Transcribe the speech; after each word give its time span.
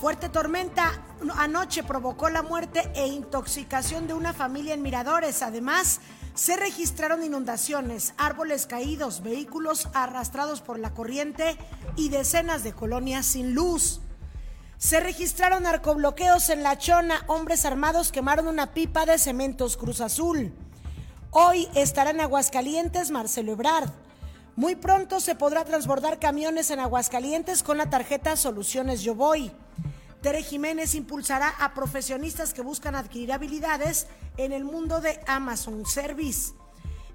Fuerte 0.00 0.30
tormenta 0.30 1.04
anoche 1.36 1.82
provocó 1.82 2.30
la 2.30 2.42
muerte 2.42 2.90
e 2.94 3.06
intoxicación 3.06 4.06
de 4.06 4.14
una 4.14 4.32
familia 4.32 4.72
en 4.72 4.80
Miradores. 4.80 5.42
Además, 5.42 6.00
se 6.32 6.56
registraron 6.56 7.22
inundaciones, 7.22 8.14
árboles 8.16 8.64
caídos, 8.64 9.22
vehículos 9.22 9.90
arrastrados 9.92 10.62
por 10.62 10.78
la 10.78 10.94
corriente 10.94 11.58
y 11.96 12.08
decenas 12.08 12.64
de 12.64 12.72
colonias 12.72 13.26
sin 13.26 13.52
luz. 13.52 14.00
Se 14.78 15.00
registraron 15.00 15.64
narcobloqueos 15.64 16.48
en 16.48 16.62
La 16.62 16.78
Chona, 16.78 17.22
hombres 17.26 17.66
armados 17.66 18.10
quemaron 18.10 18.48
una 18.48 18.72
pipa 18.72 19.04
de 19.04 19.18
cementos 19.18 19.76
Cruz 19.76 20.00
Azul. 20.00 20.54
Hoy 21.30 21.68
estará 21.74 22.08
en 22.08 22.22
Aguascalientes 22.22 23.10
Marcelo 23.10 23.52
Ebrard. 23.52 23.90
Muy 24.56 24.76
pronto 24.76 25.20
se 25.20 25.34
podrá 25.34 25.66
transbordar 25.66 26.18
camiones 26.18 26.70
en 26.70 26.80
Aguascalientes 26.80 27.62
con 27.62 27.76
la 27.76 27.90
tarjeta 27.90 28.34
Soluciones 28.36 29.02
Yo 29.02 29.14
Voy. 29.14 29.52
Tere 30.22 30.42
Jiménez 30.42 30.94
impulsará 30.94 31.48
a 31.48 31.72
profesionistas 31.72 32.52
que 32.52 32.60
buscan 32.60 32.94
adquirir 32.94 33.32
habilidades 33.32 34.06
en 34.36 34.52
el 34.52 34.64
mundo 34.64 35.00
de 35.00 35.18
Amazon 35.26 35.86
Service. 35.86 36.52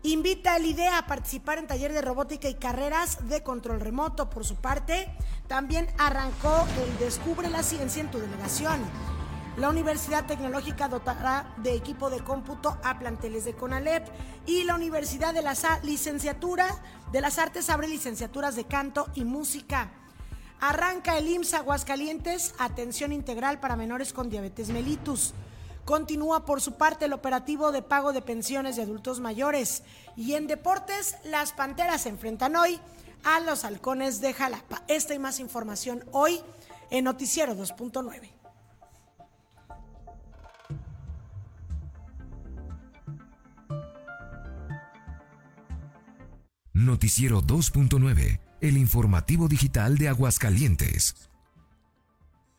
Invita 0.01 0.55
al 0.55 0.65
IDEA 0.65 0.97
a 0.97 1.05
participar 1.05 1.59
en 1.59 1.67
taller 1.67 1.93
de 1.93 2.01
robótica 2.01 2.49
y 2.49 2.55
carreras 2.55 3.29
de 3.29 3.43
control 3.43 3.79
remoto. 3.79 4.31
Por 4.31 4.43
su 4.43 4.55
parte, 4.55 5.07
también 5.47 5.87
arrancó 5.99 6.65
el 6.83 6.97
Descubre 6.97 7.47
la 7.49 7.61
Ciencia 7.61 8.01
en 8.01 8.09
tu 8.09 8.17
delegación. 8.17 8.79
La 9.57 9.69
Universidad 9.69 10.25
Tecnológica 10.25 10.87
dotará 10.87 11.53
de 11.57 11.75
equipo 11.75 12.09
de 12.09 12.23
cómputo 12.23 12.77
a 12.83 12.97
planteles 12.97 13.45
de 13.45 13.53
CONALEP 13.53 14.07
y 14.47 14.63
la 14.63 14.75
Universidad 14.75 15.33
de 15.33 15.43
la 15.43 15.53
Licenciatura 15.83 16.67
de 17.11 17.21
las 17.21 17.37
Artes 17.37 17.69
abre 17.69 17.87
licenciaturas 17.87 18.55
de 18.55 18.65
canto 18.65 19.07
y 19.13 19.25
música. 19.25 19.91
Arranca 20.59 21.17
el 21.17 21.27
IMSS 21.27 21.53
Aguascalientes, 21.55 22.55
atención 22.57 23.11
integral 23.11 23.59
para 23.59 23.75
menores 23.75 24.13
con 24.13 24.29
diabetes 24.29 24.69
mellitus. 24.69 25.33
Continúa 25.83 26.45
por 26.45 26.61
su 26.61 26.73
parte 26.73 27.05
el 27.05 27.13
operativo 27.13 27.71
de 27.71 27.83
pago 27.83 28.11
de 28.11 28.21
pensiones 28.21 28.75
de 28.75 28.81
adultos 28.81 29.19
mayores. 29.19 29.83
Y 30.15 30.33
en 30.33 30.47
deportes, 30.47 31.15
las 31.23 31.53
Panteras 31.53 32.01
se 32.01 32.09
enfrentan 32.09 32.55
hoy 32.55 32.79
a 33.23 33.39
los 33.39 33.65
Halcones 33.65 34.21
de 34.21 34.33
Jalapa. 34.33 34.81
Esta 34.87 35.13
y 35.13 35.19
más 35.19 35.39
información 35.39 36.03
hoy 36.11 36.41
en 36.89 37.03
Noticiero 37.03 37.55
2.9. 37.55 38.31
Noticiero 46.73 47.41
2.9 47.41 48.44
el 48.61 48.77
informativo 48.77 49.47
digital 49.47 49.97
de 49.97 50.09
Aguascalientes. 50.09 51.15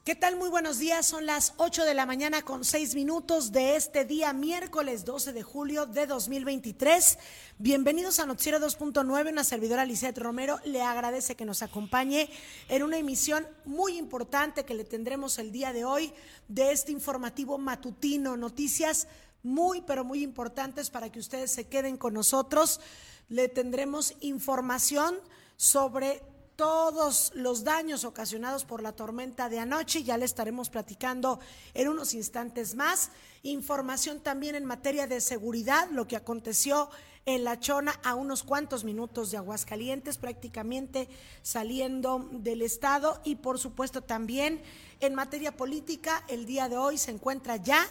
¿Qué 0.04 0.14
tal? 0.14 0.36
Muy 0.36 0.50
buenos 0.50 0.78
días. 0.78 1.04
Son 1.04 1.26
las 1.26 1.54
8 1.56 1.84
de 1.84 1.94
la 1.94 2.06
mañana 2.06 2.42
con 2.42 2.64
6 2.64 2.94
minutos 2.94 3.50
de 3.50 3.74
este 3.74 4.04
día, 4.04 4.32
miércoles 4.32 5.04
12 5.04 5.32
de 5.32 5.42
julio 5.42 5.86
de 5.86 6.06
2023. 6.06 7.18
Bienvenidos 7.58 8.20
a 8.20 8.26
Noticiero 8.26 8.60
2.9. 8.60 9.32
Una 9.32 9.42
servidora 9.42 9.84
Lisette 9.84 10.18
Romero 10.18 10.60
le 10.64 10.80
agradece 10.80 11.34
que 11.34 11.44
nos 11.44 11.62
acompañe 11.62 12.30
en 12.68 12.84
una 12.84 12.98
emisión 12.98 13.48
muy 13.64 13.98
importante 13.98 14.64
que 14.64 14.74
le 14.74 14.84
tendremos 14.84 15.40
el 15.40 15.50
día 15.50 15.72
de 15.72 15.84
hoy 15.84 16.12
de 16.46 16.70
este 16.70 16.92
informativo 16.92 17.58
matutino. 17.58 18.36
Noticias 18.36 19.08
muy, 19.42 19.80
pero 19.80 20.04
muy 20.04 20.22
importantes 20.22 20.88
para 20.88 21.10
que 21.10 21.18
ustedes 21.18 21.50
se 21.50 21.66
queden 21.66 21.96
con 21.96 22.14
nosotros. 22.14 22.80
Le 23.28 23.48
tendremos 23.48 24.14
información 24.20 25.16
sobre 25.56 26.22
todos 26.56 27.32
los 27.34 27.64
daños 27.64 28.04
ocasionados 28.04 28.64
por 28.64 28.82
la 28.82 28.92
tormenta 28.92 29.48
de 29.48 29.58
anoche. 29.58 30.02
Ya 30.02 30.16
le 30.16 30.24
estaremos 30.24 30.70
platicando 30.70 31.38
en 31.74 31.88
unos 31.88 32.14
instantes 32.14 32.74
más. 32.74 33.10
Información 33.42 34.20
también 34.20 34.54
en 34.54 34.64
materia 34.64 35.06
de 35.06 35.20
seguridad, 35.20 35.88
lo 35.90 36.08
que 36.08 36.16
aconteció 36.16 36.88
en 37.26 37.44
La 37.44 37.60
Chona 37.60 38.00
a 38.04 38.14
unos 38.14 38.42
cuantos 38.42 38.84
minutos 38.84 39.30
de 39.30 39.36
Aguascalientes, 39.36 40.16
prácticamente 40.16 41.08
saliendo 41.42 42.28
del 42.32 42.62
estado. 42.62 43.20
Y 43.24 43.36
por 43.36 43.58
supuesto 43.58 44.02
también 44.02 44.62
en 45.00 45.14
materia 45.14 45.56
política, 45.56 46.24
el 46.28 46.46
día 46.46 46.68
de 46.68 46.78
hoy 46.78 46.96
se 46.96 47.10
encuentra 47.10 47.56
ya 47.56 47.86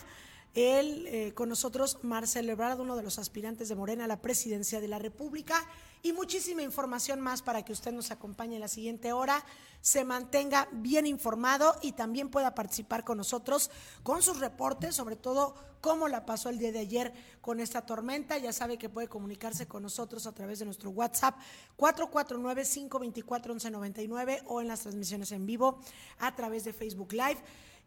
él, 0.55 1.05
eh, 1.07 1.33
con 1.33 1.49
nosotros, 1.49 1.99
Marcelo 2.01 2.53
Ebrard, 2.53 2.79
uno 2.79 2.95
de 2.95 3.03
los 3.03 3.19
aspirantes 3.19 3.67
de 3.67 3.75
Morena 3.75 4.05
a 4.05 4.07
la 4.07 4.21
presidencia 4.21 4.79
de 4.79 4.87
la 4.87 4.99
República 4.99 5.61
y 6.05 6.13
muchísima 6.13 6.61
información 6.61 7.19
más 7.19 7.41
para 7.41 7.65
que 7.65 7.73
usted 7.73 7.91
nos 7.91 8.11
acompañe 8.11 8.53
en 8.53 8.61
la 8.61 8.67
siguiente 8.67 9.11
hora, 9.11 9.43
se 9.81 10.05
mantenga 10.05 10.67
bien 10.71 11.07
informado 11.07 11.75
y 11.81 11.93
también 11.93 12.29
pueda 12.29 12.53
participar 12.53 13.03
con 13.03 13.17
nosotros 13.17 13.71
con 14.03 14.21
sus 14.21 14.39
reportes, 14.39 14.93
sobre 14.93 15.15
todo 15.15 15.55
cómo 15.81 16.07
la 16.07 16.23
pasó 16.23 16.49
el 16.49 16.59
día 16.59 16.71
de 16.71 16.77
ayer 16.77 17.11
con 17.41 17.59
esta 17.59 17.87
tormenta. 17.87 18.37
Ya 18.37 18.53
sabe 18.53 18.77
que 18.77 18.87
puede 18.87 19.07
comunicarse 19.07 19.65
con 19.65 19.81
nosotros 19.81 20.27
a 20.27 20.31
través 20.31 20.59
de 20.59 20.65
nuestro 20.65 20.91
WhatsApp 20.91 21.39
449-524-1199 21.75 24.43
o 24.45 24.61
en 24.61 24.67
las 24.67 24.81
transmisiones 24.81 25.31
en 25.31 25.47
vivo 25.47 25.79
a 26.19 26.35
través 26.35 26.65
de 26.65 26.73
Facebook 26.73 27.13
Live 27.13 27.39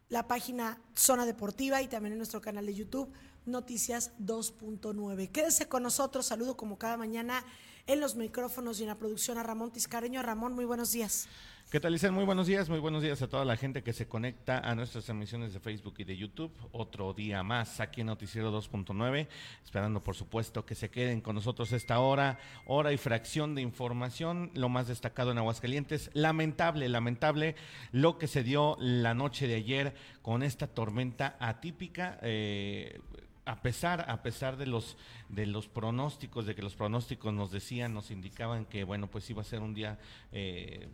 la 0.08 0.26
página 0.26 0.82
Zona 0.96 1.24
Deportiva 1.24 1.82
y 1.82 1.86
también 1.86 2.14
en 2.14 2.18
nuestro 2.18 2.40
canal 2.40 2.66
de 2.66 2.74
YouTube 2.74 3.12
Noticias 3.46 4.10
2.9. 4.18 5.30
Quédese 5.30 5.68
con 5.68 5.84
nosotros, 5.84 6.26
saludo 6.26 6.56
como 6.56 6.78
cada 6.78 6.96
mañana 6.96 7.44
en 7.88 8.00
los 8.00 8.14
micrófonos 8.14 8.78
y 8.78 8.82
en 8.82 8.88
la 8.88 8.98
producción 8.98 9.38
a 9.38 9.42
Ramón 9.42 9.72
Tiscareño. 9.72 10.22
Ramón, 10.22 10.52
muy 10.52 10.66
buenos 10.66 10.92
días. 10.92 11.26
¿Qué 11.70 11.80
tal, 11.80 11.92
Licen? 11.92 12.14
Muy 12.14 12.24
buenos 12.24 12.46
días, 12.46 12.70
muy 12.70 12.78
buenos 12.78 13.02
días 13.02 13.20
a 13.20 13.28
toda 13.28 13.44
la 13.44 13.56
gente 13.56 13.82
que 13.82 13.92
se 13.92 14.06
conecta 14.08 14.58
a 14.58 14.74
nuestras 14.74 15.04
transmisiones 15.04 15.52
de 15.52 15.60
Facebook 15.60 15.94
y 15.98 16.04
de 16.04 16.16
YouTube. 16.16 16.50
Otro 16.72 17.12
día 17.12 17.42
más 17.42 17.80
aquí 17.80 18.00
en 18.00 18.06
Noticiero 18.06 18.50
2.9, 18.50 19.26
esperando 19.64 20.02
por 20.02 20.14
supuesto 20.14 20.64
que 20.64 20.74
se 20.74 20.90
queden 20.90 21.20
con 21.20 21.34
nosotros 21.34 21.72
esta 21.72 22.00
hora, 22.00 22.38
hora 22.64 22.92
y 22.92 22.96
fracción 22.96 23.54
de 23.54 23.60
información, 23.60 24.50
lo 24.54 24.70
más 24.70 24.88
destacado 24.88 25.32
en 25.32 25.38
Aguascalientes. 25.38 26.10
Lamentable, 26.14 26.88
lamentable 26.88 27.54
lo 27.92 28.16
que 28.16 28.28
se 28.28 28.42
dio 28.42 28.76
la 28.80 29.12
noche 29.12 29.46
de 29.46 29.56
ayer 29.56 29.94
con 30.22 30.42
esta 30.42 30.68
tormenta 30.68 31.36
atípica. 31.38 32.18
Eh, 32.22 32.98
a 33.48 33.62
pesar, 33.62 34.04
a 34.10 34.22
pesar 34.22 34.58
de 34.58 34.66
los 34.66 34.96
de 35.30 35.46
los 35.46 35.68
pronósticos, 35.68 36.44
de 36.44 36.54
que 36.54 36.62
los 36.62 36.74
pronósticos 36.74 37.32
nos 37.32 37.50
decían, 37.50 37.94
nos 37.94 38.10
indicaban 38.10 38.66
que 38.66 38.84
bueno, 38.84 39.08
pues 39.08 39.28
iba 39.30 39.40
a 39.40 39.44
ser 39.44 39.60
un 39.60 39.72
día 39.72 39.98
eh, 40.32 40.88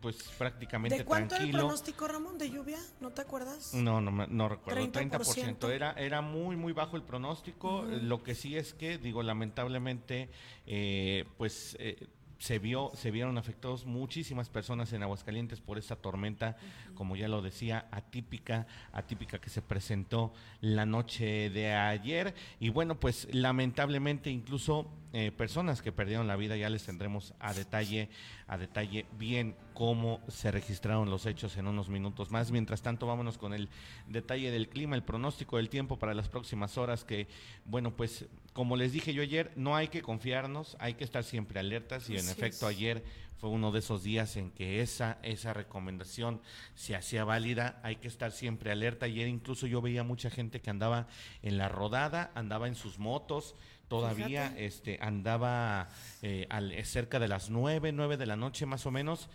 pues 0.00 0.16
prácticamente 0.38 0.98
¿De 0.98 1.04
cuánto 1.04 1.34
tranquilo. 1.34 1.50
era 1.50 1.58
el 1.58 1.66
pronóstico, 1.66 2.06
Ramón, 2.06 2.38
de 2.38 2.50
lluvia? 2.50 2.78
¿No 3.00 3.10
te 3.10 3.22
acuerdas? 3.22 3.74
No, 3.74 4.00
no, 4.00 4.26
no 4.26 4.48
recuerdo. 4.48 4.80
30%. 4.80 5.58
30%. 5.58 5.70
Era, 5.70 5.92
era 5.92 6.20
muy, 6.20 6.56
muy 6.56 6.72
bajo 6.72 6.96
el 6.96 7.02
pronóstico. 7.02 7.82
Lo 7.82 8.22
que 8.22 8.34
sí 8.34 8.56
es 8.56 8.74
que, 8.74 8.98
digo, 8.98 9.22
lamentablemente, 9.22 10.30
eh, 10.66 11.24
pues 11.36 11.76
eh, 11.80 12.06
se 12.38 12.58
vio, 12.58 12.92
se 12.94 13.10
vieron 13.10 13.36
afectados 13.36 13.84
muchísimas 13.84 14.48
personas 14.48 14.92
en 14.92 15.02
Aguascalientes 15.02 15.60
por 15.60 15.76
esta 15.76 15.96
tormenta, 15.96 16.56
como 16.94 17.16
ya 17.16 17.28
lo 17.28 17.42
decía, 17.42 17.88
atípica, 17.90 18.66
atípica 18.92 19.40
que 19.40 19.50
se 19.50 19.60
presentó 19.60 20.32
la 20.60 20.86
noche 20.86 21.50
de 21.50 21.72
ayer. 21.72 22.34
Y 22.60 22.68
bueno, 22.68 22.98
pues 23.00 23.28
lamentablemente 23.32 24.30
incluso 24.30 24.88
eh, 25.12 25.32
personas 25.32 25.80
que 25.80 25.90
perdieron 25.90 26.26
la 26.26 26.36
vida, 26.36 26.56
ya 26.56 26.68
les 26.68 26.84
tendremos 26.84 27.34
a 27.40 27.54
detalle, 27.54 28.10
a 28.46 28.58
detalle 28.58 29.06
bien 29.18 29.56
cómo 29.72 30.20
se 30.28 30.50
registraron 30.50 31.08
los 31.08 31.24
hechos 31.24 31.56
en 31.56 31.66
unos 31.66 31.88
minutos 31.88 32.30
más. 32.30 32.50
Mientras 32.50 32.82
tanto, 32.82 33.06
vámonos 33.06 33.38
con 33.38 33.54
el 33.54 33.68
detalle 34.06 34.50
del 34.50 34.68
clima, 34.68 34.96
el 34.96 35.02
pronóstico 35.02 35.56
del 35.56 35.70
tiempo 35.70 35.98
para 35.98 36.12
las 36.12 36.28
próximas 36.28 36.76
horas, 36.76 37.04
que 37.04 37.26
bueno, 37.64 37.96
pues 37.96 38.26
como 38.52 38.76
les 38.76 38.92
dije 38.92 39.14
yo 39.14 39.22
ayer, 39.22 39.52
no 39.56 39.76
hay 39.76 39.88
que 39.88 40.02
confiarnos, 40.02 40.76
hay 40.80 40.94
que 40.94 41.04
estar 41.04 41.24
siempre 41.24 41.60
alertas 41.60 42.10
y 42.10 42.16
en 42.16 42.28
efecto 42.28 42.66
ayer 42.66 43.04
fue 43.38 43.50
uno 43.50 43.70
de 43.70 43.78
esos 43.78 44.02
días 44.02 44.36
en 44.36 44.50
que 44.50 44.82
esa, 44.82 45.18
esa 45.22 45.54
recomendación 45.54 46.40
se 46.74 46.96
hacía 46.96 47.24
válida, 47.24 47.80
hay 47.84 47.96
que 47.96 48.08
estar 48.08 48.32
siempre 48.32 48.72
alerta. 48.72 49.06
Ayer 49.06 49.28
incluso 49.28 49.66
yo 49.66 49.80
veía 49.80 50.02
mucha 50.02 50.28
gente 50.28 50.60
que 50.60 50.70
andaba 50.70 51.06
en 51.42 51.56
la 51.56 51.68
rodada, 51.68 52.32
andaba 52.34 52.66
en 52.66 52.74
sus 52.74 52.98
motos, 52.98 53.54
todavía 53.88 54.54
este 54.56 54.98
andaba 55.00 55.88
eh, 56.22 56.46
al, 56.50 56.72
cerca 56.84 57.18
de 57.18 57.28
las 57.28 57.50
nueve, 57.50 57.92
nueve 57.92 58.16
de 58.16 58.26
la 58.26 58.36
noche 58.36 58.66
más 58.66 58.86
o 58.86 58.90
menos, 58.90 59.28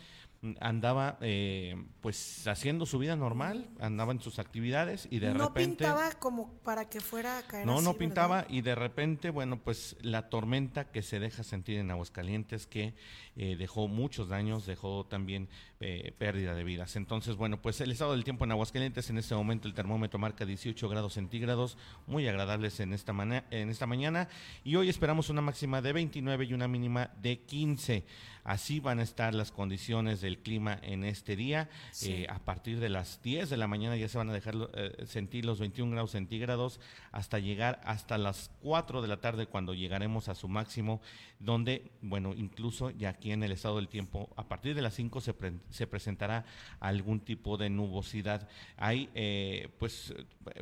andaba 0.59 1.17
eh, 1.21 1.81
pues 2.01 2.47
haciendo 2.47 2.85
su 2.85 2.99
vida 2.99 3.15
normal, 3.15 3.69
andaba 3.79 4.11
en 4.11 4.19
sus 4.19 4.39
actividades 4.39 5.07
y 5.09 5.19
de 5.19 5.33
no 5.33 5.47
repente... 5.47 5.85
pintaba 5.85 6.11
como 6.13 6.53
para 6.63 6.89
que 6.89 6.99
fuera 6.99 7.37
a 7.37 7.43
caer 7.43 7.65
No, 7.65 7.75
así, 7.75 7.85
no 7.85 7.93
pintaba 7.93 8.37
¿verdad? 8.37 8.51
y 8.51 8.61
de 8.61 8.75
repente, 8.75 9.29
bueno, 9.29 9.57
pues 9.57 9.95
la 10.01 10.29
tormenta 10.29 10.91
que 10.91 11.01
se 11.01 11.19
deja 11.19 11.43
sentir 11.43 11.79
en 11.79 11.91
Aguascalientes 11.91 12.67
que 12.67 12.93
eh, 13.35 13.55
dejó 13.57 13.87
muchos 13.87 14.27
daños, 14.27 14.65
dejó 14.65 15.05
también 15.05 15.47
eh, 15.79 16.13
pérdida 16.17 16.53
de 16.53 16.63
vidas. 16.63 16.95
Entonces, 16.97 17.35
bueno, 17.35 17.61
pues 17.61 17.79
el 17.79 17.91
estado 17.91 18.11
del 18.11 18.23
tiempo 18.25 18.43
en 18.43 18.51
Aguascalientes 18.51 19.09
en 19.09 19.17
este 19.17 19.35
momento 19.35 19.67
el 19.67 19.73
termómetro 19.73 20.19
marca 20.19 20.45
18 20.45 20.89
grados 20.89 21.13
centígrados, 21.13 21.77
muy 22.05 22.27
agradables 22.27 22.79
en 22.81 22.93
esta, 22.93 23.13
en 23.49 23.69
esta 23.69 23.87
mañana 23.87 24.27
y 24.63 24.75
hoy 24.75 24.89
esperamos 24.89 25.29
una 25.29 25.41
máxima 25.41 25.81
de 25.81 25.93
29 25.93 26.45
y 26.45 26.53
una 26.53 26.67
mínima 26.73 27.11
de 27.21 27.35
15. 27.35 28.03
Así 28.43 28.81
van 28.81 28.99
a 28.99 29.03
estar 29.03 29.33
las 29.33 29.51
condiciones 29.51 30.19
del 30.19 30.33
el 30.33 30.39
clima 30.39 30.79
en 30.81 31.03
este 31.03 31.35
día. 31.35 31.69
Eh, 32.03 32.25
a 32.29 32.39
partir 32.39 32.79
de 32.79 32.89
las 32.89 33.21
10 33.21 33.49
de 33.49 33.57
la 33.57 33.67
mañana 33.67 33.95
ya 33.95 34.09
se 34.09 34.17
van 34.17 34.29
a 34.29 34.33
dejar 34.33 34.55
eh, 34.73 35.05
sentir 35.05 35.45
los 35.45 35.59
21 35.59 35.91
grados 35.91 36.11
centígrados 36.11 36.79
hasta 37.11 37.39
llegar 37.39 37.79
hasta 37.85 38.17
las 38.17 38.51
4 38.61 39.01
de 39.01 39.07
la 39.07 39.21
tarde 39.21 39.45
cuando 39.45 39.73
llegaremos 39.73 40.29
a 40.29 40.35
su 40.35 40.47
máximo, 40.47 41.01
donde, 41.39 41.91
bueno, 42.01 42.33
incluso 42.35 42.89
ya 42.89 43.09
aquí 43.09 43.31
en 43.31 43.43
el 43.43 43.51
estado 43.51 43.75
del 43.75 43.87
tiempo, 43.87 44.29
a 44.35 44.47
partir 44.47 44.75
de 44.75 44.81
las 44.81 44.95
5 44.95 45.21
se, 45.21 45.35
se 45.69 45.87
presentará 45.87 46.45
algún 46.79 47.19
tipo 47.19 47.57
de 47.57 47.69
nubosidad. 47.69 48.47
Hay, 48.77 49.09
eh, 49.13 49.69
pues, 49.77 50.13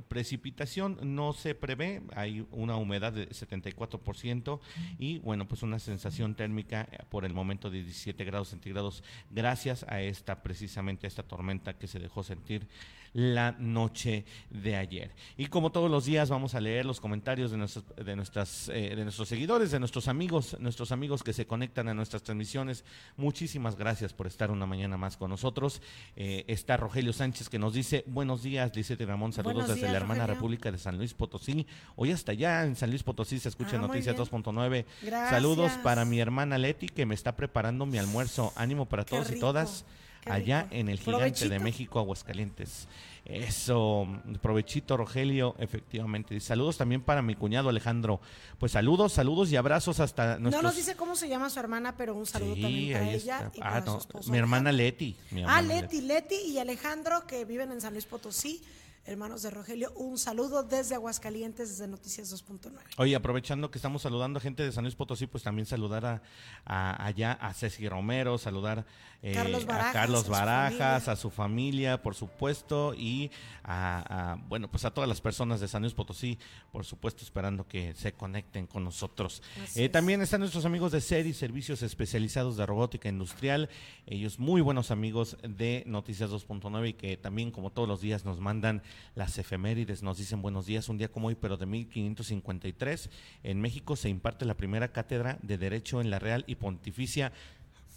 precipitación 0.07 1.15
no 1.15 1.33
se 1.33 1.55
prevé, 1.55 2.01
hay 2.15 2.45
una 2.51 2.75
humedad 2.75 3.13
de 3.13 3.29
74% 3.29 4.59
y, 4.99 5.19
bueno, 5.19 5.47
pues 5.47 5.63
una 5.63 5.79
sensación 5.79 6.35
térmica 6.35 6.87
por 7.09 7.25
el 7.25 7.33
momento 7.33 7.69
de 7.71 7.83
17 7.83 8.23
grados 8.25 8.49
centígrados 8.49 9.03
gracias 9.29 9.85
a 9.87 10.01
esta, 10.01 10.43
precisamente, 10.43 11.07
esta 11.07 11.23
tormenta 11.23 11.77
que 11.77 11.87
se 11.87 11.99
dejó 11.99 12.23
sentir 12.23 12.67
la 13.13 13.51
noche 13.53 14.25
de 14.49 14.75
ayer. 14.75 15.11
Y 15.37 15.47
como 15.47 15.71
todos 15.71 15.91
los 15.91 16.05
días 16.05 16.29
vamos 16.29 16.55
a 16.55 16.61
leer 16.61 16.85
los 16.85 16.99
comentarios 16.99 17.51
de 17.51 17.57
nuestros, 17.57 17.85
de 17.95 18.15
nuestras, 18.15 18.69
eh, 18.69 18.93
de 18.95 19.03
nuestros 19.03 19.27
seguidores, 19.27 19.71
de 19.71 19.79
nuestros 19.79 20.07
amigos, 20.07 20.57
nuestros 20.59 20.91
amigos 20.91 21.23
que 21.23 21.33
se 21.33 21.45
conectan 21.45 21.87
a 21.89 21.93
nuestras 21.93 22.23
transmisiones. 22.23 22.85
Muchísimas 23.17 23.75
gracias 23.75 24.13
por 24.13 24.27
estar 24.27 24.51
una 24.51 24.65
mañana 24.65 24.97
más 24.97 25.17
con 25.17 25.29
nosotros. 25.29 25.81
Eh, 26.15 26.45
está 26.47 26.77
Rogelio 26.77 27.13
Sánchez 27.13 27.49
que 27.49 27.59
nos 27.59 27.73
dice, 27.73 28.03
buenos 28.07 28.43
días, 28.43 28.75
Lisette 28.75 29.05
Ramón, 29.05 29.33
saludos 29.33 29.67
desde 29.67 29.91
la 29.91 29.97
hermana 29.97 30.27
República 30.27 30.71
de 30.71 30.77
San 30.77 30.97
Luis 30.97 31.13
Potosí. 31.13 31.67
Hoy 31.95 32.11
hasta 32.11 32.31
allá 32.31 32.63
en 32.63 32.75
San 32.75 32.89
Luis 32.89 33.03
Potosí 33.03 33.39
se 33.39 33.49
escucha 33.49 33.77
ah, 33.77 33.81
Noticias 33.81 34.15
2.9. 34.15 34.85
Saludos 35.29 35.71
para 35.83 36.05
mi 36.05 36.19
hermana 36.19 36.57
Leti 36.57 36.87
que 36.87 37.05
me 37.05 37.15
está 37.15 37.35
preparando 37.35 37.85
mi 37.85 37.97
almuerzo. 37.97 38.53
Ánimo 38.55 38.87
para 38.87 39.05
todos 39.05 39.31
y 39.31 39.39
todas 39.39 39.85
allá 40.25 40.67
en 40.71 40.89
el 40.89 40.99
Gigante 40.99 41.49
de 41.49 41.59
México, 41.59 41.99
Aguascalientes. 41.99 42.87
Eso, 43.23 44.07
provechito 44.41 44.97
Rogelio, 44.97 45.55
efectivamente. 45.59 46.39
Saludos 46.39 46.77
también 46.77 47.01
para 47.01 47.21
mi 47.21 47.35
cuñado 47.35 47.69
Alejandro. 47.69 48.19
Pues 48.57 48.71
saludos, 48.71 49.13
saludos 49.13 49.51
y 49.51 49.55
abrazos 49.55 49.99
hasta 49.99 50.39
nuestros... 50.39 50.63
No 50.63 50.69
nos 50.69 50.75
dice 50.75 50.95
cómo 50.95 51.15
se 51.15 51.29
llama 51.29 51.49
su 51.49 51.59
hermana, 51.59 51.95
pero 51.95 52.15
un 52.15 52.25
saludo 52.25 52.55
también 52.55 52.93
para 52.93 53.11
ella 53.11 53.51
y 53.53 53.59
ah, 53.61 53.83
mi 54.27 54.37
hermana 54.37 54.71
Leti. 54.71 55.15
ah, 55.45 55.61
Leti, 55.61 56.01
Leti 56.01 56.35
y 56.35 56.57
Alejandro 56.57 57.27
que 57.27 57.45
viven 57.45 57.71
en 57.71 57.79
San 57.79 57.93
Luis 57.93 58.05
Potosí 58.05 58.61
hermanos 59.05 59.41
de 59.41 59.49
Rogelio, 59.49 59.91
un 59.95 60.17
saludo 60.17 60.63
desde 60.63 60.95
Aguascalientes, 60.95 61.69
desde 61.69 61.87
Noticias 61.87 62.31
2.9. 62.33 62.71
Oye, 62.97 63.15
aprovechando 63.15 63.71
que 63.71 63.77
estamos 63.77 64.01
saludando 64.01 64.37
a 64.37 64.41
gente 64.41 64.63
de 64.63 64.71
San 64.71 64.83
Luis 64.83 64.95
Potosí, 64.95 65.27
pues 65.27 65.43
también 65.43 65.65
saludar 65.65 66.21
a, 66.65 67.05
allá 67.05 67.33
a 67.33 67.53
Ceci 67.53 67.89
Romero, 67.89 68.37
saludar 68.37 68.85
eh, 69.23 69.33
Carlos 69.33 69.65
a 69.67 69.91
Carlos 69.91 70.27
Barajas, 70.27 71.07
a 71.07 71.15
su 71.15 71.29
familia, 71.29 72.01
por 72.01 72.15
supuesto, 72.15 72.93
y 72.95 73.31
a, 73.63 74.37
bueno, 74.47 74.69
pues 74.69 74.85
a 74.85 74.91
todas 74.91 75.07
las 75.07 75.21
personas 75.21 75.59
de 75.59 75.67
San 75.67 75.81
Luis 75.81 75.93
Potosí, 75.93 76.39
por 76.71 76.85
supuesto, 76.85 77.23
esperando 77.23 77.67
que 77.67 77.93
se 77.93 78.13
conecten 78.13 78.65
con 78.67 78.83
nosotros. 78.83 79.43
Eh, 79.75 79.89
también 79.89 80.21
están 80.21 80.39
nuestros 80.39 80.65
amigos 80.65 80.91
de 80.91 81.01
SERI, 81.01 81.33
Servicios 81.33 81.83
Especializados 81.83 82.57
de 82.57 82.65
Robótica 82.65 83.09
Industrial, 83.09 83.69
ellos 84.05 84.39
muy 84.39 84.61
buenos 84.61 84.91
amigos 84.91 85.37
de 85.43 85.83
Noticias 85.85 86.31
2.9 86.31 86.89
y 86.89 86.93
que 86.93 87.17
también, 87.17 87.51
como 87.51 87.71
todos 87.71 87.87
los 87.87 88.01
días, 88.01 88.25
nos 88.25 88.39
mandan 88.39 88.81
las 89.15 89.37
efemérides 89.37 90.03
nos 90.03 90.17
dicen 90.17 90.41
buenos 90.41 90.65
días, 90.65 90.89
un 90.89 90.97
día 90.97 91.11
como 91.11 91.27
hoy, 91.27 91.35
pero 91.35 91.57
de 91.57 91.65
1553, 91.65 93.09
en 93.43 93.61
México 93.61 93.95
se 93.95 94.09
imparte 94.09 94.45
la 94.45 94.55
primera 94.55 94.91
cátedra 94.91 95.37
de 95.41 95.57
Derecho 95.57 96.01
en 96.01 96.09
la 96.09 96.19
Real 96.19 96.43
y 96.47 96.55
Pontificia 96.55 97.31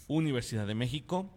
Universidad 0.07 0.67
de 0.67 0.75
México. 0.75 1.29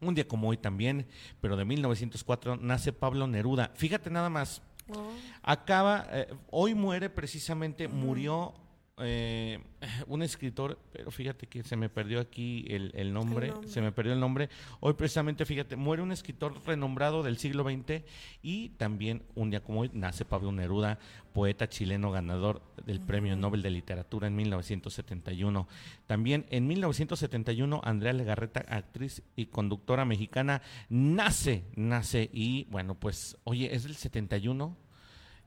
Un 0.00 0.14
día 0.14 0.26
como 0.26 0.48
hoy 0.48 0.56
también, 0.56 1.06
pero 1.40 1.56
de 1.56 1.64
1904, 1.64 2.56
nace 2.56 2.92
Pablo 2.92 3.26
Neruda. 3.26 3.70
Fíjate 3.74 4.10
nada 4.10 4.30
más, 4.30 4.62
oh. 4.88 5.12
acaba, 5.42 6.06
eh, 6.10 6.28
hoy 6.50 6.74
muere 6.74 7.08
precisamente, 7.08 7.86
murió 7.86 8.54
eh, 8.98 9.58
un 10.06 10.22
escritor, 10.22 10.78
pero 10.92 11.10
fíjate 11.10 11.46
que 11.46 11.62
se 11.62 11.76
me 11.76 11.88
perdió 11.88 12.20
aquí 12.20 12.66
el, 12.68 13.12
nombre, 13.12 13.52
se 13.66 13.80
me 13.80 13.92
perdió 13.92 14.12
el 14.12 14.20
nombre. 14.20 14.48
Hoy 14.80 14.94
precisamente, 14.94 15.46
fíjate, 15.46 15.76
muere 15.76 16.02
un 16.02 16.12
escritor 16.12 16.60
renombrado 16.66 17.22
del 17.22 17.38
siglo 17.38 17.64
XX 17.64 18.02
y 18.42 18.70
también 18.70 19.22
un 19.34 19.50
día 19.50 19.62
como 19.62 19.80
hoy 19.80 19.90
nace 19.94 20.24
Pablo 20.24 20.52
Neruda, 20.52 20.98
poeta 21.32 21.68
chileno 21.68 22.10
ganador 22.10 22.62
del 22.84 23.00
Premio 23.00 23.34
Nobel 23.36 23.62
de 23.62 23.70
Literatura 23.70 24.26
en 24.26 24.36
1971. 24.36 25.66
También 26.06 26.46
en 26.50 26.66
1971 26.66 27.80
Andrea 27.84 28.12
Legarreta, 28.12 28.60
actriz 28.68 29.22
y 29.36 29.46
conductora 29.46 30.04
mexicana, 30.04 30.62
nace, 30.90 31.64
nace 31.74 32.28
y 32.32 32.64
bueno, 32.64 32.94
pues, 32.94 33.38
oye, 33.44 33.74
es 33.74 33.84
del 33.84 33.96
71 33.96 34.76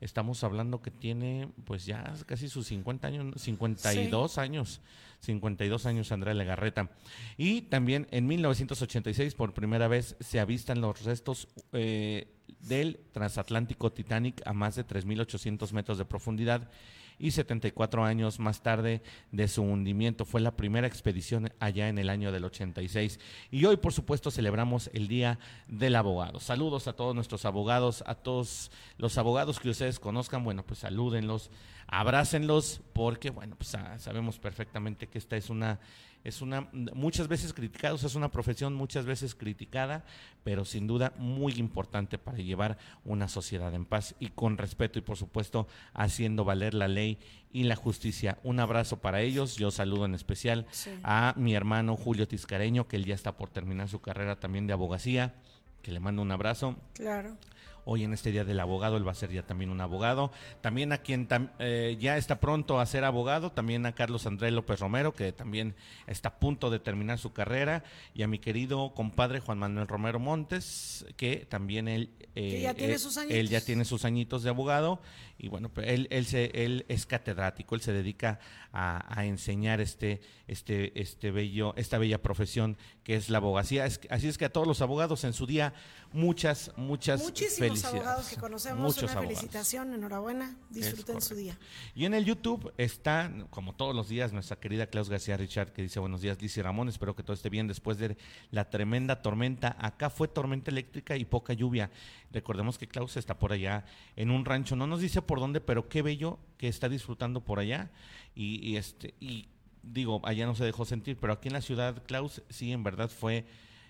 estamos 0.01 0.44
hablando 0.44 0.81
que 0.81 0.92
tiene 0.92 1.50
pues 1.65 1.86
ya 1.86 2.13
casi 2.25 2.50
sus 2.50 2.68
50 2.68 3.07
años, 3.07 3.42
52 3.42 4.38
años, 4.38 4.81
52 5.19 5.86
años 5.86 6.12
Andrea 6.12 6.33
Legarreta. 6.33 6.92
Y 7.38 7.62
también 7.63 8.07
en 8.12 8.27
1986 8.27 9.36
por 9.36 9.53
primera 9.53 9.88
vez 9.88 10.15
se 10.19 10.39
avistan 10.39 10.81
los 10.81 11.03
restos 11.03 11.47
eh, 11.74 12.27
del 12.59 13.00
transatlántico 13.12 13.92
Titanic 13.92 14.42
a 14.45 14.53
más 14.53 14.75
de 14.75 14.86
3.800 14.86 15.71
metros 15.71 15.97
de 15.97 16.06
profundidad 16.06 16.69
y 17.17 17.31
74 17.31 18.03
años 18.03 18.39
más 18.39 18.62
tarde 18.62 19.01
de 19.31 19.47
su 19.47 19.63
hundimiento. 19.63 20.25
Fue 20.25 20.41
la 20.41 20.56
primera 20.56 20.88
expedición 20.88 21.51
allá 21.59 21.89
en 21.89 21.97
el 21.97 22.09
año 22.09 22.31
del 22.31 22.45
86. 22.45 23.19
Y 23.51 23.65
hoy, 23.65 23.77
por 23.77 23.94
supuesto, 23.94 24.31
celebramos 24.31 24.89
el 24.94 25.07
Día 25.07 25.39
del 25.67 25.95
Abogado. 25.95 26.39
Saludos 26.39 26.88
a 26.88 26.94
todos 26.94 27.15
nuestros 27.15 27.45
abogados, 27.45 28.03
a 28.07 28.15
todos 28.15 28.71
los 28.97 29.17
abogados 29.17 29.59
que 29.59 29.69
ustedes 29.69 30.00
conozcan. 30.00 30.44
Bueno, 30.44 30.63
pues 30.65 30.79
salúdenlos, 30.79 31.51
abrácenlos, 31.88 32.81
porque, 32.94 33.29
bueno, 33.29 33.56
pues 33.56 33.75
ah, 33.75 33.97
sabemos 34.00 34.39
perfectamente 34.39 35.07
que 35.07 35.18
esta 35.18 35.38
es 35.38 35.50
una 35.50 35.79
es 36.25 36.42
una, 36.42 36.68
muchas 36.94 37.27
veces 37.27 37.54
criticada, 37.54 37.95
es 37.95 38.16
una 38.16 38.31
profesión 38.31 38.74
muchas 38.74 39.06
veces 39.06 39.36
criticada, 39.36 40.04
pero 40.44 40.66
sin 40.66 40.88
duda 40.88 41.13
muy 41.18 41.54
importante 41.54 42.18
para 42.18 42.39
llevar 42.39 42.77
una 43.06 43.27
sociedad 43.27 43.74
en 43.75 43.86
paz 43.86 44.16
y 44.19 44.30
con 44.30 44.57
respeto 44.57 44.98
y 44.98 45.04
por 45.04 45.18
supuesto 45.18 45.68
haciendo 45.94 46.44
valer 46.44 46.74
la 46.74 46.88
ley 46.88 47.19
y 47.54 47.63
la 47.63 47.75
justicia. 47.75 48.39
Un 48.44 48.60
abrazo 48.60 48.98
para 48.98 49.22
ellos, 49.22 49.56
yo 49.56 49.69
saludo 49.69 50.06
en 50.06 50.16
especial 50.16 50.66
a 51.04 51.35
mi 51.38 51.54
hermano 51.54 51.95
Julio 51.95 52.28
Tiscareño, 52.28 52.88
que 52.88 52.95
él 52.95 53.06
ya 53.06 53.14
está 53.14 53.38
por 53.38 53.52
terminar 53.52 53.88
su 53.88 54.02
carrera 54.02 54.40
también 54.40 54.66
de 54.66 54.73
abogacía, 54.73 55.35
que 55.83 55.92
le 55.92 55.99
mando 55.99 56.23
un 56.23 56.31
abrazo. 56.31 56.76
Claro 56.94 57.38
hoy 57.85 58.04
en 58.04 58.13
este 58.13 58.31
Día 58.31 58.44
del 58.44 58.59
Abogado, 58.59 58.97
él 58.97 59.07
va 59.07 59.11
a 59.11 59.15
ser 59.15 59.31
ya 59.31 59.44
también 59.44 59.69
un 59.69 59.80
abogado. 59.80 60.31
También 60.61 60.92
a 60.92 60.97
quien 60.97 61.27
eh, 61.59 61.97
ya 61.99 62.18
está 62.18 62.39
pronto 62.39 62.80
a 62.80 62.85
ser 62.85 63.04
abogado, 63.04 63.51
también 63.51 63.85
a 63.85 63.94
Carlos 63.94 64.25
Andrés 64.25 64.51
López 64.51 64.80
Romero, 64.80 65.13
que 65.13 65.31
también 65.31 65.75
está 66.07 66.30
a 66.30 66.39
punto 66.39 66.69
de 66.69 66.80
terminar 66.80 67.19
su 67.19 67.31
carrera, 67.31 67.83
y 68.13 68.23
a 68.23 68.27
mi 68.27 68.39
querido 68.39 68.94
compadre 68.94 69.39
Juan 69.39 69.59
Manuel 69.59 69.87
Romero 69.87 70.19
Montes, 70.19 71.06
que 71.15 71.45
también 71.47 71.87
él, 71.87 72.09
eh, 72.35 72.61
ya 72.61 72.73
tiene 72.73 72.94
eh, 72.94 72.99
sus 72.99 73.18
añitos. 73.18 73.37
él 73.37 73.49
ya 73.49 73.61
tiene 73.61 73.85
sus 73.85 74.04
añitos 74.04 74.44
de 74.44 74.49
abogado, 74.49 74.99
y 75.37 75.47
bueno, 75.47 75.69
pues 75.69 75.87
él, 75.89 76.07
él, 76.09 76.25
se, 76.25 76.51
él 76.54 76.85
es 76.87 77.06
catedrático, 77.06 77.75
él 77.75 77.81
se 77.81 77.94
dedica 77.94 78.39
a, 78.73 79.25
enseñar 79.25 79.80
este, 79.80 80.21
este, 80.47 80.99
este 80.99 81.31
bello, 81.31 81.73
esta 81.77 81.97
bella 81.97 82.21
profesión 82.21 82.77
que 83.06 83.16
es 83.16 83.30
la 83.30 83.38
abogacía. 83.38 83.85
así 83.85 84.28
es 84.28 84.38
que 84.40 84.45
a 84.45 84.52
todos 84.52 84.66
los 84.66 84.81
abogados 84.81 85.24
en 85.26 85.33
su 85.33 85.45
día, 85.45 85.76
muchas, 86.12 86.71
muchas 86.76 87.21
Muchísimos 87.21 87.85
abogados 87.85 88.28
que 88.28 88.38
conocemos, 88.38 88.81
Muchos 88.81 89.12
una 89.12 89.21
felicitación, 89.21 89.94
enhorabuena, 89.94 90.57
disfruten 90.71 91.21
su 91.21 91.35
día. 91.35 91.56
Y 91.94 92.06
en 92.06 92.16
el 92.16 92.26
YouTube 92.26 92.74
está, 92.78 93.31
como 93.52 93.76
todos 93.76 93.95
los 93.95 94.09
días, 94.09 94.33
nuestra 94.33 94.59
querida 94.59 94.88
Klaus 94.88 95.07
García 95.07 95.38
Richard, 95.38 95.71
que 95.71 95.83
dice 95.83 96.00
buenos 96.00 96.21
días, 96.21 96.42
Liz 96.42 96.57
Ramón, 96.57 96.90
espero 96.90 97.16
que 97.16 97.21
todo 97.21 97.35
esté 97.35 97.52
bien 97.52 97.68
después 97.68 98.00
de 98.00 98.18
la 98.50 98.71
tremenda 98.71 99.21
tormenta. 99.21 99.78
Acá 99.80 100.09
fue 100.09 100.28
tormenta 100.28 100.71
eléctrica 100.71 101.16
y 101.16 101.26
poca 101.26 101.54
lluvia. 101.54 101.92
Recordemos 102.31 102.80
que 102.80 102.88
Klaus 102.88 103.18
está 103.18 103.38
por 103.38 103.54
allá 103.54 103.85
en 104.16 104.31
un 104.31 104.45
rancho, 104.45 104.76
no 104.76 104.88
nos 104.88 105.00
dice 105.00 105.21
por 105.21 105.40
dónde, 105.40 105.62
pero 105.62 105.90
qué 105.90 106.02
bello 106.02 106.40
que 106.57 106.68
está 106.68 106.90
disfrutando 106.90 107.42
por 107.42 107.59
allá. 107.59 107.92
Y, 108.33 108.76
este, 108.76 109.14
y 109.21 109.47
digo, 109.85 110.21
allá 110.23 110.45
no 110.45 110.56
se 110.56 110.65
dejó 110.65 110.85
sentir, 110.85 111.18
pero 111.18 111.33
aquí 111.33 111.47
en 111.47 111.54
la 111.54 111.61
ciudad, 111.61 112.04
Klaus, 112.06 112.42
sí, 112.49 112.71
en 112.71 112.83
verdad 112.83 113.09
fue 113.09 113.45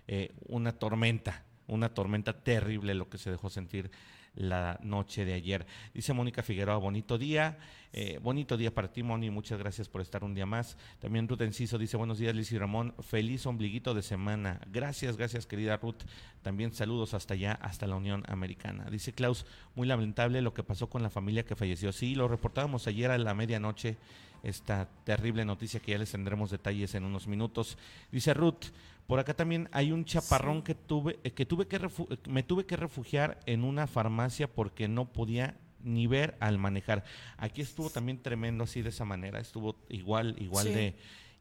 eh, 0.08 0.34
una 0.48 0.74
tormenta 0.74 1.44
una 1.68 1.94
tormenta 1.94 2.34
terrible 2.44 2.94
lo 2.94 3.10
que 3.10 3.18
se 3.18 3.32
dejó 3.32 3.50
sentir 3.50 3.92
la 4.36 4.80
noche 4.84 5.26
de 5.26 5.34
ayer. 5.34 5.66
Dice 5.94 6.14
Mónica 6.14 6.44
Figueroa, 6.44 6.78
bonito 6.78 7.18
día. 7.18 7.58
Eh, 7.98 8.20
bonito 8.22 8.58
día 8.58 8.74
para 8.74 8.92
ti, 8.92 9.04
Moni. 9.04 9.30
Muchas 9.30 9.58
gracias 9.58 9.88
por 9.88 10.02
estar 10.02 10.24
un 10.26 10.34
día 10.34 10.46
más. 10.46 10.78
También 11.00 11.30
Ruth 11.30 11.42
Enciso 11.42 11.78
dice: 11.78 11.96
Buenos 11.96 12.18
días, 12.18 12.36
Liz 12.36 12.52
y 12.52 12.58
Ramón. 12.58 12.94
Feliz 13.00 13.46
ombliguito 13.46 13.94
de 13.94 14.02
semana. 14.02 14.60
Gracias, 14.70 15.16
gracias, 15.16 15.46
querida 15.46 15.78
Ruth. 15.78 16.04
También 16.42 16.74
saludos 16.74 17.14
hasta 17.14 17.36
allá, 17.36 17.54
hasta 17.54 17.88
la 17.88 17.96
Unión 17.96 18.24
Americana. 18.28 18.90
Dice 18.92 19.14
Klaus: 19.14 19.46
Muy 19.76 19.88
lamentable 19.88 20.42
lo 20.42 20.54
que 20.54 20.64
pasó 20.64 20.90
con 20.90 21.04
la 21.04 21.10
familia 21.10 21.46
que 21.46 21.56
falleció. 21.56 21.94
Sí, 21.94 22.16
lo 22.16 22.28
reportábamos 22.28 22.86
ayer 22.88 23.12
a 23.12 23.18
la 23.18 23.34
medianoche. 23.34 23.98
Esta 24.44 24.90
terrible 25.06 25.46
noticia 25.46 25.80
que 25.80 25.94
ya 25.94 25.98
les 25.98 26.12
tendremos 26.12 26.52
detalles 26.52 26.94
en 26.96 27.06
unos 27.06 27.28
minutos. 27.28 27.78
Dice 28.12 28.34
Ruth: 28.34 28.66
por 29.08 29.20
acá 29.20 29.34
también 29.34 29.70
hay 29.72 29.92
un 29.92 30.06
chaparrón 30.06 30.62
que 30.64 30.76
tuve, 30.76 31.20
eh, 31.24 31.32
que 31.32 31.46
tuve 31.46 31.68
que 31.68 31.80
me 32.28 32.44
tuve 32.44 32.66
que 32.66 32.76
refugiar 32.76 33.40
en 33.46 33.64
una 33.64 33.88
farmacia 33.88 34.52
porque 34.52 34.88
no 34.88 35.12
podía 35.12 35.58
ni 35.84 36.08
ver 36.08 36.36
al 36.40 36.58
manejar. 36.58 37.04
Aquí 37.38 37.62
estuvo 37.62 37.90
también 37.90 38.22
tremendo 38.22 38.64
así 38.64 38.82
de 38.82 38.90
esa 38.90 39.06
manera, 39.06 39.40
estuvo 39.40 39.76
igual, 39.90 40.36
igual 40.40 40.74
de 40.74 40.96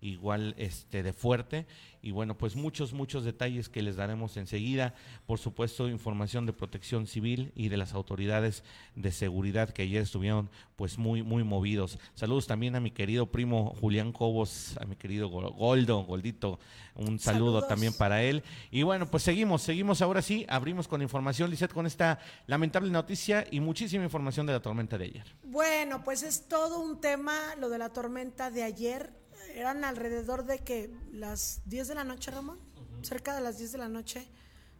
igual 0.04 0.54
este 0.58 1.02
de 1.02 1.12
fuerte. 1.12 1.66
Y 2.02 2.10
bueno 2.10 2.36
pues 2.36 2.54
muchos 2.54 2.92
muchos 2.92 3.24
detalles 3.24 3.70
que 3.70 3.82
les 3.82 3.96
daremos 3.96 4.36
enseguida. 4.36 4.94
Por 5.26 5.38
supuesto 5.38 5.88
información 5.88 6.44
de 6.44 6.52
protección 6.52 7.06
civil 7.06 7.50
y 7.56 7.70
de 7.70 7.78
las 7.78 7.94
autoridades 7.94 8.62
de 8.94 9.10
seguridad 9.10 9.70
que 9.70 9.82
ayer 9.82 10.02
estuvieron 10.02 10.50
pues 10.76 10.98
muy 10.98 11.22
muy 11.22 11.44
movidos. 11.44 11.98
Saludos 12.14 12.46
también 12.46 12.76
a 12.76 12.80
mi 12.80 12.90
querido 12.90 13.32
primo 13.32 13.74
Julián 13.80 14.12
Cobos 14.12 14.76
a 14.78 14.84
mi 14.84 14.96
querido 14.96 15.28
Goldo 15.28 16.04
Goldito. 16.04 16.58
Un 16.94 17.18
saludo 17.18 17.62
también 17.62 17.94
para 17.94 18.22
él. 18.22 18.42
Y 18.70 18.82
bueno 18.82 19.10
pues 19.10 19.22
seguimos 19.22 19.62
seguimos 19.62 20.02
ahora 20.02 20.20
sí 20.20 20.44
abrimos 20.50 20.86
con 20.86 21.00
información 21.00 21.50
Lizeth 21.50 21.72
con 21.72 21.86
esta 21.86 22.18
lamentable 22.46 22.90
noticia 22.90 23.46
y 23.50 23.60
muchísima 23.60 24.04
información 24.04 24.44
de 24.44 24.52
la 24.52 24.60
tormenta 24.60 24.98
de 24.98 25.06
ayer. 25.06 25.36
Bueno 25.42 26.04
pues 26.04 26.22
es 26.22 26.48
todo 26.48 26.80
un 26.80 27.00
tema 27.00 27.54
lo 27.58 27.70
de 27.70 27.78
la 27.78 27.88
tormenta 27.88 28.50
de 28.50 28.62
ayer 28.62 29.23
eran 29.54 29.84
alrededor 29.84 30.44
de 30.44 30.58
que 30.58 30.90
las 31.12 31.62
10 31.66 31.88
de 31.88 31.94
la 31.94 32.04
noche, 32.04 32.30
Ramón, 32.30 32.58
cerca 33.02 33.34
de 33.34 33.40
las 33.40 33.58
10 33.58 33.72
de 33.72 33.78
la 33.78 33.88
noche, 33.88 34.26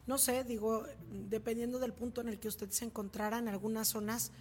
no 0.06 0.18
sé, 0.18 0.44
digo, 0.44 0.84
dependiendo 1.10 1.78
del 1.78 1.92
punto 1.92 2.20
en 2.20 2.28
el 2.28 2.38
que 2.38 2.48
usted 2.48 2.70
se 2.70 2.84
encontrara, 2.84 3.38
en 3.38 3.48
algunas 3.48 3.88
zonas 3.88 4.32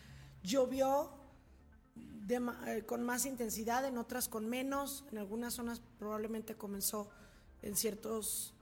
llovió 0.44 1.10
eh, 2.30 2.84
con 2.86 3.04
más 3.04 3.26
intensidad, 3.26 3.86
en 3.86 3.98
otras 3.98 4.28
con 4.28 4.50
menos, 4.50 5.06
en 5.12 5.20
algunas 5.20 5.54
zonas 5.54 5.82
probablemente 6.00 6.56
comenzó 6.56 7.10
en 7.62 7.76
ciertos 7.76 8.54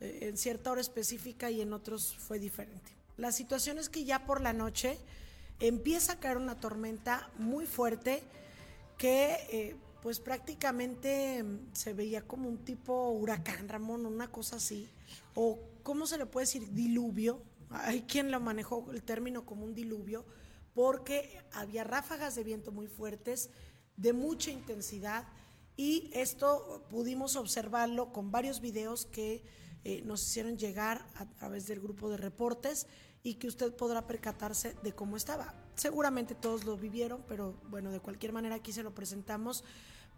eh, 0.00 0.28
en 0.28 0.36
cierta 0.38 0.72
hora 0.72 0.80
específica 0.80 1.50
y 1.50 1.60
en 1.60 1.72
otros 1.72 2.16
fue 2.16 2.38
diferente. 2.38 2.92
La 3.16 3.32
situación 3.32 3.78
es 3.78 3.88
que 3.88 4.04
ya 4.04 4.24
por 4.24 4.40
la 4.40 4.52
noche 4.52 4.98
empieza 5.58 6.14
a 6.14 6.20
caer 6.20 6.38
una 6.38 6.58
tormenta 6.58 7.30
muy 7.36 7.66
fuerte 7.66 8.22
que 8.96 9.36
eh, 9.50 9.76
pues 10.02 10.20
prácticamente 10.20 11.42
mm, 11.42 11.72
se 11.72 11.92
veía 11.92 12.22
como 12.22 12.48
un 12.48 12.58
tipo 12.58 13.10
huracán, 13.10 13.68
Ramón, 13.68 14.06
una 14.06 14.30
cosa 14.30 14.56
así. 14.56 14.88
O, 15.34 15.58
¿cómo 15.82 16.06
se 16.06 16.18
le 16.18 16.26
puede 16.26 16.46
decir? 16.46 16.72
Diluvio. 16.72 17.42
Hay 17.70 18.02
quien 18.02 18.30
lo 18.30 18.40
manejó 18.40 18.90
el 18.92 19.02
término 19.02 19.46
como 19.46 19.64
un 19.64 19.74
diluvio, 19.74 20.24
porque 20.74 21.40
había 21.52 21.84
ráfagas 21.84 22.34
de 22.34 22.44
viento 22.44 22.72
muy 22.72 22.88
fuertes, 22.88 23.50
de 23.96 24.12
mucha 24.12 24.50
intensidad, 24.50 25.28
y 25.76 26.10
esto 26.12 26.84
pudimos 26.90 27.36
observarlo 27.36 28.12
con 28.12 28.30
varios 28.30 28.60
videos 28.60 29.06
que 29.06 29.44
eh, 29.84 30.02
nos 30.04 30.22
hicieron 30.22 30.58
llegar 30.58 31.06
a 31.14 31.26
través 31.26 31.66
del 31.66 31.80
grupo 31.80 32.10
de 32.10 32.18
reportes 32.18 32.86
y 33.22 33.34
que 33.34 33.48
usted 33.48 33.74
podrá 33.74 34.06
percatarse 34.06 34.74
de 34.82 34.92
cómo 34.92 35.16
estaba. 35.16 35.54
Seguramente 35.74 36.34
todos 36.34 36.64
lo 36.64 36.76
vivieron, 36.76 37.24
pero 37.28 37.54
bueno, 37.68 37.90
de 37.90 38.00
cualquier 38.00 38.32
manera 38.32 38.56
aquí 38.56 38.72
se 38.72 38.82
lo 38.82 38.94
presentamos 38.94 39.64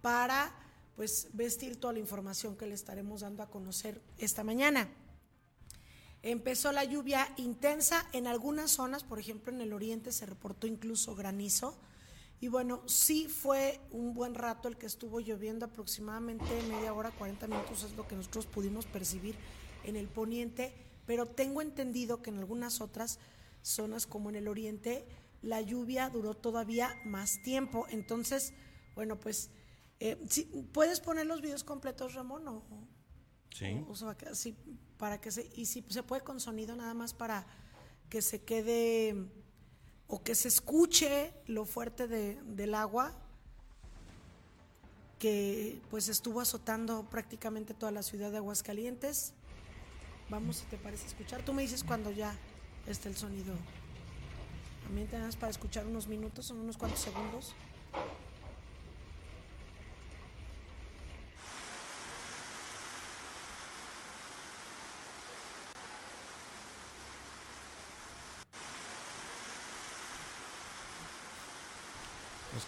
para 0.02 0.52
pues 0.96 1.28
vestir 1.32 1.80
toda 1.80 1.94
la 1.94 2.00
información 2.00 2.56
que 2.56 2.66
le 2.66 2.74
estaremos 2.74 3.22
dando 3.22 3.42
a 3.42 3.48
conocer 3.48 4.02
esta 4.18 4.44
mañana. 4.44 4.88
Empezó 6.22 6.70
la 6.70 6.84
lluvia 6.84 7.32
intensa 7.36 8.06
en 8.12 8.26
algunas 8.26 8.70
zonas, 8.70 9.02
por 9.02 9.18
ejemplo 9.18 9.52
en 9.52 9.60
el 9.60 9.72
oriente 9.72 10.12
se 10.12 10.26
reportó 10.26 10.66
incluso 10.66 11.14
granizo. 11.16 11.76
Y 12.40 12.48
bueno, 12.48 12.82
sí 12.86 13.28
fue 13.28 13.80
un 13.90 14.14
buen 14.14 14.34
rato 14.34 14.68
el 14.68 14.76
que 14.76 14.86
estuvo 14.86 15.20
lloviendo, 15.20 15.64
aproximadamente 15.64 16.44
media 16.68 16.92
hora, 16.92 17.10
40 17.12 17.46
minutos 17.46 17.84
es 17.84 17.92
lo 17.96 18.06
que 18.06 18.16
nosotros 18.16 18.46
pudimos 18.46 18.84
percibir 18.86 19.36
en 19.84 19.96
el 19.96 20.08
poniente, 20.08 20.72
pero 21.06 21.26
tengo 21.26 21.62
entendido 21.62 22.20
que 22.20 22.30
en 22.30 22.38
algunas 22.38 22.80
otras 22.80 23.18
zonas 23.62 24.06
como 24.06 24.28
en 24.28 24.36
el 24.36 24.48
oriente 24.48 25.06
la 25.40 25.60
lluvia 25.60 26.08
duró 26.08 26.34
todavía 26.34 26.96
más 27.04 27.42
tiempo. 27.42 27.86
Entonces, 27.90 28.52
bueno, 28.94 29.18
pues 29.18 29.50
eh, 30.04 30.16
¿Puedes 30.72 30.98
poner 30.98 31.26
los 31.26 31.40
videos 31.40 31.62
completos, 31.62 32.14
Ramón? 32.14 32.48
O, 32.48 32.62
sí. 33.54 33.84
sí, 34.32 34.56
para 34.96 35.20
que 35.20 35.30
se, 35.30 35.48
y 35.54 35.66
si 35.66 35.84
se 35.88 36.02
puede 36.02 36.22
con 36.22 36.40
sonido 36.40 36.74
nada 36.74 36.92
más 36.92 37.14
para 37.14 37.46
que 38.08 38.20
se 38.20 38.42
quede 38.42 39.30
o 40.08 40.20
que 40.24 40.34
se 40.34 40.48
escuche 40.48 41.32
lo 41.46 41.64
fuerte 41.64 42.08
del 42.08 42.74
agua 42.74 43.14
que 45.20 45.80
pues 45.88 46.08
estuvo 46.08 46.40
azotando 46.40 47.08
prácticamente 47.08 47.72
toda 47.72 47.92
la 47.92 48.02
ciudad 48.02 48.32
de 48.32 48.38
Aguascalientes. 48.38 49.34
Vamos, 50.30 50.56
si 50.56 50.66
te 50.66 50.78
parece 50.78 51.06
escuchar. 51.06 51.44
Tú 51.44 51.52
me 51.52 51.62
dices 51.62 51.84
cuando 51.84 52.10
ya 52.10 52.34
esté 52.88 53.08
el 53.08 53.16
sonido. 53.16 53.54
También 54.82 55.06
tenemos 55.06 55.36
para 55.36 55.50
escuchar 55.50 55.86
unos 55.86 56.08
minutos, 56.08 56.46
son 56.46 56.58
unos 56.58 56.76
cuantos 56.76 56.98
segundos. 56.98 57.54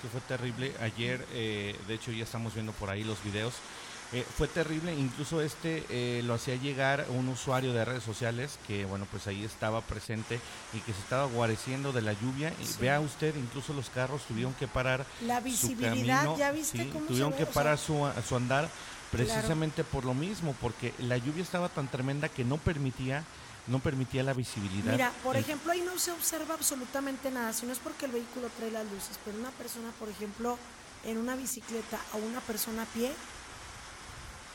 Que 0.05 0.11
fue 0.11 0.21
terrible. 0.21 0.73
Ayer, 0.81 1.27
eh, 1.33 1.75
de 1.89 1.95
hecho, 1.95 2.13
ya 2.13 2.25
estamos 2.25 2.53
viendo 2.53 2.73
por 2.73 2.91
ahí 2.91 3.05
los 3.05 3.23
videos. 3.25 3.55
Eh, 4.13 4.25
fue 4.37 4.47
terrible, 4.47 4.95
incluso 4.95 5.41
este 5.41 5.83
eh, 5.89 6.23
lo 6.25 6.35
hacía 6.35 6.55
llegar 6.57 7.07
un 7.09 7.27
usuario 7.29 7.73
de 7.73 7.85
redes 7.85 8.05
sociales 8.05 8.59
que, 8.67 8.85
bueno, 8.85 9.09
pues 9.11 9.27
ahí 9.27 9.43
estaba 9.43 9.81
presente 9.81 10.39
y 10.75 10.79
que 10.81 10.93
se 10.93 11.01
estaba 11.01 11.25
guareciendo 11.25 11.93
de 11.93 12.03
la 12.03 12.13
lluvia. 12.13 12.53
Y 12.61 12.83
vea 12.83 13.01
usted, 13.01 13.35
incluso 13.35 13.73
los 13.73 13.89
carros 13.89 14.23
tuvieron 14.29 14.53
que 14.55 14.69
parar. 14.69 15.07
La 15.23 15.41
visibilidad, 15.41 16.37
¿ya 16.37 16.53
viste 16.53 16.91
cómo 16.91 17.07
Tuvieron 17.07 17.33
que 17.33 17.47
parar 17.47 17.79
su, 17.79 18.07
su 18.29 18.37
andar 18.37 18.69
precisamente 19.11 19.85
por 19.85 20.05
lo 20.05 20.13
mismo, 20.13 20.55
porque 20.61 20.93
la 20.99 21.17
lluvia 21.17 21.43
estaba 21.43 21.69
tan 21.71 21.89
tremenda 21.89 22.29
que 22.29 22.45
no 22.45 22.59
permitía 22.59 23.25
no 23.67 23.79
permitía 23.79 24.23
la 24.23 24.33
visibilidad. 24.33 24.93
Mira, 24.93 25.13
por 25.23 25.37
ejemplo, 25.37 25.73
ahí 25.73 25.81
no 25.81 25.99
se 25.99 26.13
observa 26.13 26.55
absolutamente 26.55 27.31
nada, 27.31 27.53
si 27.53 27.67
no 27.67 27.73
es 27.73 27.79
porque 27.79 28.07
el 28.07 28.13
vehículo 28.13 28.49
trae 28.59 28.71
las 28.71 28.85
luces, 28.85 29.19
pero 29.25 29.39
una 29.39 29.51
persona, 29.51 29.91
por 29.99 30.09
ejemplo, 30.09 30.59
en 31.05 31.19
una 31.19 31.37
bicicleta 31.37 31.99
o 32.13 32.19
una 32.19 32.41
persona 32.41 32.83
a 32.83 32.87
pie, 32.87 33.13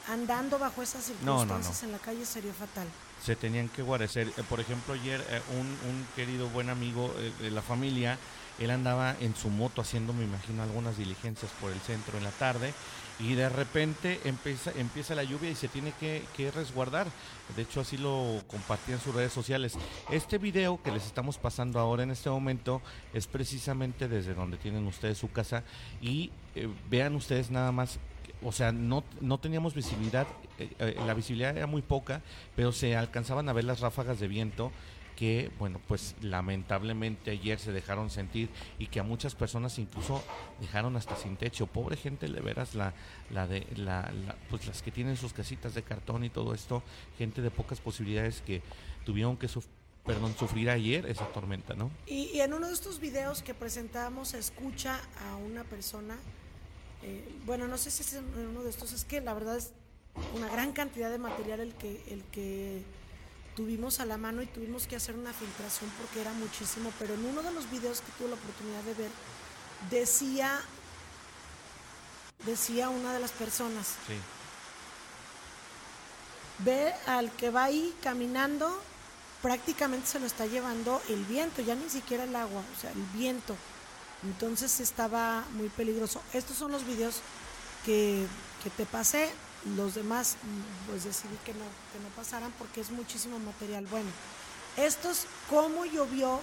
andando 0.07 0.57
bajo 0.59 0.81
esas 0.81 1.05
circunstancias 1.05 1.83
en 1.83 1.91
la 1.91 1.99
calle 1.99 2.25
sería 2.25 2.53
fatal. 2.53 2.87
Se 3.23 3.35
tenían 3.35 3.69
que 3.69 3.81
guarecer. 3.81 4.27
Eh, 4.27 4.43
por 4.47 4.59
ejemplo, 4.59 4.93
ayer 4.93 5.23
eh, 5.29 5.41
un, 5.51 5.67
un, 5.89 6.07
querido 6.15 6.47
buen 6.49 6.69
amigo 6.69 7.13
eh, 7.17 7.31
de 7.39 7.51
la 7.51 7.61
familia, 7.61 8.17
él 8.59 8.71
andaba 8.71 9.15
en 9.19 9.35
su 9.35 9.49
moto 9.49 9.81
haciendo, 9.81 10.13
me 10.13 10.23
imagino, 10.23 10.63
algunas 10.63 10.97
diligencias 10.97 11.51
por 11.61 11.71
el 11.71 11.79
centro 11.79 12.17
en 12.17 12.23
la 12.23 12.31
tarde 12.31 12.73
y 13.19 13.33
de 13.33 13.49
repente 13.49 14.19
empieza, 14.23 15.15
la 15.15 15.23
lluvia 15.23 15.49
y 15.49 15.55
se 15.55 15.67
tiene 15.67 15.93
que, 15.99 16.51
resguardar. 16.51 17.07
De 17.55 17.63
hecho, 17.63 17.81
así 17.81 17.97
lo 17.97 18.41
compartí 18.47 18.93
en 18.93 18.99
sus 18.99 19.13
redes 19.13 19.33
sociales. 19.33 19.77
Este 20.09 20.37
video 20.37 20.81
que 20.81 20.91
les 20.91 21.05
estamos 21.05 21.37
pasando 21.37 21.79
ahora 21.79 22.03
en 22.03 22.11
este 22.11 22.29
momento 22.29 22.81
es 23.13 23.27
precisamente 23.27 24.07
desde 24.07 24.33
donde 24.33 24.57
tienen 24.57 24.87
ustedes 24.87 25.17
su 25.17 25.31
casa 25.31 25.63
y 26.01 26.31
eh, 26.55 26.69
vean 26.89 27.15
ustedes 27.15 27.51
nada 27.51 27.71
más 27.71 27.99
o 28.41 28.53
sea, 28.53 28.71
no, 28.71 29.03
no 29.19 29.37
teníamos 29.37 29.73
visibilidad, 29.73 30.25
eh, 30.59 30.69
eh, 30.79 30.95
la 31.05 31.13
visibilidad 31.13 31.57
era 31.57 31.67
muy 31.67 31.81
poca, 31.81 32.21
pero 32.55 32.71
se 32.71 32.95
alcanzaban 32.95 33.49
a 33.49 33.53
ver 33.53 33.65
las 33.65 33.81
ráfagas 33.81 34.21
de 34.21 34.29
viento 34.29 34.71
que, 35.19 35.51
bueno, 35.59 35.81
pues 35.85 36.15
lamentablemente 36.21 37.31
ayer 37.31 37.59
se 37.59 37.73
dejaron 37.73 38.09
sentir 38.09 38.47
y 38.77 38.87
que 38.87 39.01
a 39.01 39.03
muchas 39.03 39.35
personas 39.35 39.77
incluso 39.77 40.23
dejaron 40.61 40.95
hasta 40.95 41.17
sin 41.17 41.35
techo. 41.35 41.67
Pobre 41.67 41.97
gente, 41.97 42.29
de 42.29 42.39
veras, 42.39 42.73
la, 42.73 42.93
la 43.29 43.45
de, 43.45 43.67
la, 43.75 44.13
pues 44.49 44.65
las 44.65 44.81
que 44.81 44.91
tienen 44.91 45.17
sus 45.17 45.33
casitas 45.33 45.75
de 45.75 45.83
cartón 45.83 46.23
y 46.23 46.29
todo 46.29 46.53
esto, 46.53 46.83
gente 47.17 47.41
de 47.41 47.51
pocas 47.51 47.81
posibilidades 47.81 48.41
que 48.41 48.61
tuvieron 49.05 49.35
que 49.35 49.49
perdón, 50.05 50.33
sufrir 50.39 50.69
ayer 50.69 51.05
esa 51.05 51.25
tormenta, 51.33 51.73
¿no? 51.73 51.91
Y, 52.07 52.39
en 52.39 52.53
uno 52.53 52.67
de 52.67 52.73
estos 52.73 53.01
videos 53.01 53.43
que 53.43 53.53
presentamos 53.53 54.29
se 54.29 54.39
escucha 54.39 55.01
a 55.27 55.35
una 55.35 55.65
persona, 55.65 56.15
eh, 57.03 57.27
bueno, 57.45 57.67
no 57.67 57.77
sé 57.77 57.91
si 57.91 58.03
es 58.03 58.13
en 58.13 58.47
uno 58.47 58.63
de 58.63 58.69
estos, 58.69 58.93
es 58.93 59.03
que 59.03 59.19
la 59.19 59.33
verdad 59.33 59.57
es 59.57 59.73
una 60.33 60.47
gran 60.47 60.71
cantidad 60.71 61.11
de 61.11 61.17
material 61.17 61.59
el 61.59 61.73
que, 61.73 62.01
el 62.09 62.23
que 62.31 62.83
tuvimos 63.59 63.99
a 63.99 64.05
la 64.05 64.15
mano 64.17 64.41
y 64.41 64.45
tuvimos 64.45 64.87
que 64.87 64.95
hacer 64.95 65.15
una 65.17 65.33
filtración 65.33 65.91
porque 65.99 66.21
era 66.21 66.31
muchísimo, 66.31 66.93
pero 66.97 67.13
en 67.13 67.25
uno 67.25 67.41
de 67.41 67.51
los 67.51 67.69
videos 67.69 67.99
que 67.99 68.09
tuve 68.17 68.29
la 68.29 68.35
oportunidad 68.35 68.81
de 68.83 68.93
ver, 68.93 69.11
decía, 69.91 70.61
decía 72.45 72.87
una 72.87 73.11
de 73.13 73.19
las 73.19 73.31
personas, 73.31 73.85
Sí. 74.07 74.13
ve 76.59 76.93
al 77.05 77.31
que 77.33 77.49
va 77.49 77.65
ahí 77.65 77.93
caminando, 78.01 78.81
prácticamente 79.41 80.07
se 80.07 80.21
lo 80.21 80.25
está 80.25 80.45
llevando 80.45 81.01
el 81.09 81.25
viento, 81.25 81.61
ya 81.61 81.75
ni 81.75 81.89
siquiera 81.89 82.23
el 82.23 82.35
agua, 82.37 82.61
o 82.77 82.79
sea, 82.79 82.91
el 82.91 83.03
viento. 83.13 83.57
Entonces 84.23 84.79
estaba 84.79 85.43
muy 85.51 85.67
peligroso. 85.67 86.21
Estos 86.31 86.55
son 86.55 86.71
los 86.71 86.85
videos 86.85 87.15
que, 87.85 88.25
que 88.63 88.69
te 88.69 88.85
pasé, 88.85 89.29
los 89.77 89.95
demás 89.95 90.37
pues 90.87 91.03
decidí 91.03 91.35
que 91.45 91.53
no, 91.53 91.65
que 91.91 91.99
no 92.01 92.09
pasaran 92.15 92.51
porque 92.57 92.81
es 92.81 92.91
muchísimo 92.91 93.39
material. 93.39 93.85
Bueno, 93.87 94.09
esto 94.77 95.09
es 95.09 95.25
cómo 95.49 95.85
llovió 95.85 96.39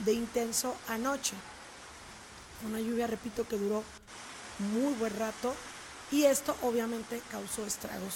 de 0.00 0.12
intenso 0.12 0.76
anoche. 0.88 1.34
Una 2.66 2.80
lluvia, 2.80 3.06
repito, 3.06 3.46
que 3.46 3.56
duró 3.56 3.84
muy 4.58 4.94
buen 4.94 5.16
rato 5.18 5.54
y 6.10 6.24
esto 6.24 6.56
obviamente 6.62 7.20
causó 7.30 7.66
estragos. 7.66 8.14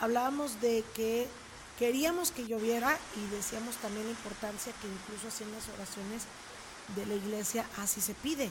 Hablábamos 0.00 0.60
de 0.60 0.84
que 0.94 1.28
queríamos 1.78 2.30
que 2.30 2.46
lloviera 2.46 2.98
y 3.16 3.34
decíamos 3.34 3.76
también 3.76 4.04
la 4.04 4.12
importancia 4.12 4.72
que 4.80 4.88
incluso 4.88 5.28
haciendo 5.28 5.56
las 5.56 5.68
oraciones 5.68 6.22
de 6.94 7.06
la 7.06 7.14
iglesia 7.14 7.66
así 7.78 8.00
se 8.00 8.14
pide, 8.14 8.50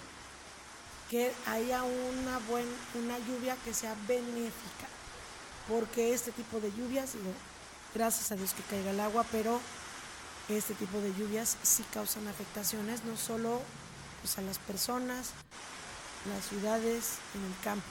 que 1.09 1.31
haya 1.47 1.83
una, 1.83 2.39
buen, 2.49 2.65
una 2.95 3.17
lluvia 3.19 3.55
que 3.65 3.73
sea 3.73 3.95
benéfica, 4.07 4.87
porque 5.69 6.13
este 6.13 6.31
tipo 6.31 6.59
de 6.59 6.71
lluvias, 6.71 7.13
digo, 7.13 7.31
gracias 7.93 8.31
a 8.31 8.35
Dios 8.35 8.53
que 8.53 8.63
caiga 8.63 8.89
el 8.89 8.99
agua, 8.99 9.25
pero 9.31 9.61
este 10.49 10.73
tipo 10.73 10.99
de 10.99 11.13
lluvias 11.13 11.57
sí 11.61 11.85
causan 11.93 12.27
afectaciones, 12.27 13.03
no 13.03 13.15
solo 13.15 13.61
pues, 14.21 14.37
a 14.39 14.41
las 14.41 14.57
personas, 14.57 15.29
las 16.27 16.45
ciudades, 16.45 17.19
en 17.35 17.45
el 17.45 17.63
campo. 17.63 17.87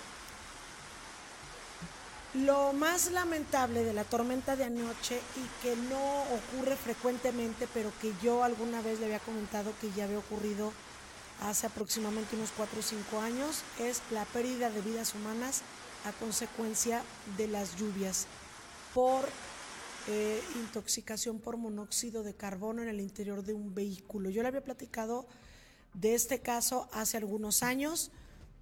Lo 2.34 2.72
más 2.72 3.10
lamentable 3.10 3.84
de 3.84 3.94
la 3.94 4.04
tormenta 4.04 4.54
de 4.54 4.64
anoche 4.64 5.20
y 5.36 5.62
que 5.62 5.76
no 5.76 6.22
ocurre 6.24 6.76
frecuentemente, 6.76 7.68
pero 7.72 7.90
que 8.02 8.12
yo 8.22 8.44
alguna 8.44 8.82
vez 8.82 8.98
le 8.98 9.06
había 9.06 9.20
comentado 9.20 9.72
que 9.80 9.90
ya 9.92 10.04
había 10.04 10.18
ocurrido 10.18 10.72
hace 11.42 11.68
aproximadamente 11.68 12.36
unos 12.36 12.50
4 12.56 12.80
o 12.80 12.82
5 12.82 13.20
años, 13.20 13.62
es 13.78 14.02
la 14.10 14.24
pérdida 14.26 14.68
de 14.70 14.82
vidas 14.82 15.14
humanas 15.14 15.62
a 16.04 16.12
consecuencia 16.12 17.02
de 17.36 17.48
las 17.48 17.76
lluvias 17.76 18.26
por 18.94 19.28
eh, 20.08 20.40
intoxicación 20.56 21.38
por 21.38 21.56
monóxido 21.56 22.22
de 22.22 22.34
carbono 22.34 22.82
en 22.82 22.88
el 22.88 23.00
interior 23.00 23.42
de 23.42 23.54
un 23.54 23.74
vehículo. 23.74 24.30
Yo 24.30 24.42
le 24.42 24.48
había 24.48 24.64
platicado 24.64 25.26
de 25.94 26.14
este 26.14 26.40
caso 26.40 26.88
hace 26.92 27.16
algunos 27.16 27.62
años 27.62 28.10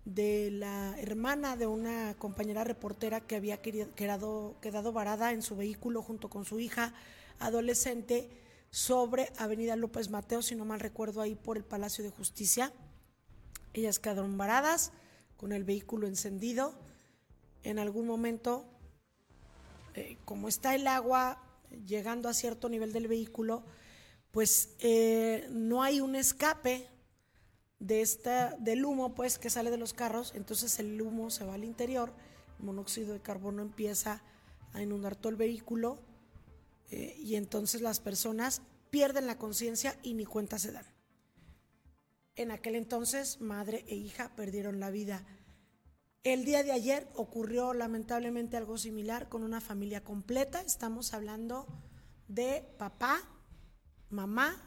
de 0.05 0.51
la 0.53 0.99
hermana 0.99 1.57
de 1.57 1.67
una 1.67 2.15
compañera 2.19 2.65
reportera 2.65 3.21
que 3.21 3.37
había 3.37 3.61
quedado, 3.61 4.57
quedado 4.61 4.93
varada 4.93 5.33
en 5.33 5.43
su 5.43 5.57
vehículo 5.57 6.03
junto 6.03 6.31
con 6.31 6.45
su 6.45 6.61
hija 6.61 6.95
adolescente 7.39 8.31
sobre 8.71 9.33
Avenida 9.39 9.77
López 9.77 10.11
Mateo, 10.11 10.43
si 10.43 10.55
no 10.55 10.65
mal 10.65 10.81
recuerdo, 10.81 11.21
ahí 11.21 11.35
por 11.35 11.57
el 11.57 11.65
Palacio 11.65 12.05
de 12.05 12.11
Justicia. 12.11 12.73
Ellas 13.73 13.99
quedaron 13.99 14.37
varadas 14.39 14.93
con 15.37 15.53
el 15.53 15.65
vehículo 15.65 16.07
encendido. 16.07 16.75
En 17.67 17.81
algún 17.81 18.07
momento, 18.07 18.65
eh, 19.95 20.19
como 20.25 20.47
está 20.47 20.77
el 20.77 20.87
agua 20.87 21.43
llegando 21.85 22.29
a 22.29 22.35
cierto 22.35 22.69
nivel 22.69 22.93
del 22.93 23.09
vehículo, 23.09 23.65
pues 24.31 24.77
eh, 24.79 25.49
no 25.51 25.83
hay 25.83 26.01
un 26.01 26.15
escape 26.15 26.89
de 27.81 28.03
esta, 28.03 28.55
del 28.61 28.85
humo 28.85 29.17
pues 29.17 29.41
que 29.41 29.51
sale 29.51 29.73
de 29.73 29.79
los 29.79 29.95
carros, 29.95 30.33
entonces 30.37 30.79
el 30.79 31.03
humo 31.03 31.29
se 31.31 31.45
va 31.45 31.55
al 31.55 31.65
interior, 31.65 32.13
el 32.61 32.67
monóxido 32.67 33.13
de 33.13 33.21
carbono 33.21 33.63
empieza 33.63 34.23
a 34.73 34.81
inundar 34.81 35.17
todo 35.17 35.31
el 35.31 35.37
vehículo 35.37 35.99
eh, 36.93 37.17
y 37.19 37.35
entonces 37.35 37.81
las 37.81 37.99
personas 37.99 38.63
pierden 38.91 39.27
la 39.27 39.39
conciencia 39.39 39.99
y 40.05 40.15
ni 40.15 40.25
cuenta 40.25 40.61
se 40.61 40.71
dan. 40.71 40.87
En 42.37 42.53
aquel 42.53 42.77
entonces 42.77 43.41
madre 43.41 43.85
e 43.89 43.97
hija 43.97 44.37
perdieron 44.37 44.79
la 44.79 44.91
vida. 44.91 45.27
El 46.27 46.45
día 46.45 46.65
de 46.65 46.73
ayer 46.73 47.09
ocurrió 47.15 47.73
lamentablemente 47.73 48.57
algo 48.57 48.79
similar 48.79 49.29
con 49.29 49.45
una 49.45 49.61
familia 49.61 50.03
completa. 50.03 50.61
Estamos 50.61 51.15
hablando 51.15 51.69
de 52.27 52.69
papá, 52.79 53.23
mamá 54.11 54.61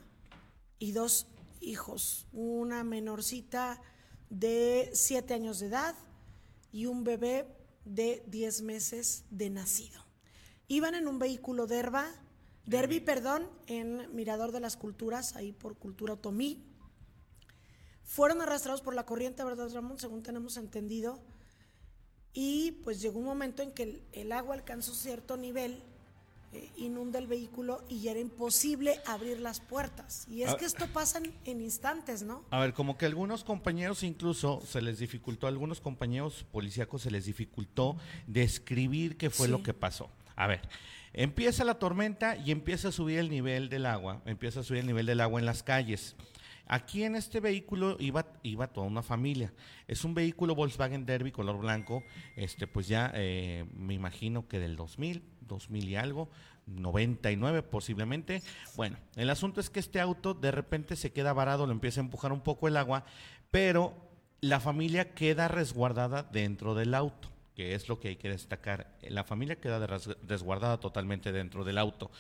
y 0.78 0.94
dos 0.94 1.28
hijos, 1.60 2.30
una 2.32 2.86
menorcita 2.86 3.82
de 4.30 4.90
7 4.94 5.34
años 5.34 5.60
de 5.60 5.68
edad 5.68 5.96
y 6.72 6.86
un 6.86 7.04
bebé 7.04 7.46
de 7.84 8.24
10 8.28 8.62
meses 8.62 9.26
de 9.30 9.50
nacido. 9.50 10.02
Iban 10.70 10.96
en 10.96 11.10
un 11.10 11.20
vehículo 11.20 11.68
derba, 11.68 12.08
derby, 12.68 13.02
perdón, 13.02 13.50
en 13.68 14.16
Mirador 14.16 14.54
de 14.54 14.62
las 14.62 14.78
Culturas, 14.78 15.36
ahí 15.36 15.52
por 15.52 15.78
Cultura 15.78 16.14
Otomí. 16.14 16.64
Fueron 18.06 18.42
arrastrados 18.42 18.82
por 18.82 18.96
la 18.96 19.06
corriente, 19.06 19.44
¿verdad, 19.44 19.70
Ramón? 19.74 20.00
Según 20.00 20.24
tenemos 20.24 20.56
entendido. 20.56 21.22
Y 22.34 22.72
pues 22.84 23.02
llegó 23.02 23.20
un 23.20 23.26
momento 23.26 23.64
en 23.64 23.72
que 23.72 23.84
el, 23.84 24.02
el 24.14 24.32
agua 24.32 24.56
alcanzó 24.56 24.94
cierto 24.94 25.36
nivel 25.38 25.82
eh, 26.52 26.70
inunda 26.78 27.20
el 27.20 27.28
vehículo 27.28 27.84
y 27.90 28.02
ya 28.02 28.12
era 28.12 28.20
imposible 28.20 29.00
abrir 29.06 29.40
las 29.40 29.60
puertas. 29.60 30.26
Y 30.30 30.42
es 30.44 30.56
que 30.56 30.66
esto 30.66 30.88
pasa 30.88 31.20
en, 31.20 31.32
en 31.46 31.62
instantes, 31.62 32.24
¿no? 32.24 32.44
A 32.50 32.60
ver, 32.60 32.74
como 32.74 32.98
que 32.98 33.06
algunos 33.06 33.44
compañeros 33.44 34.02
incluso 34.04 34.62
se 34.66 34.82
les 34.82 34.98
dificultó, 35.00 35.46
a 35.46 35.50
algunos 35.50 35.80
compañeros 35.80 36.46
policíacos 36.52 37.04
se 37.04 37.12
les 37.12 37.26
dificultó 37.26 37.98
describir 38.26 39.18
qué 39.18 39.30
fue 39.30 39.46
Sí. 39.48 39.52
lo 39.52 39.62
que 39.62 39.74
pasó. 39.76 40.10
A 40.36 40.48
ver, 40.48 40.62
empieza 41.14 41.64
la 41.66 41.76
tormenta 41.78 42.36
y 42.38 42.52
empieza 42.52 42.88
a 42.88 42.92
subir 42.92 43.20
el 43.20 43.30
nivel 43.30 43.70
del 43.70 43.86
agua, 43.86 44.22
empieza 44.26 44.62
a 44.62 44.64
subir 44.64 44.80
el 44.82 44.88
nivel 44.88 45.06
del 45.06 45.22
agua 45.22 45.40
en 45.40 45.46
las 45.46 45.62
calles. 45.62 46.16
Aquí 46.72 47.04
en 47.04 47.16
este 47.16 47.40
vehículo 47.40 47.98
iba, 48.00 48.28
iba 48.44 48.68
toda 48.68 48.86
una 48.86 49.02
familia. 49.02 49.52
Es 49.88 50.06
un 50.06 50.14
vehículo 50.14 50.54
Volkswagen 50.54 51.04
Derby 51.04 51.32
color 51.32 51.58
blanco, 51.58 52.04
este 52.36 52.68
pues 52.68 52.88
ya 52.88 53.12
eh, 53.16 53.66
me 53.74 53.96
imagino 53.96 54.48
que 54.48 54.60
del 54.60 54.76
2000, 54.76 55.24
2000 55.42 55.90
y 55.90 55.96
algo, 55.96 56.30
99 56.68 57.64
posiblemente. 57.64 58.44
Bueno, 58.76 58.98
el 59.16 59.32
asunto 59.32 59.60
es 59.60 59.72
que 59.72 59.80
este 59.80 60.00
auto 60.00 60.36
de 60.36 60.52
repente 60.52 60.96
se 60.96 61.12
queda 61.12 61.34
varado, 61.34 61.66
lo 61.66 61.72
empieza 61.72 62.02
a 62.02 62.04
empujar 62.04 62.32
un 62.32 62.42
poco 62.42 62.68
el 62.68 62.78
agua, 62.78 63.04
pero 63.50 63.96
la 64.40 64.60
familia 64.60 65.16
queda 65.16 65.48
resguardada 65.48 66.22
dentro 66.22 66.76
del 66.76 66.94
auto, 66.94 67.30
que 67.56 67.74
es 67.74 67.90
lo 67.90 68.00
que 68.00 68.10
hay 68.10 68.16
que 68.18 68.30
destacar. 68.30 68.96
La 69.02 69.24
familia 69.24 69.60
queda 69.60 69.88
resguardada 70.22 70.80
totalmente 70.80 71.32
dentro 71.32 71.64
del 71.64 71.80
auto 71.80 72.12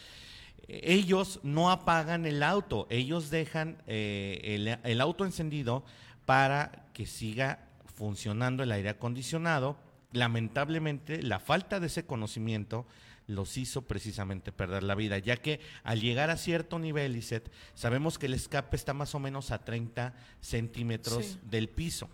ellos 0.67 1.39
no 1.43 1.71
apagan 1.71 2.25
el 2.25 2.43
auto, 2.43 2.87
ellos 2.89 3.29
dejan 3.29 3.77
eh, 3.87 4.39
el, 4.43 4.67
el 4.83 5.01
auto 5.01 5.25
encendido 5.25 5.83
para 6.25 6.85
que 6.93 7.05
siga 7.05 7.67
funcionando 7.95 8.63
el 8.63 8.71
aire 8.71 8.89
acondicionado. 8.89 9.77
Lamentablemente, 10.11 11.21
la 11.23 11.39
falta 11.39 11.79
de 11.79 11.87
ese 11.87 12.05
conocimiento 12.05 12.85
los 13.27 13.57
hizo 13.57 13.83
precisamente 13.83 14.51
perder 14.51 14.81
la 14.81 14.95
vida, 14.95 15.19
ya 15.19 15.37
que 15.37 15.59
al 15.83 16.01
llegar 16.01 16.31
a 16.31 16.37
cierto 16.37 16.79
nivel, 16.79 17.13
Lisette, 17.13 17.51
sabemos 17.75 18.17
que 18.17 18.25
el 18.25 18.33
escape 18.33 18.75
está 18.75 18.93
más 18.95 19.13
o 19.13 19.19
menos 19.19 19.51
a 19.51 19.59
30 19.63 20.15
centímetros 20.41 21.25
Sí. 21.25 21.39
del 21.43 21.69
piso 21.69 22.09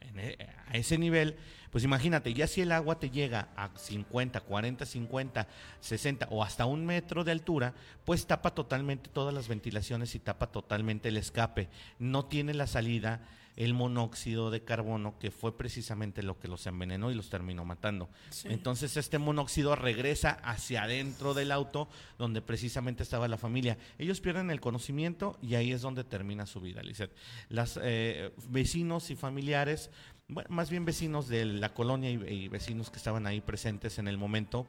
en 0.00 0.18
e- 0.18 0.36
a 0.68 0.76
ese 0.76 0.98
nivel, 0.98 1.36
pues 1.74 1.82
imagínate, 1.82 2.32
ya 2.32 2.46
si 2.46 2.60
el 2.60 2.70
agua 2.70 3.00
te 3.00 3.10
llega 3.10 3.48
a 3.56 3.68
50, 3.76 4.42
40, 4.42 4.86
50, 4.86 5.48
60 5.80 6.28
o 6.30 6.44
hasta 6.44 6.66
un 6.66 6.86
metro 6.86 7.24
de 7.24 7.32
altura, 7.32 7.74
pues 8.04 8.28
tapa 8.28 8.54
totalmente 8.54 9.10
todas 9.10 9.34
las 9.34 9.48
ventilaciones 9.48 10.14
y 10.14 10.20
tapa 10.20 10.52
totalmente 10.52 11.08
el 11.08 11.16
escape. 11.16 11.68
No 11.98 12.26
tiene 12.26 12.54
la 12.54 12.68
salida 12.68 13.22
el 13.56 13.74
monóxido 13.74 14.50
de 14.50 14.64
carbono, 14.64 15.18
que 15.18 15.30
fue 15.30 15.56
precisamente 15.56 16.22
lo 16.22 16.38
que 16.38 16.48
los 16.48 16.66
envenenó 16.66 17.10
y 17.10 17.14
los 17.14 17.30
terminó 17.30 17.64
matando. 17.64 18.08
Sí. 18.30 18.48
Entonces 18.50 18.96
este 18.96 19.18
monóxido 19.18 19.76
regresa 19.76 20.30
hacia 20.42 20.84
adentro 20.84 21.34
del 21.34 21.52
auto 21.52 21.88
donde 22.18 22.42
precisamente 22.42 23.02
estaba 23.02 23.28
la 23.28 23.38
familia. 23.38 23.78
Ellos 23.98 24.20
pierden 24.20 24.50
el 24.50 24.60
conocimiento 24.60 25.38
y 25.40 25.54
ahí 25.54 25.72
es 25.72 25.82
donde 25.82 26.04
termina 26.04 26.46
su 26.46 26.60
vida, 26.60 26.82
Lisette. 26.82 27.14
Las 27.48 27.78
eh, 27.82 28.32
vecinos 28.48 29.10
y 29.10 29.16
familiares, 29.16 29.90
bueno, 30.28 30.48
más 30.50 30.70
bien 30.70 30.84
vecinos 30.84 31.28
de 31.28 31.44
la 31.44 31.74
colonia 31.74 32.10
y, 32.10 32.14
y 32.14 32.48
vecinos 32.48 32.90
que 32.90 32.96
estaban 32.98 33.26
ahí 33.26 33.40
presentes 33.40 33.98
en 33.98 34.08
el 34.08 34.16
momento, 34.18 34.66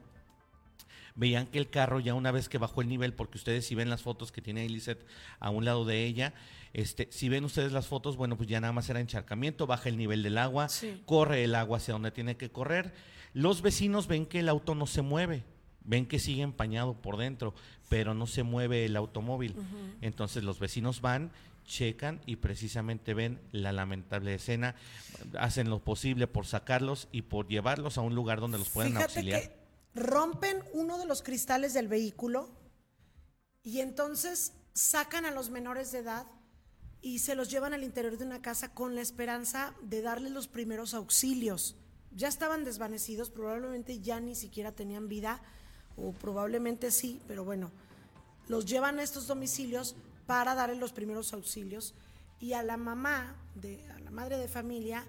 veían 1.14 1.46
que 1.46 1.58
el 1.58 1.70
carro 1.70 1.98
ya 2.00 2.14
una 2.14 2.30
vez 2.30 2.48
que 2.48 2.58
bajó 2.58 2.82
el 2.82 2.88
nivel, 2.88 3.14
porque 3.14 3.38
ustedes 3.38 3.66
si 3.66 3.74
ven 3.74 3.88
las 3.88 4.02
fotos 4.02 4.32
que 4.32 4.42
tiene 4.42 4.66
Eliseth 4.66 5.04
a 5.40 5.50
un 5.50 5.64
lado 5.64 5.84
de 5.84 6.04
ella, 6.04 6.34
este, 6.74 7.08
si 7.10 7.28
ven 7.30 7.44
ustedes 7.44 7.72
las 7.72 7.86
fotos, 7.86 8.16
bueno, 8.16 8.36
pues 8.36 8.48
ya 8.50 8.60
nada 8.60 8.72
más 8.74 8.88
era 8.90 9.00
encharcamiento, 9.00 9.66
baja 9.66 9.88
el 9.88 9.96
nivel 9.96 10.22
del 10.22 10.36
agua, 10.36 10.68
Sí. 10.68 11.00
corre 11.06 11.42
el 11.44 11.54
agua 11.54 11.78
hacia 11.78 11.92
donde 11.94 12.10
tiene 12.10 12.36
que 12.36 12.50
correr. 12.50 12.92
Los 13.32 13.62
vecinos 13.62 14.06
ven 14.08 14.26
que 14.26 14.40
el 14.40 14.48
auto 14.50 14.74
no 14.74 14.86
se 14.86 15.00
mueve, 15.00 15.42
ven 15.84 16.04
que 16.06 16.18
sigue 16.18 16.42
empañado 16.42 17.00
por 17.00 17.16
dentro, 17.16 17.54
pero 17.88 18.12
no 18.12 18.26
se 18.26 18.42
mueve 18.42 18.84
el 18.84 18.94
automóvil. 18.96 19.54
Entonces 20.02 20.44
los 20.44 20.58
vecinos 20.58 21.00
van 21.00 21.30
checan 21.66 22.20
y 22.26 22.36
precisamente 22.36 23.12
ven 23.12 23.40
la 23.52 23.72
lamentable 23.72 24.34
escena, 24.34 24.74
hacen 25.38 25.68
lo 25.68 25.80
posible 25.80 26.26
por 26.26 26.46
sacarlos 26.46 27.08
y 27.12 27.22
por 27.22 27.48
llevarlos 27.48 27.98
a 27.98 28.00
un 28.00 28.14
lugar 28.14 28.40
donde 28.40 28.58
los 28.58 28.68
puedan 28.70 28.92
Fíjate 28.92 29.18
auxiliar. 29.18 29.42
que 29.42 29.52
rompen 29.94 30.62
uno 30.72 30.98
de 30.98 31.06
los 31.06 31.22
cristales 31.22 31.74
del 31.74 31.88
vehículo 31.88 32.50
y 33.62 33.80
entonces 33.80 34.52
sacan 34.72 35.24
a 35.24 35.30
los 35.30 35.50
menores 35.50 35.90
de 35.92 35.98
edad 35.98 36.26
y 37.02 37.18
se 37.20 37.34
los 37.34 37.50
llevan 37.50 37.74
al 37.74 37.84
interior 37.84 38.16
de 38.18 38.24
una 38.24 38.42
casa 38.42 38.72
con 38.72 38.94
la 38.94 39.00
esperanza 39.00 39.74
de 39.82 40.02
darles 40.02 40.32
los 40.32 40.48
primeros 40.48 40.94
auxilios. 40.94 41.76
Ya 42.12 42.28
estaban 42.28 42.64
desvanecidos, 42.64 43.30
probablemente 43.30 44.00
ya 44.00 44.20
ni 44.20 44.34
siquiera 44.34 44.72
tenían 44.72 45.08
vida, 45.08 45.40
o 45.96 46.12
probablemente 46.12 46.90
sí, 46.90 47.20
pero 47.28 47.44
bueno, 47.44 47.70
los 48.48 48.66
llevan 48.66 48.98
a 48.98 49.02
estos 49.02 49.26
domicilios 49.26 49.96
para 50.26 50.54
darles 50.54 50.78
los 50.78 50.92
primeros 50.92 51.32
auxilios 51.32 51.94
y 52.40 52.52
a 52.52 52.62
la 52.62 52.76
mamá, 52.76 53.36
de, 53.54 53.84
a 53.90 53.98
la 54.00 54.10
madre 54.10 54.38
de 54.38 54.48
familia, 54.48 55.04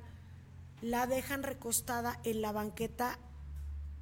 la 0.81 1.07
dejan 1.07 1.43
recostada 1.43 2.19
en 2.23 2.41
la 2.41 2.51
banqueta 2.51 3.19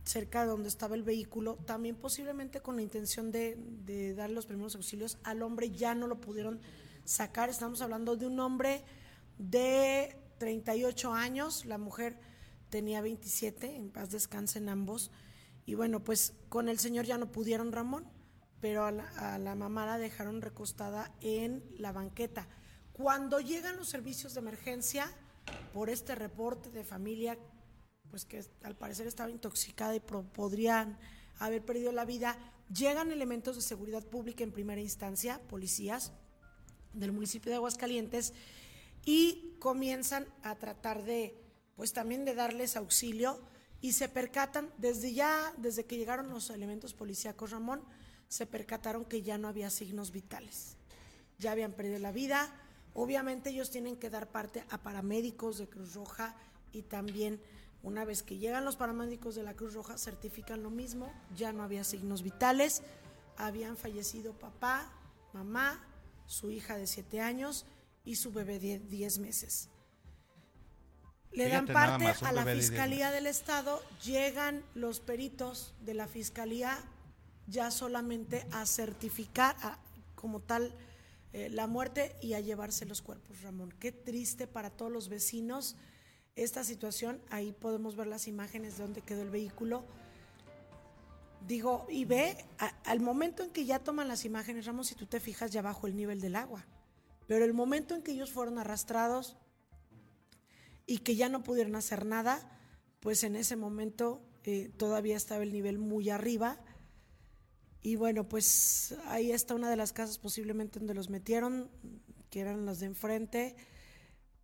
cerca 0.04 0.42
de 0.42 0.48
donde 0.48 0.70
estaba 0.70 0.96
el 0.96 1.04
vehículo, 1.04 1.56
también 1.66 1.96
posiblemente 1.96 2.62
con 2.62 2.76
la 2.76 2.84
intención 2.84 3.32
de, 3.32 3.58
de 3.86 4.14
dar 4.14 4.30
los 4.30 4.46
primeros 4.46 4.76
auxilios. 4.76 5.18
Al 5.24 5.42
hombre 5.42 5.72
ya 5.72 5.96
no 5.96 6.06
lo 6.06 6.22
pudieron 6.22 6.60
sacar, 7.06 7.50
estamos 7.50 7.82
hablando 7.82 8.16
de 8.16 8.28
un 8.28 8.40
hombre 8.40 8.84
de 9.40 10.16
38 10.38 11.14
años, 11.14 11.66
la 11.66 11.78
mujer 11.78 12.20
tenía 12.70 13.02
27, 13.02 13.76
en 13.76 13.90
paz 13.90 14.12
descansen 14.12 14.70
ambos. 14.70 15.12
Y 15.66 15.74
bueno, 15.74 16.04
pues 16.04 16.34
con 16.50 16.70
el 16.70 16.78
señor 16.78 17.06
ya 17.06 17.18
no 17.18 17.32
pudieron, 17.32 17.72
Ramón, 17.72 18.06
pero 18.62 18.86
a 18.86 18.92
la, 18.92 19.36
a 19.36 19.38
la 19.38 19.56
mamá 19.56 19.86
la 19.86 19.98
dejaron 19.98 20.42
recostada 20.42 21.12
en 21.22 21.64
la 21.78 21.92
banqueta. 21.92 22.48
Cuando 22.94 23.40
llegan 23.40 23.78
los 23.78 23.90
servicios 23.90 24.34
de 24.34 24.40
emergencia, 24.40 25.12
por 25.74 25.90
este 25.90 26.16
reporte 26.16 26.70
de 26.72 26.84
familia, 26.84 27.38
pues 28.10 28.26
que 28.26 28.44
al 28.64 28.76
parecer 28.76 29.06
estaba 29.08 29.30
intoxicada 29.30 29.96
y 29.96 30.00
pro- 30.00 30.24
podrían 30.24 30.98
haber 31.38 31.64
perdido 31.64 31.92
la 31.92 32.06
vida, 32.06 32.38
llegan 32.74 33.12
elementos 33.12 33.56
de 33.56 33.62
seguridad 33.62 34.04
pública 34.04 34.44
en 34.44 34.52
primera 34.52 34.82
instancia, 34.82 35.40
policías 35.50 36.14
del 36.94 37.12
municipio 37.12 37.52
de 37.52 37.58
Aguascalientes, 37.58 38.34
y 39.04 39.56
comienzan 39.60 40.26
a 40.42 40.56
tratar 40.56 41.04
de, 41.04 41.38
pues 41.76 41.94
también 41.94 42.26
de 42.26 42.34
darles 42.34 42.76
auxilio 42.76 43.40
y 43.82 43.92
se 43.92 44.10
percatan, 44.10 44.72
desde 44.78 45.14
ya, 45.14 45.54
desde 45.58 45.86
que 45.86 45.98
llegaron 45.98 46.30
los 46.30 46.50
elementos 46.50 46.94
policíacos, 46.94 47.52
Ramón, 47.52 47.84
se 48.28 48.46
percataron 48.46 49.06
que 49.06 49.22
ya 49.22 49.38
no 49.38 49.48
había 49.48 49.70
signos 49.70 50.12
vitales. 50.12 50.78
Ya 51.38 51.52
habían 51.52 51.74
perdido 51.74 52.00
la 52.00 52.12
vida. 52.12 52.54
Obviamente 52.94 53.50
ellos 53.50 53.72
tienen 53.72 53.98
que 53.98 54.10
dar 54.10 54.32
parte 54.32 54.64
a 54.70 54.82
paramédicos 54.82 55.58
de 55.58 55.68
Cruz 55.68 55.94
Roja 55.94 56.36
y 56.72 56.84
también 56.84 57.42
una 57.84 58.04
vez 58.04 58.24
que 58.24 58.38
llegan 58.38 58.66
los 58.66 58.78
paramédicos 58.78 59.36
de 59.36 59.44
la 59.44 59.54
Cruz 59.54 59.74
Roja 59.74 59.98
certifican 59.98 60.64
lo 60.64 60.72
mismo, 60.72 61.14
ya 61.36 61.54
no 61.54 61.62
había 61.62 61.84
signos 61.84 62.24
vitales, 62.24 62.82
habían 63.38 63.78
fallecido 63.78 64.34
papá, 64.34 64.92
mamá, 65.34 65.86
su 66.26 66.50
hija 66.50 66.78
de 66.78 66.88
7 66.88 67.22
años 67.22 67.68
y 68.04 68.16
su 68.16 68.32
bebé 68.32 68.60
de 68.60 68.80
10 68.80 69.20
meses. 69.20 69.70
Le 71.32 71.50
dan 71.50 71.68
Fíjate 71.68 71.74
parte 71.74 72.04
más, 72.06 72.24
a 72.24 72.32
la 72.32 72.42
bebé 72.42 72.52
de 72.52 72.62
10 72.62 72.70
Fiscalía 72.70 73.12
del 73.12 73.28
Estado, 73.28 73.82
llegan 74.04 74.64
los 74.74 75.00
peritos 75.00 75.76
de 75.82 75.94
la 75.94 76.08
Fiscalía 76.08 76.78
ya 77.48 77.72
solamente 77.72 78.46
a 78.52 78.66
certificar 78.66 79.56
como 80.16 80.40
tal 80.40 80.74
eh, 81.34 81.50
la 81.50 81.68
muerte 81.68 82.16
y 82.22 82.34
a 82.34 82.40
llevarse 82.40 82.86
los 82.86 83.02
cuerpos, 83.02 83.42
Ramón. 83.42 83.74
Qué 83.80 83.92
triste 83.92 84.48
para 84.48 84.70
todos 84.70 84.92
los 84.92 85.10
vecinos 85.10 85.76
esta 86.36 86.64
situación. 86.64 87.22
Ahí 87.30 87.52
podemos 87.52 87.96
ver 87.96 88.08
las 88.08 88.28
imágenes 88.28 88.78
de 88.78 88.84
donde 88.84 89.02
quedó 89.02 89.22
el 89.22 89.30
vehículo. 89.30 89.86
Digo, 91.48 91.86
y 91.90 92.06
ve, 92.06 92.38
al 92.86 93.02
momento 93.02 93.44
en 93.44 93.52
que 93.52 93.66
ya 93.66 93.80
toman 93.80 94.08
las 94.08 94.26
imágenes, 94.26 94.66
Ramón, 94.66 94.86
si 94.86 94.96
tú 94.96 95.06
te 95.06 95.20
fijas 95.20 95.52
ya 95.52 95.62
bajo 95.62 95.88
el 95.88 95.96
nivel 95.96 96.20
del 96.20 96.36
agua. 96.36 96.66
Pero 97.28 97.46
el 97.46 97.54
momento 97.54 97.96
en 97.96 98.02
que 98.02 98.12
ellos 98.12 98.32
fueron 98.32 98.58
arrastrados 98.58 99.38
y 100.86 101.00
que 101.00 101.16
ya 101.16 101.30
no 101.30 101.44
pudieron 101.44 101.76
hacer 101.76 102.06
nada, 102.06 102.60
pues 103.00 103.24
en 103.24 103.36
ese 103.36 103.56
momento 103.56 104.22
eh, 104.44 104.72
todavía 104.78 105.18
estaba 105.18 105.44
el 105.44 105.52
nivel 105.52 105.78
muy 105.80 106.10
arriba. 106.10 106.58
Y 107.86 107.98
bueno, 107.98 108.28
pues 108.28 108.96
ahí 109.06 109.32
está 109.32 109.54
una 109.54 109.70
de 109.70 109.76
las 109.76 109.94
casas 109.94 110.18
posiblemente 110.18 110.80
donde 110.80 110.96
los 110.96 111.12
metieron, 111.12 111.70
que 112.32 112.40
eran 112.40 112.66
las 112.66 112.80
de 112.80 112.88
enfrente. 112.88 113.56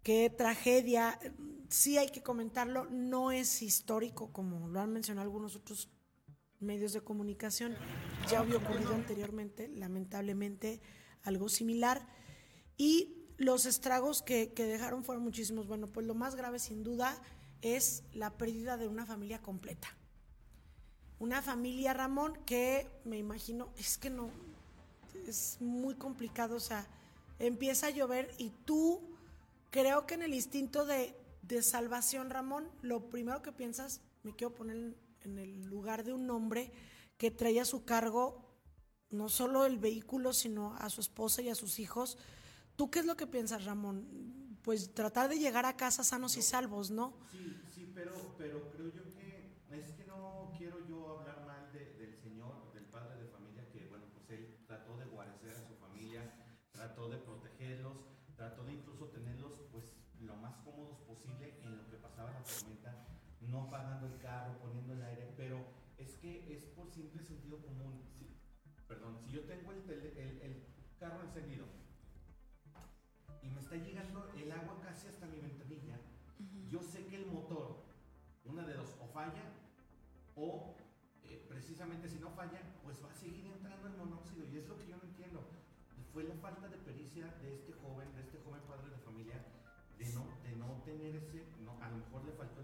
Qué 0.03 0.29
tragedia. 0.29 1.19
Sí 1.67 1.97
hay 1.97 2.09
que 2.09 2.21
comentarlo, 2.21 2.85
no 2.91 3.31
es 3.31 3.63
histórico 3.63 4.31
como 4.31 4.67
lo 4.67 4.79
han 4.79 4.93
mencionado 4.93 5.25
algunos 5.25 5.55
otros 5.55 5.89
medios 6.59 6.93
de 6.93 7.01
comunicación. 7.01 7.75
Ya 8.29 8.41
había 8.41 8.57
ocurrido 8.57 8.93
anteriormente, 8.93 9.69
lamentablemente, 9.69 10.79
algo 11.23 11.49
similar. 11.49 12.07
Y 12.77 13.25
los 13.37 13.65
estragos 13.65 14.21
que, 14.21 14.53
que 14.53 14.65
dejaron 14.65 15.03
fueron 15.03 15.23
muchísimos. 15.23 15.65
Bueno, 15.65 15.87
pues 15.87 16.05
lo 16.05 16.13
más 16.13 16.35
grave 16.35 16.59
sin 16.59 16.83
duda 16.83 17.19
es 17.63 18.03
la 18.13 18.37
pérdida 18.37 18.77
de 18.77 18.87
una 18.87 19.07
familia 19.07 19.41
completa. 19.41 19.97
Una 21.21 21.43
familia, 21.43 21.93
Ramón, 21.93 22.35
que 22.47 22.89
me 23.05 23.15
imagino, 23.19 23.69
es 23.77 23.99
que 23.99 24.09
no, 24.09 24.31
es 25.27 25.57
muy 25.59 25.93
complicado, 25.93 26.55
o 26.55 26.59
sea, 26.59 26.87
empieza 27.37 27.85
a 27.85 27.89
llover 27.91 28.33
y 28.39 28.49
tú, 28.65 28.99
creo 29.69 30.07
que 30.07 30.15
en 30.15 30.23
el 30.23 30.33
instinto 30.33 30.83
de, 30.83 31.15
de 31.43 31.61
salvación, 31.61 32.31
Ramón, 32.31 32.67
lo 32.81 33.11
primero 33.11 33.43
que 33.43 33.51
piensas, 33.51 34.01
me 34.23 34.35
quiero 34.35 34.55
poner 34.55 34.77
en, 34.77 34.97
en 35.21 35.37
el 35.37 35.61
lugar 35.65 36.03
de 36.03 36.11
un 36.11 36.27
hombre 36.31 36.71
que 37.19 37.29
traía 37.29 37.61
a 37.61 37.65
su 37.65 37.85
cargo 37.85 38.43
no 39.11 39.29
solo 39.29 39.67
el 39.67 39.77
vehículo, 39.77 40.33
sino 40.33 40.73
a 40.77 40.89
su 40.89 41.01
esposa 41.01 41.43
y 41.43 41.49
a 41.49 41.55
sus 41.55 41.77
hijos. 41.77 42.17
¿Tú 42.75 42.89
qué 42.89 42.97
es 42.97 43.05
lo 43.05 43.15
que 43.15 43.27
piensas, 43.27 43.65
Ramón? 43.65 44.57
Pues 44.63 44.91
tratar 44.95 45.29
de 45.29 45.37
llegar 45.37 45.67
a 45.67 45.77
casa 45.77 46.03
sanos 46.03 46.35
y 46.35 46.41
salvos, 46.41 46.89
¿no? 46.89 47.13
Sí, 47.31 47.61
sí, 47.75 47.91
pero, 47.93 48.33
pero 48.39 48.71
creo 48.71 48.91
yo 48.91 49.00
no 63.41 63.63
apagando 63.63 64.07
el 64.07 64.17
carro, 64.19 64.57
poniendo 64.59 64.93
el 64.93 65.01
aire, 65.03 65.33
pero 65.37 65.57
es 65.97 66.15
que 66.15 66.53
es 66.53 66.63
por 66.65 66.89
simple 66.89 67.21
sentido 67.23 67.57
común. 67.61 68.01
Si- 68.17 68.37
perdón, 68.87 69.17
si 69.19 69.31
yo 69.31 69.41
tengo 69.41 69.71
el, 69.71 69.83
tele- 69.83 70.13
el- 70.21 70.41
el 70.41 70.65
carro 70.99 71.23
encendido 71.23 71.65
y 73.41 73.49
me 73.49 73.59
está 73.59 73.75
llegando 73.75 74.29
el 74.35 74.51
agua 74.51 74.79
casi 74.81 75.07
hasta 75.07 75.25
mi 75.27 75.39
ventanilla, 75.39 75.97
yo 76.69 76.81
sé 76.81 77.05
que 77.07 77.15
el 77.17 77.25
motor, 77.27 77.83
una 78.45 78.65
de 78.65 78.73
dos, 78.75 78.95
o 79.01 79.07
falla, 79.07 79.43
o 80.35 80.75
eh, 81.23 81.45
precisamente 81.49 82.07
si 82.07 82.19
no 82.19 82.29
falla, 82.31 82.61
pues 82.83 83.03
va 83.03 83.09
a 83.11 83.15
seguir 83.15 83.45
entrando 83.47 83.87
el 83.87 83.97
monóxido. 83.97 84.45
Y 84.47 84.57
es 84.57 84.67
lo 84.67 84.77
que 84.77 84.87
yo 84.87 84.97
no 84.97 85.03
entiendo. 85.03 85.43
Fue 86.13 86.23
la 86.23 86.35
falta 86.35 86.67
de 86.67 86.77
pericia 86.77 87.25
de 87.41 87.53
este 87.55 87.73
joven, 87.73 88.13
de 88.15 88.21
este 88.21 88.37
joven 88.39 88.61
padre 88.67 88.89
de 88.89 88.97
familia, 88.97 89.43
de 89.97 90.05
no, 90.13 90.25
de 90.43 90.55
no 90.57 90.81
tener 90.83 91.15
ese, 91.15 91.45
no, 91.61 91.81
a 91.81 91.89
lo 91.89 91.97
mejor 91.97 92.25
le 92.25 92.31
faltó 92.33 92.60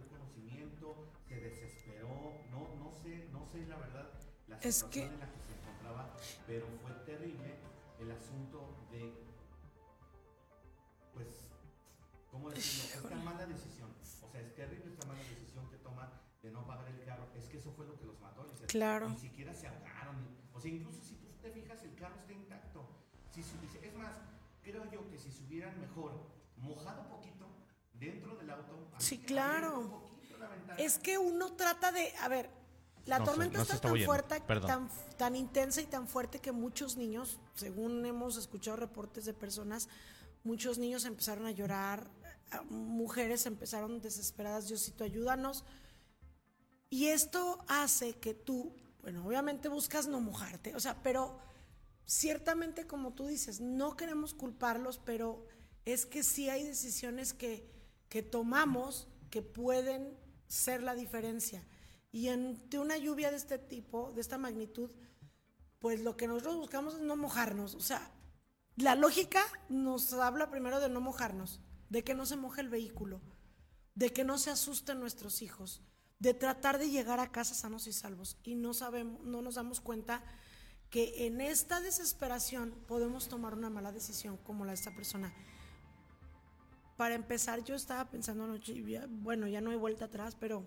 sé, 3.63 3.67
la 3.69 3.77
verdad 3.77 4.09
la 4.47 4.57
Es 4.59 4.75
situación 4.75 5.07
que- 5.09 5.13
en 5.13 5.19
la 5.19 5.25
que 5.31 5.39
se 5.41 5.53
encontraba, 5.59 6.13
pero 6.45 6.65
fue 6.81 6.91
terrible 7.05 7.55
el 7.99 8.11
asunto 8.11 8.87
de 8.91 9.13
pues, 11.13 11.27
¿cómo 12.31 12.49
decirlo? 12.51 13.09
Esta 13.09 13.15
mala 13.23 13.45
decisión. 13.47 13.89
O 14.21 14.29
sea, 14.31 14.41
es 14.41 14.53
terrible 14.55 14.91
esta 14.91 15.05
mala 15.07 15.19
decisión 15.19 15.67
que 15.69 15.77
toma 15.77 16.11
de 16.43 16.51
no 16.51 16.65
pagar 16.67 16.87
el 16.89 17.03
carro. 17.03 17.27
Es 17.35 17.45
que 17.45 17.57
eso 17.57 17.71
fue 17.71 17.87
lo 17.87 17.97
que 17.97 18.05
los 18.05 18.19
mató. 18.19 18.45
Lizeth. 18.45 18.67
Claro. 18.69 19.09
Ni 19.09 19.17
siquiera 19.17 19.53
se 19.55 19.67
ahogaron. 19.67 20.15
O 20.53 20.59
sea, 20.59 20.71
incluso 20.71 21.01
si 21.01 21.15
tú 21.15 21.27
te 21.41 21.49
fijas, 21.51 21.81
el 21.83 21.95
carro 21.95 22.15
está 22.19 22.33
intacto. 22.33 22.87
Si 23.31 23.41
se 23.43 23.57
hubiese- 23.57 23.85
es 23.87 23.95
más, 23.95 24.15
creo 24.61 24.85
yo 24.91 25.09
que 25.09 25.17
si 25.17 25.31
se 25.31 25.43
hubieran 25.45 25.79
mejor 25.81 26.11
mojado 26.57 27.07
poquito 27.09 27.47
dentro 27.93 28.35
del 28.35 28.49
auto. 28.51 28.87
Sí, 28.99 29.17
claro. 29.19 30.03
ventana, 30.39 30.75
Es 30.77 30.99
que 30.99 31.17
uno 31.17 31.53
trata 31.53 31.91
de, 31.91 32.13
a 32.17 32.27
ver, 32.27 32.47
la 33.07 33.19
No 33.19 33.25
tormenta 33.25 33.57
no 33.57 33.61
está 33.63 33.75
está 33.75 33.87
tan 33.87 33.91
oyendo, 33.93 34.11
fuerte, 34.11 34.39
tan, 34.67 34.89
tan 35.17 35.35
intensa 35.35 35.81
y 35.81 35.85
tan 35.85 36.07
fuerte 36.07 36.39
que 36.39 36.51
muchos 36.51 36.97
niños, 36.97 37.39
según 37.55 38.05
hemos 38.05 38.37
escuchado 38.37 38.77
reportes 38.77 39.25
de 39.25 39.33
personas, 39.33 39.87
muchos 40.43 40.77
niños 40.77 41.05
empezaron 41.05 41.45
a 41.45 41.51
llorar, 41.51 42.09
a- 42.51 42.61
mujeres 42.63 43.45
empezaron 43.45 44.01
desesperadas, 44.01 44.67
Diosito, 44.67 45.03
ayúdanos. 45.03 45.63
Y 46.89 47.07
esto 47.07 47.63
hace 47.67 48.13
que 48.13 48.33
tú, 48.33 48.73
bueno, 49.01 49.25
obviamente 49.25 49.67
buscas 49.69 50.07
no 50.07 50.19
mojarte, 50.21 50.75
o 50.75 50.79
sea, 50.79 51.01
pero 51.03 51.39
ciertamente 52.05 52.87
como 52.87 53.13
tú 53.13 53.27
dices, 53.27 53.59
no 53.59 53.95
queremos 53.97 54.33
culparlos, 54.33 54.97
pero 54.97 55.45
es 55.85 56.05
que 56.05 56.23
sí 56.23 56.49
hay 56.49 56.63
decisiones 56.63 57.33
que, 57.33 57.69
que 58.09 58.21
tomamos 58.21 59.07
que 59.29 59.41
pueden 59.41 60.17
ser 60.47 60.83
la 60.83 60.95
diferencia. 60.95 61.63
Y 62.11 62.29
ante 62.29 62.79
una 62.79 62.97
lluvia 62.97 63.31
de 63.31 63.37
este 63.37 63.57
tipo, 63.57 64.11
de 64.13 64.21
esta 64.21 64.37
magnitud, 64.37 64.91
pues 65.79 66.01
lo 66.01 66.17
que 66.17 66.27
nosotros 66.27 66.55
buscamos 66.57 66.95
es 66.95 67.01
no 67.01 67.15
mojarnos. 67.15 67.75
O 67.75 67.81
sea, 67.81 68.11
la 68.75 68.95
lógica 68.95 69.43
nos 69.69 70.13
habla 70.13 70.49
primero 70.49 70.79
de 70.79 70.89
no 70.89 71.01
mojarnos, 71.01 71.61
de 71.89 72.03
que 72.03 72.13
no 72.13 72.25
se 72.25 72.35
moje 72.35 72.61
el 72.61 72.69
vehículo, 72.69 73.21
de 73.95 74.11
que 74.13 74.23
no 74.23 74.37
se 74.37 74.51
asusten 74.51 74.99
nuestros 74.99 75.41
hijos, 75.41 75.81
de 76.19 76.33
tratar 76.33 76.77
de 76.77 76.89
llegar 76.89 77.19
a 77.19 77.31
casa 77.31 77.55
sanos 77.55 77.87
y 77.87 77.93
salvos. 77.93 78.37
Y 78.43 78.55
no 78.55 78.73
sabemos, 78.73 79.23
no 79.23 79.41
nos 79.41 79.55
damos 79.55 79.81
cuenta 79.81 80.23
que 80.89 81.25
en 81.25 81.41
esta 81.41 81.81
desesperación 81.81 82.71
podemos 82.87 83.27
tomar 83.27 83.53
una 83.53 83.69
mala 83.69 83.91
decisión 83.91 84.37
como 84.37 84.63
la 84.63 84.71
de 84.71 84.75
esta 84.75 84.95
persona. 84.95 85.33
Para 86.95 87.15
empezar, 87.15 87.63
yo 87.63 87.75
estaba 87.75 88.09
pensando 88.09 88.45
anoche, 88.45 88.73
bueno, 89.09 89.47
ya 89.47 89.61
no 89.61 89.71
hay 89.71 89.77
vuelta 89.77 90.05
atrás, 90.05 90.35
pero 90.39 90.65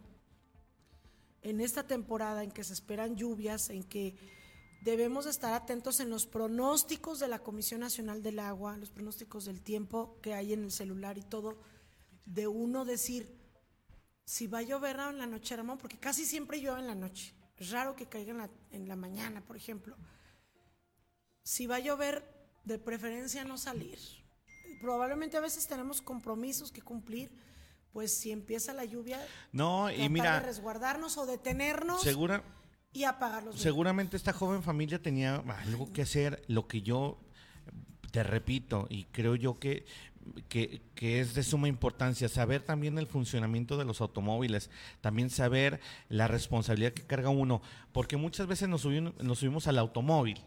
en 1.43 1.61
esta 1.61 1.87
temporada 1.87 2.43
en 2.45 2.51
que 2.51 2.65
se 2.65 2.73
esperan 2.73 3.17
lluvias, 3.17 3.71
en 3.71 3.83
que 3.83 4.17
debemos 4.83 5.27
estar 5.27 5.53
atentos 5.53 6.01
en 6.01 6.11
los 6.11 6.27
pronósticos 6.27 7.19
de 7.19 7.29
la 7.29 7.39
Comisión 7.39 7.81
Nacional 7.81 8.23
del 8.23 8.39
Agua, 8.39 8.77
los 8.77 8.91
pronósticos 8.91 9.45
del 9.45 9.63
tiempo 9.63 10.19
que 10.23 10.35
hay 10.35 10.53
en 10.53 10.65
el 10.65 10.71
celular 10.71 11.19
y 11.19 11.23
todo, 11.23 11.59
de 12.25 12.47
uno 12.47 12.85
decir, 12.85 13.39
si 14.25 14.47
va 14.47 14.59
a 14.59 14.63
llover 14.63 14.99
en 14.99 15.19
la 15.19 15.27
noche, 15.27 15.57
Ramón, 15.57 15.79
porque 15.79 15.99
casi 15.99 16.25
siempre 16.25 16.61
llueve 16.61 16.81
en 16.81 16.87
la 16.87 16.95
noche, 16.95 17.35
es 17.57 17.71
raro 17.71 17.97
que 17.97 18.07
caiga 18.07 18.33
en 18.33 18.39
la, 18.39 18.51
en 18.71 18.89
la 18.89 18.97
mañana, 18.97 19.45
por 19.45 19.57
ejemplo. 19.57 19.97
Si 21.43 21.67
va 21.67 21.77
a 21.77 21.81
llover, 21.81 22.25
de 22.65 22.79
preferencia 22.79 23.45
no 23.45 23.59
salir. 23.59 23.99
Probablemente 24.81 25.37
a 25.37 25.41
veces 25.41 25.67
tenemos 25.67 26.01
compromisos 26.01 26.71
que 26.71 26.83
cumplir, 26.83 27.31
pues 27.93 28.15
si 28.15 28.31
empieza 28.31 28.73
la 28.73 28.85
lluvia, 28.85 29.19
no, 29.53 29.91
y 29.91 30.09
mira, 30.09 30.41
resguardarnos 30.41 31.19
o 31.19 31.27
detenernos 31.27 32.03
segura, 32.03 32.43
y 32.93 33.05
apagar 33.05 33.43
los 33.43 33.61
Seguramente 33.61 34.17
esta 34.17 34.33
joven 34.33 34.63
familia 34.63 35.01
tenía 35.01 35.37
algo 35.37 35.93
que 35.93 36.03
hacer, 36.03 36.43
lo 36.49 36.67
que 36.67 36.83
yo 36.83 37.19
te 38.11 38.23
repito, 38.23 38.87
y 38.91 39.05
creo 39.05 39.37
yo 39.37 39.59
que, 39.59 39.85
que, 40.49 40.83
que, 40.95 41.21
es 41.21 41.35
de 41.35 41.43
suma 41.43 41.69
importancia 41.69 42.29
saber 42.29 42.63
también 42.63 42.99
el 42.99 43.07
funcionamiento 43.07 43.77
de 43.77 43.85
los 43.85 44.01
automóviles, 44.01 44.71
también 45.01 45.31
saber 45.31 45.81
la 46.09 46.29
responsabilidad 46.29 46.93
que 46.93 47.07
carga 47.07 47.29
uno, 47.29 47.63
porque 47.93 48.17
muchas 48.17 48.47
veces 48.47 48.69
nos 48.69 48.83
subimos, 48.83 49.15
nos 49.19 49.39
subimos 49.39 49.67
al 49.67 49.79
automóvil 49.79 50.41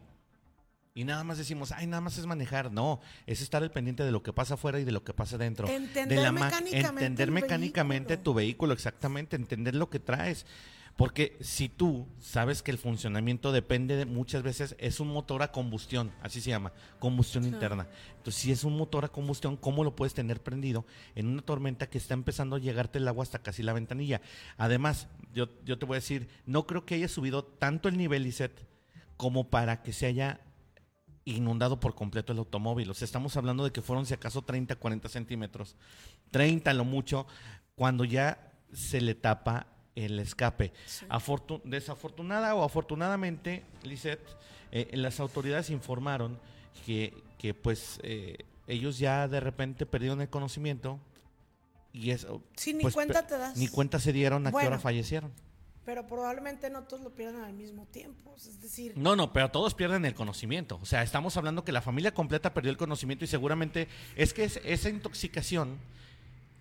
y 0.95 1.05
nada 1.05 1.23
más 1.23 1.39
decimos, 1.39 1.71
ay, 1.71 1.87
nada 1.87 2.01
más 2.01 2.17
es 2.17 2.25
manejar. 2.27 2.71
No, 2.71 2.99
es 3.25 3.41
estar 3.41 3.63
al 3.63 3.71
pendiente 3.71 4.03
de 4.03 4.11
lo 4.11 4.21
que 4.21 4.31
pasa 4.31 4.53
afuera 4.53 4.79
y 4.79 4.83
de 4.83 4.91
lo 4.91 5.03
que 5.03 5.13
pasa 5.13 5.37
dentro. 5.37 5.67
Entender 5.67 6.19
de 6.19 6.31
mecánicamente, 6.31 7.05
entender 7.05 7.31
mecánicamente 7.31 8.17
tu 8.17 8.33
vehículo, 8.33 8.73
exactamente, 8.73 9.35
entender 9.35 9.73
lo 9.73 9.89
que 9.89 9.99
traes. 9.99 10.45
Porque 10.95 11.35
si 11.41 11.69
tú 11.69 12.07
sabes 12.19 12.61
que 12.61 12.69
el 12.69 12.77
funcionamiento 12.77 13.51
depende 13.51 13.95
de 13.95 14.05
muchas 14.05 14.43
veces, 14.43 14.75
es 14.77 14.99
un 14.99 15.07
motor 15.07 15.41
a 15.41 15.51
combustión, 15.51 16.11
así 16.21 16.39
se 16.39 16.51
llama, 16.51 16.71
combustión 16.99 17.45
interna. 17.45 17.87
Entonces, 18.17 18.39
si 18.39 18.51
es 18.51 18.63
un 18.63 18.77
motor 18.77 19.03
a 19.03 19.07
combustión, 19.07 19.57
¿cómo 19.57 19.83
lo 19.83 19.95
puedes 19.95 20.13
tener 20.13 20.43
prendido 20.43 20.85
en 21.15 21.25
una 21.25 21.41
tormenta 21.41 21.89
que 21.89 21.97
está 21.97 22.13
empezando 22.13 22.57
a 22.57 22.59
llegarte 22.59 22.99
el 22.99 23.07
agua 23.07 23.23
hasta 23.23 23.39
casi 23.39 23.63
la 23.63 23.73
ventanilla? 23.73 24.21
Además, 24.55 25.07
yo, 25.33 25.49
yo 25.65 25.79
te 25.79 25.87
voy 25.87 25.95
a 25.95 26.01
decir, 26.01 26.27
no 26.45 26.67
creo 26.67 26.85
que 26.85 26.93
haya 26.93 27.07
subido 27.07 27.43
tanto 27.43 27.89
el 27.89 27.97
nivel, 27.97 28.27
ISET, 28.27 28.67
como 29.17 29.49
para 29.49 29.81
que 29.81 29.93
se 29.93 30.05
haya 30.05 30.41
inundado 31.25 31.79
por 31.79 31.95
completo 31.95 32.33
el 32.33 32.39
automóvil. 32.39 32.89
O 32.89 32.93
sea, 32.93 33.05
estamos 33.05 33.37
hablando 33.37 33.63
de 33.63 33.71
que 33.71 33.81
fueron 33.81 34.05
si 34.05 34.13
acaso 34.13 34.41
30, 34.41 34.75
40 34.75 35.09
centímetros. 35.09 35.75
30 36.31 36.73
lo 36.73 36.85
mucho, 36.85 37.27
cuando 37.75 38.03
ya 38.03 38.51
se 38.73 39.01
le 39.01 39.15
tapa 39.15 39.67
el 39.95 40.19
escape. 40.19 40.73
desafortunada 41.63 42.55
o 42.55 42.63
afortunadamente, 42.63 43.63
Lisette, 43.83 44.27
eh, 44.71 44.89
las 44.93 45.19
autoridades 45.19 45.69
informaron 45.69 46.39
que, 46.85 47.13
que 47.37 47.53
pues 47.53 47.99
eh, 48.03 48.37
ellos 48.67 48.97
ya 48.97 49.27
de 49.27 49.39
repente 49.39 49.85
perdieron 49.85 50.21
el 50.21 50.29
conocimiento 50.29 50.99
y 51.91 52.09
eso... 52.09 52.41
Sí, 52.55 52.73
ni 52.73 52.81
pues, 52.81 52.95
cuenta 52.95 53.27
te 53.27 53.37
das. 53.37 53.55
Ni 53.55 53.67
cuenta 53.67 53.99
se 53.99 54.11
dieron 54.11 54.47
a 54.47 54.51
qué 54.51 54.65
hora 54.67 54.79
fallecieron 54.79 55.31
pero 55.85 56.07
probablemente 56.07 56.69
no 56.69 56.83
todos 56.83 57.03
lo 57.03 57.09
pierdan 57.13 57.43
al 57.43 57.53
mismo 57.53 57.85
tiempo. 57.87 58.35
Es 58.37 58.61
decir. 58.61 58.93
No, 58.95 59.15
no, 59.15 59.33
pero 59.33 59.51
todos 59.51 59.73
pierden 59.73 60.05
el 60.05 60.13
conocimiento. 60.13 60.79
O 60.81 60.85
sea, 60.85 61.03
estamos 61.03 61.35
hablando 61.35 61.63
que 61.63 61.71
la 61.71 61.81
familia 61.81 62.13
completa 62.13 62.53
perdió 62.53 62.71
el 62.71 62.77
conocimiento 62.77 63.25
y 63.25 63.27
seguramente 63.27 63.87
es 64.15 64.33
que 64.33 64.45
esa 64.45 64.89
intoxicación 64.89 65.77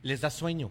les 0.02 0.20
da 0.20 0.30
sueño. 0.30 0.70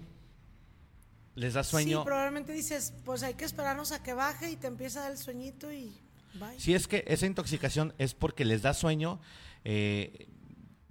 Les 1.35 1.53
da 1.53 1.63
sueño. 1.63 1.99
Sí, 1.99 2.05
probablemente 2.05 2.51
dices, 2.51 2.93
pues 3.05 3.23
hay 3.23 3.35
que 3.35 3.45
esperarnos 3.45 3.93
a 3.93 4.03
que 4.03 4.13
baje 4.13 4.51
y 4.51 4.57
te 4.57 4.67
empieza 4.67 4.99
a 4.99 5.03
dar 5.03 5.11
el 5.13 5.17
sueñito 5.17 5.71
y 5.71 5.95
bye. 6.33 6.59
Si 6.59 6.73
es 6.73 6.87
que 6.87 7.05
esa 7.07 7.25
intoxicación 7.25 7.93
es 7.97 8.13
porque 8.13 8.43
les 8.43 8.61
da 8.61 8.73
sueño, 8.73 9.21
eh, 9.63 10.27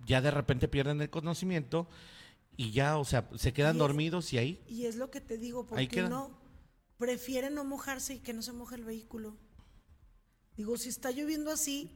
ya 0.07 0.23
de 0.23 0.31
repente 0.31 0.67
pierden 0.67 1.03
el 1.03 1.11
conocimiento 1.11 1.89
y 2.57 2.71
ya, 2.71 2.97
o 2.97 3.05
sea, 3.05 3.29
se 3.37 3.53
quedan 3.53 3.77
dormidos 3.77 4.33
y 4.33 4.39
ahí. 4.39 4.63
Y 4.67 4.87
es 4.87 4.97
lo 4.97 5.11
que 5.11 5.21
te 5.21 5.37
digo, 5.37 5.67
porque 5.67 6.03
no 6.03 6.41
prefiere 7.01 7.49
no 7.49 7.65
mojarse 7.65 8.15
y 8.15 8.19
que 8.19 8.35
no 8.35 8.43
se 8.43 8.53
moje 8.53 8.77
el 8.77 8.85
vehículo. 8.85 9.35
Digo, 10.55 10.77
si 10.77 10.91
está 10.91 11.11
lloviendo 11.11 11.51
así, 11.51 11.91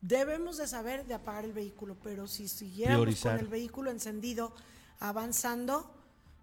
debemos 0.00 0.56
de 0.56 0.66
saber 0.66 1.06
de 1.06 1.14
apagar 1.14 1.44
el 1.44 1.52
vehículo, 1.52 1.96
pero 2.02 2.26
si 2.26 2.48
siguiéramos 2.48 3.20
con 3.20 3.38
el 3.38 3.46
vehículo 3.46 3.92
encendido, 3.92 4.52
avanzando, 4.98 5.94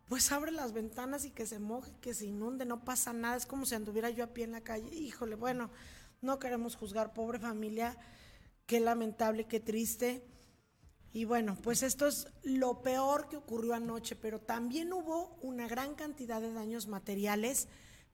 pues 0.08 0.32
abre 0.32 0.54
las 0.54 0.72
ventanas 0.72 1.26
y 1.26 1.32
que 1.32 1.46
se 1.46 1.60
moje, 1.60 1.92
que 2.00 2.14
se 2.14 2.28
inunde, 2.28 2.66
no 2.66 2.86
pasa 2.86 3.12
nada, 3.12 3.36
es 3.36 3.46
como 3.46 3.66
si 3.66 3.76
anduviera 3.76 4.10
yo 4.10 4.24
a 4.24 4.28
pie 4.28 4.46
en 4.46 4.54
la 4.54 4.62
calle. 4.62 4.88
Híjole, 4.96 5.36
bueno, 5.36 5.70
no 6.22 6.40
queremos 6.40 6.78
juzgar, 6.78 7.14
pobre 7.14 7.40
familia, 7.40 7.98
qué 8.68 8.80
lamentable, 8.80 9.48
qué 9.48 9.60
triste. 9.60 10.26
Y 11.14 11.26
bueno, 11.26 11.58
pues 11.62 11.84
esto 11.84 12.08
es 12.08 12.28
lo 12.44 12.82
peor 12.82 13.28
que 13.28 13.36
ocurrió 13.36 13.74
anoche, 13.74 14.16
pero 14.16 14.40
también 14.40 14.94
hubo 14.94 15.38
una 15.42 15.68
gran 15.68 15.96
cantidad 15.96 16.40
de 16.40 16.54
daños 16.54 16.88
materiales, 16.88 17.68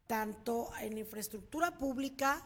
tanto 0.08 0.72
en 0.82 0.98
infraestructura 0.98 1.78
pública 1.78 2.44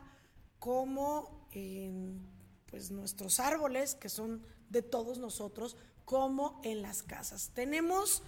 como 0.60 1.48
en 1.52 2.22
pues, 2.66 2.92
nuestros 2.92 3.40
árboles, 3.40 3.96
que 3.96 4.10
son 4.10 4.44
de 4.70 4.82
todos 4.82 5.20
nosotros, 5.20 5.78
como 6.04 6.60
en 6.64 6.82
las 6.82 7.04
casas. 7.04 7.52
Tenemos 7.54 8.22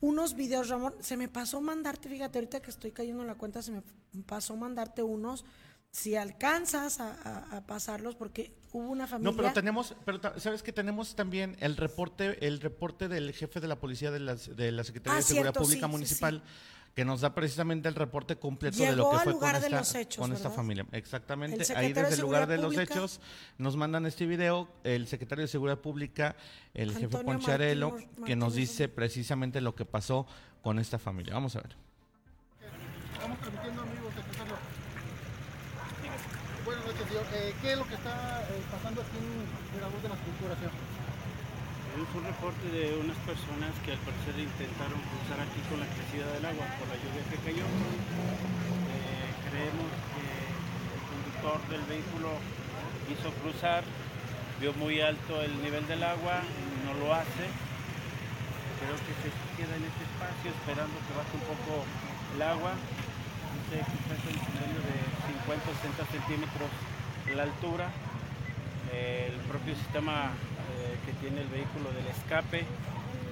unos 0.00 0.34
videos, 0.34 0.68
Ramón, 0.68 0.94
se 1.00 1.16
me 1.16 1.28
pasó 1.28 1.60
mandarte, 1.60 2.08
fíjate, 2.08 2.38
ahorita 2.38 2.60
que 2.60 2.70
estoy 2.70 2.90
cayendo 2.90 3.22
en 3.22 3.28
la 3.28 3.36
cuenta, 3.36 3.62
se 3.62 3.70
me 3.70 3.82
pasó 4.26 4.56
mandarte 4.56 5.02
unos 5.02 5.44
si 5.94 6.16
alcanzas 6.16 6.98
a, 6.98 7.62
pasarlos, 7.68 8.16
porque 8.16 8.52
hubo 8.72 8.90
una 8.90 9.06
familia. 9.06 9.30
No, 9.30 9.36
pero 9.36 9.52
tenemos, 9.52 9.94
pero 10.04 10.20
sabes 10.40 10.64
que 10.64 10.72
tenemos 10.72 11.14
también 11.14 11.56
el 11.60 11.76
reporte, 11.76 12.44
el 12.44 12.60
reporte 12.60 13.06
del 13.06 13.32
jefe 13.32 13.60
de 13.60 13.68
la 13.68 13.76
policía 13.76 14.10
de, 14.10 14.18
de 14.18 14.72
la 14.72 14.82
Secretaría 14.82 15.14
ah, 15.14 15.16
de 15.18 15.22
Seguridad 15.22 15.54
Pública 15.54 15.86
Municipal. 15.86 16.42
Que 16.96 17.04
nos 17.04 17.22
da 17.22 17.34
precisamente 17.34 17.88
el 17.88 17.96
reporte 17.96 18.36
completo 18.36 18.78
de 18.78 18.94
lo 18.94 19.10
que 19.10 19.18
fue 19.18 19.36
con, 19.36 19.56
esta, 19.56 19.82
con 20.16 20.32
esta 20.32 20.48
familia. 20.48 20.86
Exactamente. 20.92 21.64
Ahí 21.74 21.92
desde 21.92 22.14
el 22.14 22.20
lugar 22.20 22.46
de 22.46 22.56
los 22.56 22.78
hechos 22.78 23.20
nos 23.58 23.76
mandan 23.76 24.06
este 24.06 24.26
video 24.26 24.68
el 24.84 25.08
secretario 25.08 25.42
de 25.42 25.48
Seguridad 25.48 25.78
Pública, 25.78 26.36
el 26.72 26.96
jefe 26.96 27.18
Poncharelo, 27.18 27.96
que 28.24 28.36
nos 28.36 28.54
dice 28.54 28.88
precisamente 28.88 29.60
lo 29.60 29.74
que 29.74 29.84
pasó 29.84 30.28
con 30.62 30.78
esta 30.78 31.00
familia. 31.00 31.34
Vamos 31.34 31.56
a 31.56 31.62
ver. 31.62 31.76
Estamos 33.14 33.40
transmitiendo, 33.40 33.83
Eh, 37.14 37.54
¿Qué 37.62 37.70
es 37.70 37.78
lo 37.78 37.86
que 37.86 37.94
está 37.94 38.42
eh, 38.50 38.58
pasando 38.74 38.98
aquí 38.98 39.14
en 39.22 39.46
Mirador 39.70 40.02
de 40.02 40.10
la 40.10 40.18
Culturación? 40.18 40.74
Es 41.94 42.10
un 42.10 42.24
reporte 42.26 42.66
de 42.74 42.90
unas 42.98 43.14
personas 43.22 43.70
que 43.86 43.94
al 43.94 44.02
parecer 44.02 44.34
intentaron 44.34 44.98
cruzar 44.98 45.38
aquí 45.38 45.62
con 45.70 45.78
la 45.78 45.86
crecida 45.94 46.26
del 46.34 46.42
agua 46.42 46.66
por 46.74 46.90
la 46.90 46.98
lluvia 46.98 47.22
que 47.30 47.38
cayó. 47.38 47.70
Eh, 47.70 49.30
creemos 49.46 49.90
que 50.10 50.26
el 50.26 51.02
conductor 51.06 51.58
del 51.70 51.86
vehículo 51.86 52.34
quiso 53.06 53.30
cruzar, 53.46 53.86
vio 54.58 54.74
muy 54.74 54.98
alto 54.98 55.38
el 55.38 55.54
nivel 55.62 55.86
del 55.86 56.02
agua, 56.02 56.42
no 56.82 56.98
lo 56.98 57.14
hace. 57.14 57.46
Creo 58.82 58.98
que 59.06 59.14
se 59.22 59.30
queda 59.54 59.70
en 59.78 59.86
este 59.86 60.02
espacio 60.02 60.50
esperando 60.50 60.98
que 61.06 61.14
baje 61.14 61.34
un 61.38 61.46
poco 61.46 61.86
el 62.34 62.42
agua 62.42 62.74
quizás 63.70 64.18
en 64.30 64.38
medio 64.54 64.82
de 64.82 64.98
50 65.46 65.70
o 65.70 65.74
60 65.78 66.06
centímetros 66.10 66.70
la 67.32 67.44
altura. 67.44 67.88
el 68.92 69.34
propio 69.48 69.74
sistema 69.74 70.30
eh, 70.30 70.96
que 71.06 71.12
tiene 71.18 71.40
el 71.40 71.48
vehículo 71.48 71.90
del 71.90 72.06
escape 72.06 72.60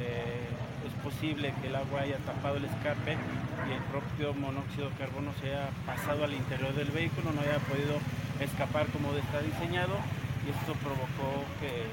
eh, 0.00 0.48
es 0.86 0.94
posible 1.04 1.54
que 1.60 1.68
el 1.68 1.76
agua 1.76 2.00
haya 2.00 2.16
tapado 2.24 2.56
el 2.56 2.64
escape 2.64 3.14
y 3.14 3.70
el 3.70 3.82
propio 3.92 4.34
monóxido 4.34 4.90
de 4.90 4.96
carbono 4.96 5.30
se 5.40 5.54
haya 5.54 5.68
pasado 5.86 6.24
al 6.24 6.32
interior 6.32 6.74
del 6.74 6.90
vehículo, 6.90 7.30
no 7.32 7.40
haya 7.42 7.58
podido 7.70 8.00
escapar 8.40 8.86
como 8.90 9.14
está 9.14 9.38
diseñado 9.40 9.94
y 10.42 10.50
esto 10.50 10.74
provocó 10.82 11.46
que 11.60 11.86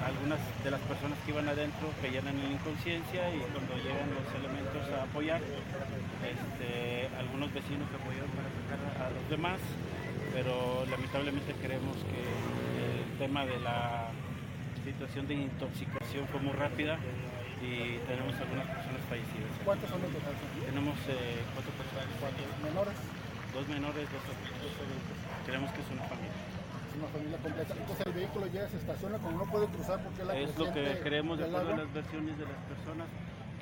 algunas 0.00 0.40
de 0.64 0.70
las 0.70 0.80
personas 0.88 1.18
que 1.26 1.32
iban 1.32 1.48
adentro 1.48 1.90
cayeran 2.00 2.32
en 2.38 2.52
inconsciencia 2.52 3.28
y 3.34 3.44
cuando 3.52 3.76
llegan 3.76 4.08
los 4.14 4.24
elementos 4.32 4.86
a 4.94 5.04
apoyar, 5.04 5.42
este, 6.22 7.10
algunos 7.18 7.52
vecinos 7.52 7.88
apoyaron 7.92 8.30
para 8.32 8.48
sacar 8.48 8.80
a 9.04 9.10
los 9.10 9.24
demás, 9.28 9.60
pero 10.32 10.84
lamentablemente 10.90 11.52
creemos 11.62 11.96
que 12.08 12.22
el 12.22 13.18
tema 13.18 13.46
de 13.46 13.58
la 13.60 14.10
situación 14.84 15.26
de 15.28 15.34
intoxicación 15.34 16.26
fue 16.28 16.40
muy 16.40 16.52
rápida 16.52 16.98
y 17.60 17.98
tenemos 18.06 18.34
algunas 18.36 18.66
personas 18.66 19.02
fallecidas. 19.08 19.50
¿Cuántos 19.64 19.90
son 19.90 20.00
los 20.02 20.10
total? 20.12 20.34
Tenemos 20.64 20.96
eh, 21.08 21.42
cuatro 21.54 21.72
personas, 21.74 22.06
¿Cuántos 22.20 22.46
menores? 22.62 22.94
dos 23.52 23.68
menores, 23.68 24.04
dos 24.12 24.22
adultos. 24.22 25.16
Creemos 25.46 25.70
que 25.72 25.80
es 25.80 25.90
una 25.90 26.04
familia. 26.04 26.38
Es 26.38 26.94
una 26.96 27.08
familia 27.08 27.38
completa. 27.38 27.74
Entonces 27.74 28.06
el 28.06 28.12
vehículo 28.12 28.46
llega, 28.46 28.68
se 28.68 28.76
estaciona, 28.76 29.18
como 29.18 29.38
no 29.38 29.46
puede 29.50 29.66
cruzar 29.66 29.98
porque 30.02 30.24
la 30.24 30.36
Es 30.36 30.56
lo 30.58 30.72
que 30.72 31.00
creemos 31.02 31.38
de 31.38 31.44
acuerdo 31.46 31.74
a 31.74 31.76
las 31.76 31.92
versiones 31.92 32.38
de 32.38 32.44
las 32.44 32.60
personas, 32.68 33.08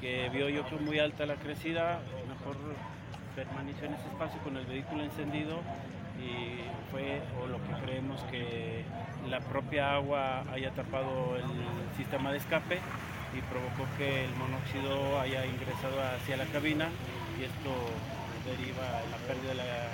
que 0.01 0.29
vio 0.31 0.49
yo 0.49 0.67
que 0.67 0.77
muy 0.77 0.99
alta 0.99 1.25
la 1.27 1.37
crecida, 1.37 2.01
mejor 2.29 2.57
permaneció 3.35 3.87
en 3.87 3.95
ese 3.95 4.09
espacio 4.09 4.41
con 4.43 4.57
el 4.57 4.67
vehículo 4.67 5.05
encendido 5.05 5.61
y 6.21 6.61
fue 6.91 7.23
o 7.43 7.47
lo 7.47 7.59
que 7.63 7.73
creemos 7.85 8.23
que 8.31 8.85
la 9.29 9.41
propia 9.41 9.95
agua 9.95 10.45
haya 10.53 10.71
tapado 10.73 11.37
el 11.37 11.97
sistema 11.97 12.33
de 12.33 12.39
escape 12.39 12.81
y 13.37 13.41
provocó 13.43 13.87
que 13.99 14.25
el 14.25 14.35
monóxido 14.37 15.21
haya 15.21 15.45
ingresado 15.47 16.01
hacia 16.03 16.37
la 16.37 16.45
cabina 16.47 16.89
y 17.39 17.45
esto 17.45 17.71
deriva 18.47 19.03
en 19.03 19.11
la 19.11 19.17
pérdida 19.27 19.49
de 19.51 19.55
la 19.57 19.89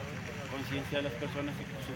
conciencia 0.50 0.98
de 0.98 1.04
las 1.04 1.12
personas 1.14 1.54
y 1.56 1.64
su 1.86 1.92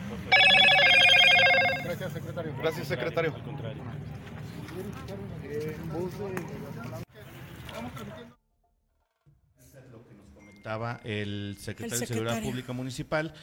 Gracias, 1.84 2.12
secretario. 2.12 2.52
Gracias, 2.58 2.88
secretario. 2.88 3.34
Al 3.34 3.42
contrario. 3.42 3.82
comentaba 10.66 11.00
el 11.04 11.56
secretario 11.58 11.94
El 11.94 12.00
de 12.00 12.06
Seguridad 12.06 12.32
secretario. 12.32 12.50
Pública 12.50 12.72
Municipal, 12.72 13.34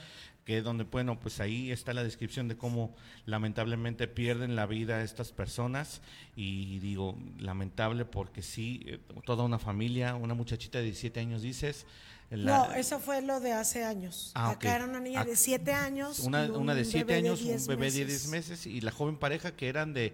que 0.46 0.58
es 0.58 0.64
donde, 0.64 0.84
bueno, 0.84 1.20
pues 1.20 1.40
ahí 1.40 1.72
está 1.72 1.94
la 1.94 2.04
descripción 2.04 2.48
de 2.50 2.58
cómo 2.58 2.94
lamentablemente 3.26 4.08
pierden 4.08 4.56
la 4.56 4.66
vida 4.66 5.02
estas 5.02 5.32
personas 5.32 6.02
y 6.36 6.80
digo, 6.80 7.18
lamentable 7.40 8.04
porque 8.06 8.42
sí, 8.42 8.82
eh, 8.86 9.00
toda 9.26 9.44
una 9.46 9.58
familia, 9.60 10.16
una 10.16 10.34
muchachita 10.34 10.80
de 10.80 10.86
17 10.86 11.20
años 11.20 11.42
dices. 11.42 11.86
la- 12.30 12.68
No, 12.68 12.74
eso 12.74 13.00
fue 13.00 13.22
lo 13.22 13.40
de 13.40 13.54
hace 13.54 13.84
años. 13.86 14.32
Ah, 14.36 14.50
Acá 14.52 14.76
era 14.76 14.86
una 14.86 15.00
niña 15.00 15.22
Ah, 15.22 15.26
de 15.26 15.36
7 15.36 15.72
años. 15.72 16.20
una, 16.20 16.46
y 16.46 16.50
una 16.50 16.74
de 16.76 16.82
un 16.82 16.86
7 16.88 17.06
bebé 17.06 17.20
años, 17.20 17.40
10 17.42 17.62
un 17.62 17.68
bebé 17.68 17.92
de 17.92 18.06
10 18.06 18.28
meses. 18.28 18.66
y 18.66 18.82
la 18.82 18.92
joven 18.92 19.18
pareja 19.18 19.56
que 19.56 19.68
eran 19.70 19.94
de... 19.94 20.08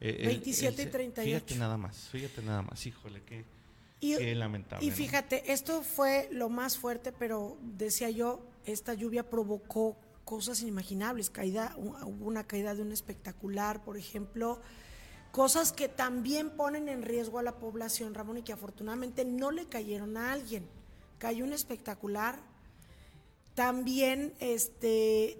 eh, 0.00 0.16
el- 0.20 0.26
27 0.28 0.82
y 0.82 0.84
el- 0.84 0.90
38. 0.90 1.36
Fíjate 1.46 1.54
nada 1.58 1.76
más, 1.78 1.96
fíjate 2.12 2.42
nada 2.42 2.62
más, 2.62 2.86
híjole, 2.86 3.22
qué, 3.24 3.44
Y, 4.00 4.16
qué 4.16 4.34
lamentable. 4.34 4.84
y 4.84 4.90
¿no? 4.90 4.94
fíjate, 4.96 5.52
esto 5.52 5.82
fue 5.82 6.28
lo 6.32 6.48
más 6.50 6.76
fuerte, 6.76 7.10
pero 7.12 7.56
decía 7.62 8.10
yo, 8.10 8.44
esta 8.66 8.94
lluvia 8.94 9.28
provocó 9.28 9.96
cosas 10.24 10.60
inimaginables. 10.62 11.30
Caída, 11.30 11.74
hu- 11.76 11.96
hubo 12.06 12.26
una 12.26 12.44
caída 12.46 12.74
de 12.74 12.82
un 12.82 12.92
espectacular, 12.92 13.84
por 13.84 13.96
ejemplo. 13.96 14.60
Cosas 15.32 15.72
que 15.72 15.88
también 15.88 16.50
ponen 16.50 16.88
en 16.88 17.02
riesgo 17.02 17.38
a 17.38 17.42
la 17.42 17.58
población, 17.58 18.14
Ramón, 18.14 18.38
y 18.38 18.42
que 18.42 18.52
afortunadamente 18.52 19.24
no 19.24 19.50
le 19.50 19.66
cayeron 19.66 20.16
a 20.16 20.32
alguien. 20.32 20.66
Cayó 21.18 21.44
un 21.44 21.52
espectacular. 21.52 22.38
También, 23.54 24.34
este, 24.40 25.38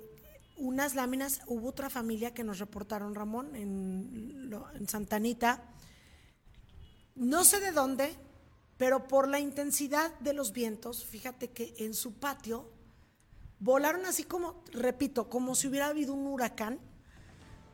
unas 0.57 0.95
láminas, 0.95 1.41
hubo 1.47 1.69
otra 1.69 1.91
familia 1.91 2.35
que 2.35 2.45
nos 2.45 2.59
reportaron, 2.59 3.15
Ramón, 3.15 3.55
en, 3.57 4.51
en 4.75 4.89
Santanita. 4.89 5.63
No 7.15 7.45
sé 7.45 7.61
de 7.61 7.71
dónde, 7.73 8.15
pero 8.77 9.07
por 9.07 9.29
la 9.29 9.39
intensidad 9.39 10.17
de 10.19 10.33
los 10.33 10.53
vientos, 10.53 11.05
fíjate 11.05 11.51
que 11.51 11.75
en 11.79 11.95
su 11.95 12.15
patio 12.15 12.69
volaron 13.61 14.07
así 14.07 14.25
como, 14.25 14.63
repito, 14.73 15.29
como 15.29 15.55
si 15.55 15.69
hubiera 15.69 15.87
habido 15.87 16.15
un 16.15 16.27
huracán. 16.27 16.81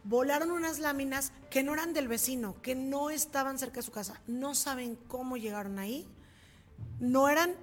Volaron 0.02 0.50
unas 0.50 0.78
láminas 0.78 1.32
que 1.50 1.62
no 1.62 1.74
eran 1.74 1.92
del 1.92 2.08
vecino, 2.08 2.60
que 2.62 2.74
no 2.74 3.10
estaban 3.10 3.58
cerca 3.58 3.76
de 3.76 3.82
su 3.82 3.92
casa. 3.92 4.20
No 4.26 4.54
saben 4.54 4.96
cómo 5.08 5.36
llegaron 5.36 5.78
ahí. 5.78 6.08
No 7.00 7.28
eran 7.28 7.54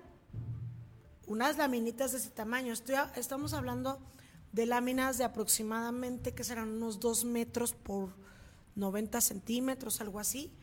unas 1.25 1.57
laminitas 1.57 2.11
de 2.11 2.19
ese 2.19 2.29
tamaño. 2.29 2.73
Estoy 2.73 2.95
estamos 3.15 3.53
hablando 3.53 3.99
de 4.51 4.65
láminas 4.65 5.17
de 5.17 5.23
aproximadamente, 5.23 6.33
que 6.33 6.43
serán 6.43 6.69
unos 6.69 6.99
dos 6.99 7.25
metros 7.25 7.73
por 7.73 8.15
90 8.75 9.19
centímetros, 9.21 10.01
algo 10.01 10.19
así. 10.19 10.53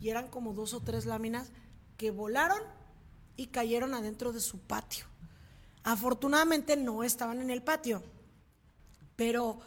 Y 0.00 0.10
eran 0.10 0.28
como 0.28 0.54
dos 0.54 0.74
o 0.74 0.80
tres 0.80 1.04
láminas 1.04 1.50
que 1.96 2.10
volaron 2.10 2.60
y 3.36 3.48
cayeron 3.48 3.94
adentro 3.94 4.32
de 4.32 4.40
su 4.40 4.60
patio. 4.60 5.06
Afortunadamente 5.84 6.76
no 6.76 7.04
estaban 7.04 7.40
en 7.40 7.50
el 7.50 7.62
patio, 7.62 8.02
pero 9.16 9.60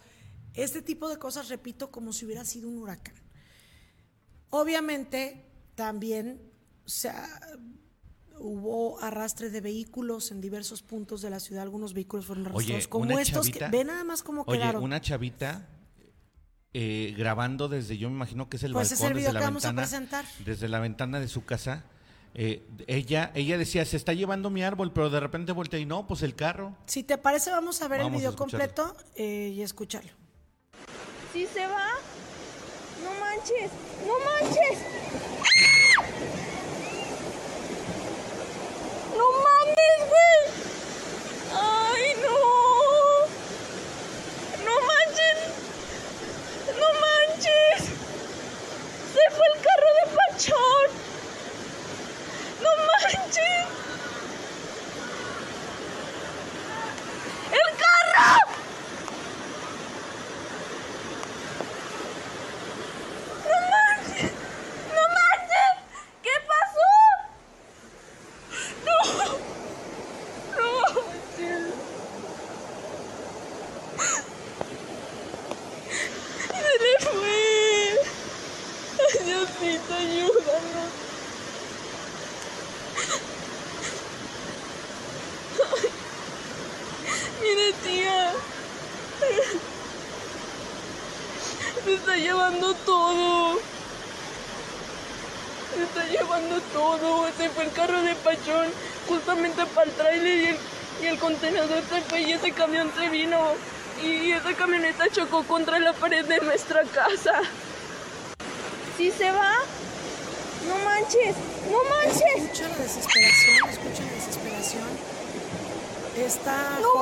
este 0.54 0.82
tipo 0.82 1.08
de 1.10 1.18
cosas, 1.18 1.48
repito, 1.50 1.92
como 1.92 2.12
si 2.12 2.26
hubiera 2.26 2.44
sido 2.44 2.68
un 2.68 2.78
huracán. 2.80 3.16
Obviamente 4.50 5.46
también 5.76 6.42
se 6.86 7.10
ha- 7.10 7.40
hubo 8.40 9.00
arrastre 9.02 9.50
de 9.50 9.62
vehículos 9.62 10.32
en 10.32 10.42
diversos 10.42 10.82
puntos 10.84 11.22
de 11.22 11.30
la 11.30 11.40
ciudad, 11.40 11.64
algunos 11.64 11.94
vehículos 11.94 12.26
fueron 12.26 12.46
Oye, 12.48 12.56
arrastrados, 12.56 12.88
como 12.88 13.04
una 13.06 13.22
estos 13.22 13.48
chavita- 13.48 13.70
que 13.72 13.78
ve 13.78 13.84
nada 13.84 14.04
más 14.04 14.24
cómo 14.24 14.44
Oye, 14.48 14.60
quedaron. 14.60 14.84
una 14.84 15.02
chavita 15.02 15.68
eh, 16.74 17.16
grabando 17.18 17.68
desde, 17.68 17.98
yo 17.98 18.10
me 18.10 18.16
imagino 18.16 18.50
que 18.50 18.58
es 18.58 18.64
el 18.64 18.74
Pues 18.74 18.92
es 18.92 19.00
balcón, 19.00 19.08
el 19.08 19.14
desde 19.16 19.22
video 19.30 19.34
la 19.34 19.40
que 19.40 19.46
vamos 19.46 19.66
a 19.66 19.68
ventana, 19.70 19.88
presentar. 19.88 20.26
desde 20.46 20.68
la 20.68 20.80
ventana 20.80 21.20
de 21.20 21.28
su 21.28 21.44
casa. 21.46 21.84
Eh, 22.40 22.64
ella, 22.86 23.32
ella 23.34 23.58
decía, 23.58 23.84
se 23.84 23.98
está 23.98 24.14
llevando 24.14 24.52
mi 24.52 24.62
árbol, 24.62 24.94
pero 24.94 25.10
de 25.10 25.20
repente 25.20 25.54
voltea 25.54 25.80
y 25.80 25.88
no, 25.88 26.06
pues 26.06 26.22
el 26.22 26.36
carro. 26.36 26.78
Si 26.86 27.02
te 27.02 27.18
parece, 27.18 27.50
vamos 27.50 27.82
a 27.82 27.88
ver 27.88 28.02
Vamos 28.02 28.14
el 28.14 28.20
video 28.20 28.36
completo 28.36 28.96
eh, 29.16 29.52
y 29.56 29.64
escucharlo. 29.64 30.12
¿Sí 31.34 31.48
se 31.52 31.66
va? 31.66 31.88
No 33.04 33.10
manches, 33.20 33.72
no 34.06 34.14
manches. 34.24 34.78
No 39.18 39.32
mames, 39.44 40.00
güey. 40.08 40.42
Ay, 41.54 42.14
no. 42.22 42.38
No 44.64 44.76
manches. 44.86 45.38
No 46.78 46.88
manches. 47.02 47.82
Se 49.12 49.36
fue 49.36 49.46
el 49.56 49.62
carro 49.64 49.90
de 49.98 50.06
Pachón. 50.16 51.17
No 52.62 52.70
manches. 52.88 53.38
El 57.52 57.70
carro. 57.78 58.67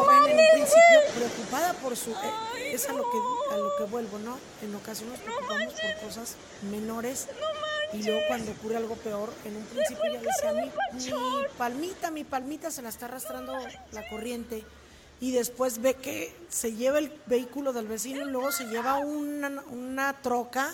Joven 0.06 0.24
en 0.32 0.40
un 0.40 0.52
principio 0.54 1.00
preocupada 1.16 1.74
por 1.74 1.96
su... 1.98 2.12
eh, 2.12 2.74
es 2.74 2.88
a 2.90 2.94
lo, 2.94 3.04
que, 3.04 3.18
a 3.54 3.58
lo 3.58 3.70
que 3.78 3.84
vuelvo, 3.86 4.20
¿no? 4.20 4.38
En 4.62 4.74
ocasiones 4.76 5.20
nos 5.20 5.22
preocupamos 5.22 5.74
por 5.74 6.08
cosas 6.08 6.36
menores 6.72 7.28
Y 7.94 8.04
luego 8.04 8.20
cuando 8.28 8.52
ocurre 8.52 8.78
algo 8.78 8.96
peor, 8.96 9.32
en 9.46 9.56
un 9.56 9.64
principio 9.66 10.04
ya 10.12 10.20
decía, 10.20 10.52
mi, 10.54 11.12
mi 11.12 11.48
palmita, 11.58 12.12
mi 12.12 12.24
palmita 12.24 12.72
se 12.72 12.82
la 12.82 12.90
está 12.90 13.06
arrastrando 13.06 13.54
la 13.92 14.10
corriente. 14.10 14.64
Y 15.22 15.32
después 15.32 15.80
ve 15.82 15.94
que 15.94 16.36
se 16.50 16.74
lleva 16.74 17.00
el 17.00 17.10
vehículo 17.28 17.72
del 17.72 17.88
vecino 17.88 18.28
y 18.28 18.32
luego 18.32 18.52
se 18.52 18.66
lleva 18.66 18.98
una, 18.98 19.64
una 19.72 20.14
troca. 20.22 20.74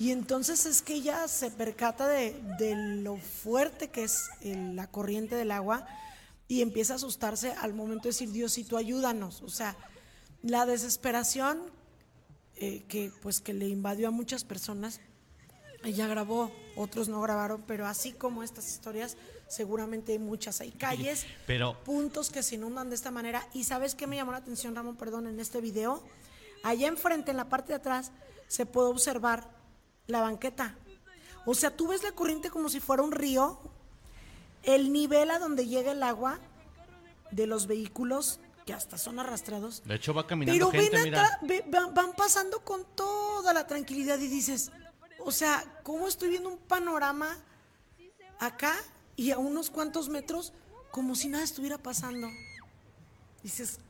Y 0.00 0.10
entonces 0.10 0.66
es 0.66 0.82
que 0.82 0.94
ella 0.94 1.28
se 1.28 1.52
percata 1.52 2.08
de, 2.08 2.34
de 2.58 2.74
lo 2.74 3.16
fuerte 3.16 3.88
que 3.88 4.02
es 4.04 4.28
el- 4.40 4.74
la 4.74 4.88
corriente 4.88 5.36
del 5.36 5.52
agua 5.52 5.86
y 6.48 6.62
empieza 6.62 6.94
a 6.94 6.96
asustarse 6.96 7.52
al 7.52 7.74
momento 7.74 8.04
de 8.04 8.10
decir, 8.10 8.30
Diosito, 8.30 8.76
ayúdanos. 8.76 9.42
O 9.42 9.48
sea, 9.48 9.76
la 10.42 10.66
desesperación 10.66 11.62
eh, 12.56 12.84
que 12.86 13.10
pues 13.22 13.40
que 13.40 13.52
le 13.52 13.68
invadió 13.68 14.08
a 14.08 14.10
muchas 14.10 14.44
personas. 14.44 15.00
Ella 15.82 16.06
grabó, 16.06 16.50
otros 16.76 17.08
no 17.08 17.20
grabaron, 17.20 17.62
pero 17.66 17.86
así 17.86 18.12
como 18.12 18.42
estas 18.42 18.70
historias, 18.70 19.16
seguramente 19.48 20.12
hay 20.12 20.18
muchas. 20.18 20.60
Hay 20.60 20.70
calles, 20.70 21.26
Pero- 21.46 21.82
puntos 21.84 22.30
que 22.30 22.42
se 22.42 22.54
inundan 22.54 22.88
de 22.88 22.94
esta 22.94 23.10
manera. 23.10 23.46
Y 23.52 23.64
sabes 23.64 23.94
qué 23.94 24.06
me 24.06 24.16
llamó 24.16 24.32
la 24.32 24.38
atención, 24.38 24.74
Ramón, 24.74 24.96
perdón, 24.96 25.26
en 25.26 25.40
este 25.40 25.60
video. 25.60 26.02
Allá 26.62 26.88
enfrente, 26.88 27.32
en 27.32 27.36
la 27.36 27.48
parte 27.50 27.68
de 27.72 27.76
atrás, 27.76 28.12
se 28.48 28.64
puede 28.64 28.88
observar 28.88 29.50
la 30.06 30.20
banqueta. 30.22 30.76
O 31.44 31.54
sea, 31.54 31.76
tú 31.76 31.88
ves 31.88 32.02
la 32.02 32.12
corriente 32.12 32.48
como 32.50 32.70
si 32.70 32.80
fuera 32.80 33.02
un 33.02 33.12
río, 33.12 33.58
el 34.66 34.92
nivel 34.92 35.30
a 35.30 35.38
donde 35.38 35.66
llega 35.66 35.92
el 35.92 36.02
agua 36.02 36.38
de 37.30 37.46
los 37.46 37.66
vehículos 37.66 38.40
que 38.66 38.72
hasta 38.72 38.96
son 38.96 39.18
arrastrados. 39.18 39.82
De 39.84 39.94
hecho, 39.96 40.14
va 40.14 40.26
caminando 40.26 40.70
Pero 40.70 40.82
gente, 40.82 40.96
ven 40.96 41.04
mira. 41.04 41.24
acá, 41.26 41.38
ve- 41.42 41.64
van, 41.70 41.92
van 41.94 42.12
pasando 42.14 42.60
con 42.60 42.84
toda 42.94 43.52
la 43.52 43.66
tranquilidad 43.66 44.18
y 44.18 44.28
dices, 44.28 44.70
o 45.18 45.30
sea, 45.32 45.80
¿cómo 45.82 46.08
estoy 46.08 46.30
viendo 46.30 46.48
un 46.48 46.58
panorama 46.58 47.36
acá 48.38 48.74
y 49.16 49.30
a 49.30 49.38
unos 49.38 49.70
cuantos 49.70 50.08
metros 50.08 50.52
como 50.90 51.14
si 51.14 51.28
nada 51.28 51.44
estuviera 51.44 51.76
pasando? 51.78 52.28
Dices, 53.42 53.80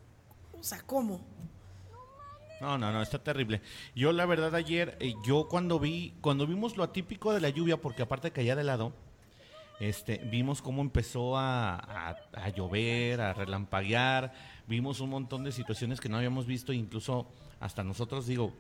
o 0.59 0.63
sea, 0.65 0.83
¿cómo? 0.83 1.21
No, 2.61 2.79
no, 2.79 2.91
no, 2.93 3.03
está 3.03 3.23
terrible. 3.23 3.61
Yo 3.95 4.13
la 4.13 4.27
verdad 4.27 4.55
ayer, 4.55 4.97
eh, 5.01 5.15
yo 5.25 5.49
cuando 5.49 5.79
vi, 5.79 6.15
cuando 6.21 6.47
vimos 6.47 6.77
lo 6.77 6.83
atípico 6.83 7.33
de 7.33 7.41
la 7.41 7.51
lluvia, 7.51 7.81
porque 7.81 8.03
aparte 8.03 8.33
caía 8.33 8.57
de 8.57 8.65
lado, 8.65 8.93
este, 9.81 10.19
vimos 10.19 10.63
cómo 10.63 10.83
empezó 10.83 11.37
a, 11.37 11.75
a- 11.77 12.17
a 12.33 12.49
llover, 12.51 13.21
a 13.21 13.33
relampaguear, 13.33 14.33
vimos 14.67 15.01
un 15.01 15.11
montón 15.11 15.45
de 15.45 15.53
situaciones 15.53 16.01
que 16.01 16.09
no 16.09 16.17
habíamos 16.17 16.47
visto, 16.47 16.73
incluso 16.73 17.27
hasta 17.61 17.83
nosotros, 17.85 18.27
digo, 18.27 18.53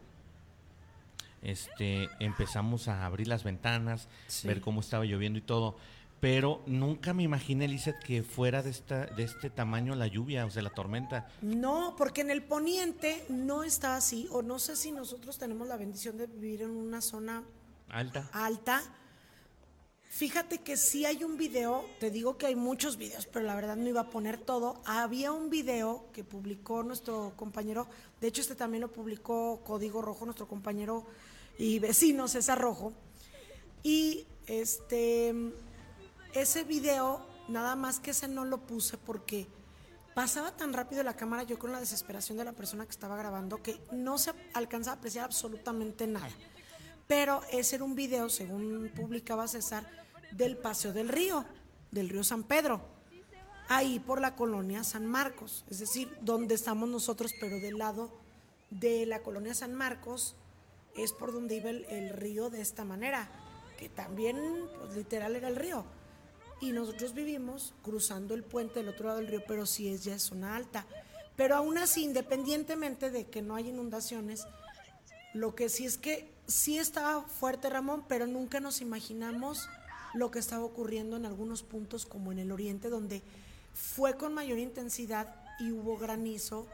este, 1.42 2.08
empezamos 2.20 2.88
a 2.88 3.04
abrir 3.04 3.28
las 3.28 3.44
ventanas, 3.44 4.08
Sí. 4.28 4.46
ver 4.48 4.60
cómo 4.60 4.80
estaba 4.80 5.04
lloviendo 5.04 5.38
y 5.38 5.42
todo. 5.42 5.76
Pero 6.20 6.62
nunca 6.66 7.12
me 7.12 7.22
imaginé, 7.22 7.68
Lizeth, 7.68 7.98
que 8.02 8.22
fuera 8.22 8.62
de, 8.62 8.70
esta, 8.70 9.04
de 9.06 9.24
este 9.24 9.50
tamaño 9.50 9.94
la 9.94 10.06
lluvia, 10.06 10.46
o 10.46 10.50
sea, 10.50 10.62
la 10.62 10.70
tormenta. 10.70 11.28
No, 11.42 11.94
porque 11.98 12.22
en 12.22 12.30
el 12.30 12.42
poniente 12.42 13.26
no 13.28 13.62
está 13.62 13.96
así, 13.96 14.26
o 14.30 14.40
no 14.40 14.58
sé 14.58 14.74
si 14.74 14.90
nosotros 14.90 15.36
tenemos 15.36 15.68
la 15.68 15.76
bendición 15.76 16.16
de 16.16 16.26
vivir 16.26 16.62
en 16.62 16.70
una 16.70 17.02
zona 17.02 17.42
Alta. 17.90 18.30
alta. 18.32 18.80
Fíjate 20.14 20.58
que 20.58 20.76
sí 20.76 21.04
hay 21.04 21.24
un 21.24 21.36
video, 21.36 21.84
te 21.98 22.08
digo 22.08 22.38
que 22.38 22.46
hay 22.46 22.54
muchos 22.54 22.98
videos, 22.98 23.26
pero 23.26 23.44
la 23.44 23.56
verdad 23.56 23.74
no 23.74 23.88
iba 23.88 24.02
a 24.02 24.10
poner 24.10 24.38
todo. 24.38 24.80
Había 24.84 25.32
un 25.32 25.50
video 25.50 26.04
que 26.12 26.22
publicó 26.22 26.84
nuestro 26.84 27.32
compañero, 27.34 27.88
de 28.20 28.28
hecho 28.28 28.40
este 28.40 28.54
también 28.54 28.82
lo 28.82 28.92
publicó 28.92 29.64
Código 29.64 30.02
Rojo, 30.02 30.24
nuestro 30.24 30.46
compañero 30.46 31.04
y 31.58 31.80
vecino 31.80 32.28
César 32.28 32.60
Rojo. 32.60 32.92
Y 33.82 34.24
este 34.46 35.34
ese 36.32 36.62
video, 36.62 37.26
nada 37.48 37.74
más 37.74 37.98
que 37.98 38.12
ese 38.12 38.28
no 38.28 38.44
lo 38.44 38.58
puse 38.58 38.96
porque 38.96 39.48
pasaba 40.14 40.56
tan 40.56 40.74
rápido 40.74 41.02
la 41.02 41.16
cámara, 41.16 41.42
yo 41.42 41.58
con 41.58 41.72
la 41.72 41.80
desesperación 41.80 42.38
de 42.38 42.44
la 42.44 42.52
persona 42.52 42.84
que 42.84 42.92
estaba 42.92 43.16
grabando, 43.16 43.64
que 43.64 43.80
no 43.90 44.16
se 44.18 44.30
alcanzaba 44.52 44.94
a 44.94 44.98
apreciar 44.98 45.24
absolutamente 45.24 46.06
nada. 46.06 46.30
Pero 47.08 47.42
ese 47.50 47.74
era 47.74 47.84
un 47.84 47.96
video, 47.96 48.30
según 48.30 48.92
publicaba 48.94 49.48
César, 49.48 50.03
del 50.36 50.56
Paseo 50.56 50.92
del 50.92 51.08
Río, 51.08 51.44
del 51.90 52.08
río 52.08 52.24
San 52.24 52.42
Pedro, 52.42 52.80
ahí 53.68 53.98
por 54.00 54.20
la 54.20 54.36
colonia 54.36 54.84
San 54.84 55.06
Marcos, 55.06 55.64
es 55.70 55.78
decir, 55.78 56.16
donde 56.20 56.54
estamos 56.54 56.88
nosotros, 56.88 57.32
pero 57.40 57.58
del 57.60 57.78
lado 57.78 58.10
de 58.70 59.06
la 59.06 59.20
colonia 59.20 59.54
San 59.54 59.74
Marcos 59.74 60.36
es 60.96 61.12
por 61.12 61.32
donde 61.32 61.56
iba 61.56 61.70
el, 61.70 62.10
río 62.10 62.50
de 62.50 62.60
esta 62.60 62.84
manera, 62.84 63.28
que 63.78 63.88
también, 63.88 64.36
pues 64.78 64.96
literal 64.96 65.36
era 65.36 65.48
el 65.48 65.56
río. 65.56 65.84
Y 66.60 66.72
nosotros 66.72 67.14
vivimos 67.14 67.74
cruzando 67.82 68.34
el 68.34 68.44
puente 68.44 68.80
del 68.80 68.88
otro 68.88 69.06
lado 69.06 69.18
del 69.18 69.28
río, 69.28 69.42
pero 69.46 69.66
sí 69.66 69.88
es 69.88 70.04
ya 70.04 70.18
zona 70.18 70.56
alta. 70.56 70.86
Pero 71.36 71.56
aún 71.56 71.78
así, 71.78 72.04
independientemente 72.04 73.10
de 73.10 73.26
que 73.26 73.42
no 73.42 73.56
haya 73.56 73.70
inundaciones, 73.70 74.46
lo 75.32 75.56
que 75.56 75.68
sí 75.68 75.84
es 75.84 75.98
que 75.98 76.32
sí 76.46 76.78
estaba 76.78 77.22
fuerte 77.22 77.68
Ramón, 77.70 78.04
pero 78.06 78.26
nunca 78.28 78.60
nos 78.60 78.80
imaginamos 78.80 79.68
lo 80.14 80.30
que 80.30 80.38
estaba 80.38 80.64
ocurriendo 80.64 81.16
en 81.16 81.26
algunos 81.26 81.62
puntos 81.62 82.06
como 82.06 82.32
en 82.32 82.38
el 82.38 82.52
oriente, 82.52 82.88
donde 82.88 83.22
fue 83.72 84.16
con 84.16 84.32
mayor 84.34 84.58
intensidad 84.58 85.34
y 85.58 85.72
hubo 85.72 85.96
granizo 85.98 86.66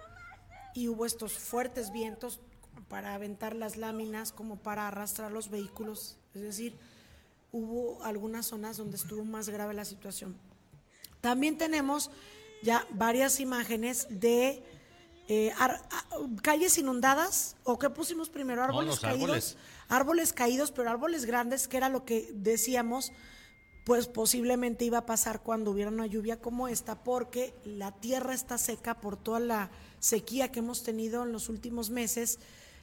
y 0.74 0.88
hubo 0.88 1.07
estos 1.07 1.38
fuertes 1.38 1.91
vientos 1.93 2.41
para 2.88 3.14
aventar 3.14 3.55
las 3.55 3.76
láminas, 3.76 4.32
como 4.32 4.57
para 4.57 4.88
arrastrar 4.88 5.32
los 5.32 5.49
vehículos. 5.49 6.16
Es 6.34 6.43
decir, 6.43 6.76
hubo 7.53 8.03
algunas 8.03 8.47
zonas 8.47 8.76
donde 8.76 8.97
estuvo 8.97 9.24
más 9.24 9.49
grave 9.49 9.74
la 9.74 9.84
situación. 9.84 10.36
También 11.20 11.59
tenemos 11.59 12.11
ya 12.62 12.86
varias 12.91 13.41
imágenes 13.41 14.07
de 14.11 14.62
eh, 15.33 15.53
ar- 15.59 15.81
a- 15.93 16.07
calles 16.43 16.76
inundadas, 16.76 17.55
o 17.62 17.78
qué 17.78 17.89
pusimos 17.89 18.28
primero, 18.31 18.64
árboles 18.64 18.99
caídos, 18.99 19.22
árboles. 19.22 19.57
árboles 19.89 20.33
caídos, 20.33 20.72
pero 20.72 20.91
árboles 20.91 21.24
grandes, 21.24 21.68
que 21.68 21.76
era 21.76 21.89
lo 21.89 22.05
que 22.05 22.28
decíamos, 22.35 23.12
pues 23.85 24.09
posiblemente 24.09 24.85
iba 24.85 24.99
a 24.99 25.07
pasar 25.07 25.43
cuando 25.43 25.70
hubiera 25.70 25.91
una 25.91 26.07
lluvia 26.07 26.41
como 26.41 26.66
esta, 26.66 27.05
porque 27.05 27.55
la 27.64 27.93
tierra 27.93 28.35
está 28.35 28.59
seca 28.59 29.01
por 29.01 29.16
toda 29.16 29.39
la 29.39 29.70
sequía 30.01 30.51
que 30.51 30.59
hemos 30.59 30.83
tenido 30.83 31.22
en 31.22 31.31
los 31.33 31.49
últimos 31.49 31.91
meses. 31.91 32.41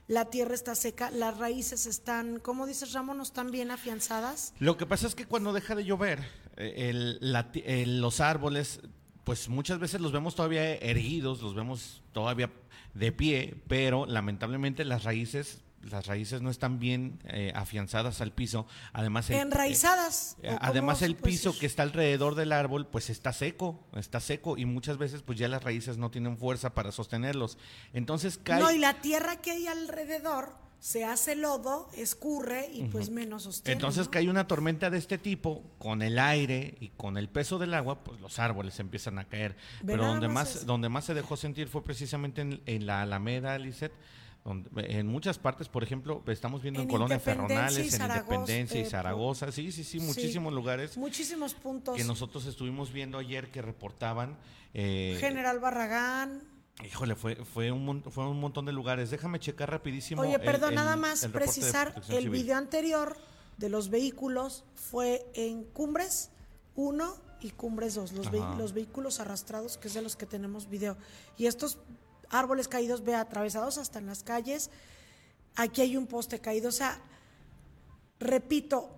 La 0.07 0.25
tierra 0.29 0.53
está 0.55 0.73
seca, 0.73 1.11
las 1.11 1.37
raíces 1.37 1.85
están, 1.85 2.39
¿cómo 2.39 2.65
dices 2.65 2.93
Ramón? 2.93 3.17
¿No 3.17 3.23
están 3.23 3.51
bien 3.51 3.71
afianzadas? 3.71 4.53
Lo 4.59 4.77
que 4.77 4.85
pasa 4.85 5.05
es 5.05 5.15
que 5.15 5.25
cuando 5.25 5.51
deja 5.51 5.75
de 5.75 5.83
llover, 5.83 6.19
eh, 6.55 6.89
el- 6.89 7.17
la 7.19 7.51
ti- 7.51 7.63
eh, 7.65 7.85
los 7.85 8.21
árboles, 8.21 8.79
pues 9.27 9.49
muchas 9.49 9.77
veces 9.77 9.99
los 9.99 10.13
vemos 10.13 10.35
todavía 10.35 10.75
erguidos, 10.75 11.41
los 11.41 11.53
vemos 11.53 12.01
todavía 12.13 12.49
de 12.93 13.11
pie, 13.11 13.61
pero 13.67 14.05
lamentablemente 14.05 14.85
las 14.85 15.03
raíces, 15.03 15.59
las 15.81 16.07
raíces 16.07 16.41
no 16.41 16.49
están 16.49 16.79
bien 16.79 17.19
eh, 17.25 17.51
afianzadas 17.53 18.21
al 18.21 18.31
piso. 18.31 18.67
Además, 18.93 19.29
el- 19.29 19.39
Enraizadas. 19.39 20.37
eh, 20.41 20.47
¿o 20.47 20.57
cómo 20.57 20.59
además 20.61 21.01
el 21.01 21.17
piso 21.17 21.59
que 21.59 21.65
está 21.65 21.83
alrededor 21.83 22.35
del 22.35 22.53
árbol, 22.53 22.87
pues 22.87 23.09
está 23.09 23.33
seco, 23.33 23.85
está 23.97 24.21
seco 24.21 24.57
y 24.57 24.63
muchas 24.63 24.97
veces 24.97 25.23
pues 25.23 25.37
ya 25.37 25.49
las 25.49 25.61
raíces 25.61 25.97
no 25.97 26.09
tienen 26.09 26.37
fuerza 26.37 26.73
para 26.73 26.93
sostenerlos. 26.93 27.57
Entonces 27.91 28.37
cae. 28.41 28.61
No, 28.61 28.71
y 28.71 28.77
la 28.77 29.01
tierra 29.01 29.41
que 29.41 29.51
hay 29.51 29.67
alrededor 29.67 30.55
se 30.79 31.03
hace 31.05 31.35
lodo, 31.35 31.89
escurre 31.95 32.69
y 32.71 32.83
pues 32.85 33.09
menos 33.09 33.43
sostiene. 33.43 33.73
Entonces 33.73 34.05
¿no? 34.05 34.11
cae 34.11 34.29
una 34.29 34.47
tormenta 34.47 34.89
de 34.89 34.97
este 34.97 35.17
tipo, 35.17 35.63
con 35.79 36.01
el 36.01 36.19
aire 36.19 36.75
y 36.79 36.89
con 36.89 37.17
el 37.17 37.29
peso 37.29 37.57
del 37.57 37.73
agua, 37.73 38.03
pues 38.03 38.21
los 38.21 38.39
árboles 38.39 38.79
empiezan 38.79 39.17
a 39.19 39.25
caer. 39.25 39.55
Pero 39.85 40.05
donde 40.05 40.27
más 40.27 40.65
donde 40.65 40.89
más 40.89 41.05
se 41.05 41.13
dejó 41.13 41.35
sentir 41.35 41.67
fue 41.67 41.83
precisamente 41.83 42.41
en, 42.41 42.61
en 42.65 42.85
la 42.85 43.01
Alameda, 43.01 43.57
Lisset, 43.57 43.91
donde 44.45 44.69
en 44.75 45.07
muchas 45.07 45.39
partes, 45.39 45.67
por 45.67 45.83
ejemplo, 45.83 46.23
estamos 46.27 46.61
viendo 46.61 46.79
en, 46.79 46.85
En 46.87 46.91
Colonia 46.91 47.19
Ferronales, 47.19 47.93
en 47.95 48.01
Independencia 48.01 48.79
y 48.79 48.83
eh, 48.83 48.89
Zaragoza, 48.89 49.51
sí, 49.51 49.71
sí, 49.71 49.83
sí, 49.83 49.99
muchísimos 49.99 50.53
lugares 50.53 50.95
Muchísimos 50.95 51.53
puntos. 51.53 51.97
que 51.97 52.03
nosotros 52.03 52.45
estuvimos 52.45 52.93
viendo 52.93 53.17
ayer 53.17 53.49
que 53.51 53.61
reportaban. 53.61 54.37
eh, 54.73 55.17
General 55.19 55.59
Barragán. 55.59 56.56
Híjole, 56.85 57.15
fue, 57.15 57.35
fue, 57.37 57.71
un, 57.71 58.03
fue 58.03 58.27
un 58.27 58.39
montón 58.39 58.65
de 58.65 58.71
lugares. 58.71 59.09
Déjame 59.09 59.39
checar 59.39 59.69
rapidísimo. 59.71 60.21
Oye, 60.21 60.37
perdón, 60.39 60.69
el- 60.69 60.75
nada 60.75 60.95
más 60.95 61.23
el 61.23 61.31
precisar, 61.31 61.93
el 62.09 62.23
Civil. 62.23 62.29
video 62.29 62.57
anterior 62.57 63.17
de 63.57 63.69
los 63.69 63.89
vehículos 63.89 64.63
fue 64.75 65.25
en 65.33 65.63
Cumbres 65.63 66.29
1 66.75 67.15
y 67.41 67.49
Cumbres 67.51 67.95
2, 67.95 68.11
los, 68.13 68.31
los 68.31 68.73
vehículos 68.73 69.19
arrastrados, 69.19 69.77
que 69.77 69.87
es 69.87 69.93
de 69.95 70.01
los 70.03 70.15
que 70.15 70.25
tenemos 70.27 70.69
video. 70.69 70.97
Y 71.37 71.47
estos 71.47 71.79
árboles 72.29 72.67
caídos, 72.67 73.03
ve, 73.03 73.15
atravesados 73.15 73.77
hasta 73.79 73.97
en 73.99 74.05
las 74.05 74.21
calles. 74.23 74.69
Aquí 75.55 75.81
hay 75.81 75.97
un 75.97 76.05
poste 76.05 76.39
caído. 76.39 76.69
O 76.69 76.71
sea, 76.71 77.01
repito, 78.19 78.89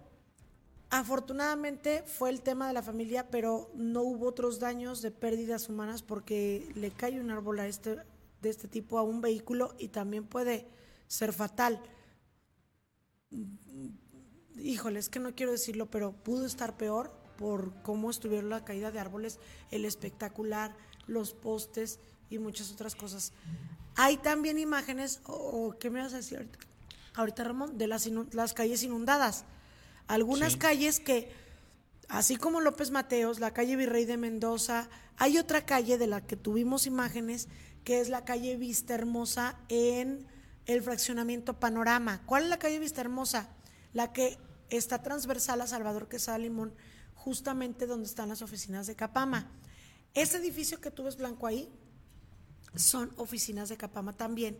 afortunadamente 0.90 2.04
fue 2.04 2.30
el 2.30 2.42
tema 2.42 2.68
de 2.68 2.74
la 2.74 2.82
familia, 2.82 3.30
pero 3.30 3.72
no 3.76 4.02
hubo 4.02 4.28
otros 4.28 4.60
daños 4.60 5.02
de 5.02 5.12
pérdidas 5.12 5.70
humanas 5.70 6.02
porque 6.02 6.72
le 6.76 6.92
cae 6.92 7.20
un 7.20 7.32
árbol 7.32 7.60
a 7.60 7.68
este, 7.68 7.98
de 8.42 8.50
este 8.50 8.68
tipo 8.68 8.98
a 8.98 9.04
un 9.04 9.22
vehículo 9.22 9.76
y 9.78 9.90
también 9.90 10.26
puede 10.26 10.68
ser 11.08 11.34
fatal. 11.34 11.82
híjole, 14.58 15.00
es 15.00 15.10
que 15.10 15.20
no 15.20 15.36
quiero 15.36 15.52
decirlo, 15.52 15.90
pero 15.90 16.12
pudo 16.12 16.46
estar 16.46 16.76
peor 16.76 17.12
por 17.38 17.82
cómo 17.84 18.10
estuvieron 18.10 18.50
la 18.50 18.66
caída 18.66 18.92
de 18.92 19.00
árboles, 19.00 19.40
el 19.72 19.86
espectacular, 19.86 20.76
los 21.08 21.34
postes 21.34 22.00
y 22.30 22.40
muchas 22.40 22.72
otras 22.72 22.96
cosas. 22.96 23.32
Hay 23.96 24.18
también 24.18 24.60
imágenes, 24.60 25.22
o 25.26 25.68
o 25.68 25.78
¿qué 25.78 25.90
me 25.90 26.02
vas 26.02 26.14
a 26.14 26.18
decir 26.18 26.38
ahorita, 26.38 26.60
ahorita, 27.16 27.44
Ramón? 27.44 27.78
De 27.78 27.88
las, 27.88 28.08
las 28.34 28.54
calles 28.54 28.84
inundadas. 28.84 29.46
Algunas 30.10 30.54
Sí. 30.54 30.58
calles 30.60 31.00
que, 31.00 31.32
así 32.08 32.36
como 32.36 32.62
López 32.62 32.90
Mateos, 32.90 33.40
la 33.40 33.54
calle 33.54 33.76
Virrey 33.76 34.06
de 34.06 34.18
Mendoza, 34.18 34.90
hay 35.18 35.38
otra 35.38 35.66
calle 35.68 36.00
de 36.00 36.08
la 36.08 36.26
que 36.26 36.36
tuvimos 36.36 36.88
imágenes, 36.88 37.48
que 37.84 38.02
es 38.02 38.10
la 38.10 38.26
calle 38.26 38.58
Vista 38.58 38.96
Hermosa 38.96 39.60
en 39.70 40.26
el 40.66 40.82
fraccionamiento 40.82 41.60
Panorama. 41.60 42.24
¿Cuál 42.26 42.44
es 42.44 42.50
la 42.50 42.58
calle 42.58 42.80
Vista 42.80 43.02
Hermosa? 43.02 43.50
La 43.94 44.12
que 44.12 44.40
está 44.72 45.04
transversal 45.04 45.62
a 45.62 45.68
Salvador 45.68 46.10
Quesada 46.10 46.40
Limón, 46.40 46.74
justamente 47.14 47.86
donde 47.86 48.08
están 48.08 48.30
las 48.30 48.42
oficinas 48.42 48.88
de 48.88 48.96
Capama. 48.96 49.52
Ese 50.16 50.38
edificio 50.38 50.82
que 50.82 50.90
tú 50.90 51.04
ves 51.04 51.18
blanco 51.18 51.46
ahí 51.46 51.70
son 52.76 53.14
oficinas 53.18 53.70
de 53.70 53.78
Capama 53.78 54.18
también, 54.18 54.58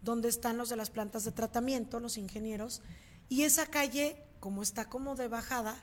donde 0.00 0.30
están 0.30 0.56
los 0.56 0.70
de 0.70 0.76
las 0.76 0.88
plantas 0.88 1.24
de 1.24 1.32
tratamiento, 1.32 2.00
los 2.00 2.16
ingenieros, 2.16 2.80
y 3.28 3.42
esa 3.42 3.66
calle, 3.66 4.22
como 4.40 4.62
está 4.62 4.88
como 4.88 5.16
de 5.16 5.28
bajada, 5.28 5.76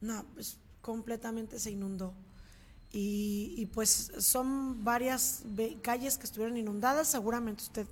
no, 0.00 0.24
pues 0.34 0.58
completamente 0.80 1.58
se 1.58 1.70
inundó. 1.70 2.14
Y, 2.92 3.54
y, 3.56 3.66
pues 3.66 4.12
son 4.18 4.84
varias 4.84 5.42
calles 5.82 6.16
que 6.16 6.26
estuvieron 6.26 6.56
inundadas, 6.56 7.08
seguramente 7.08 7.64
usted 7.64 7.86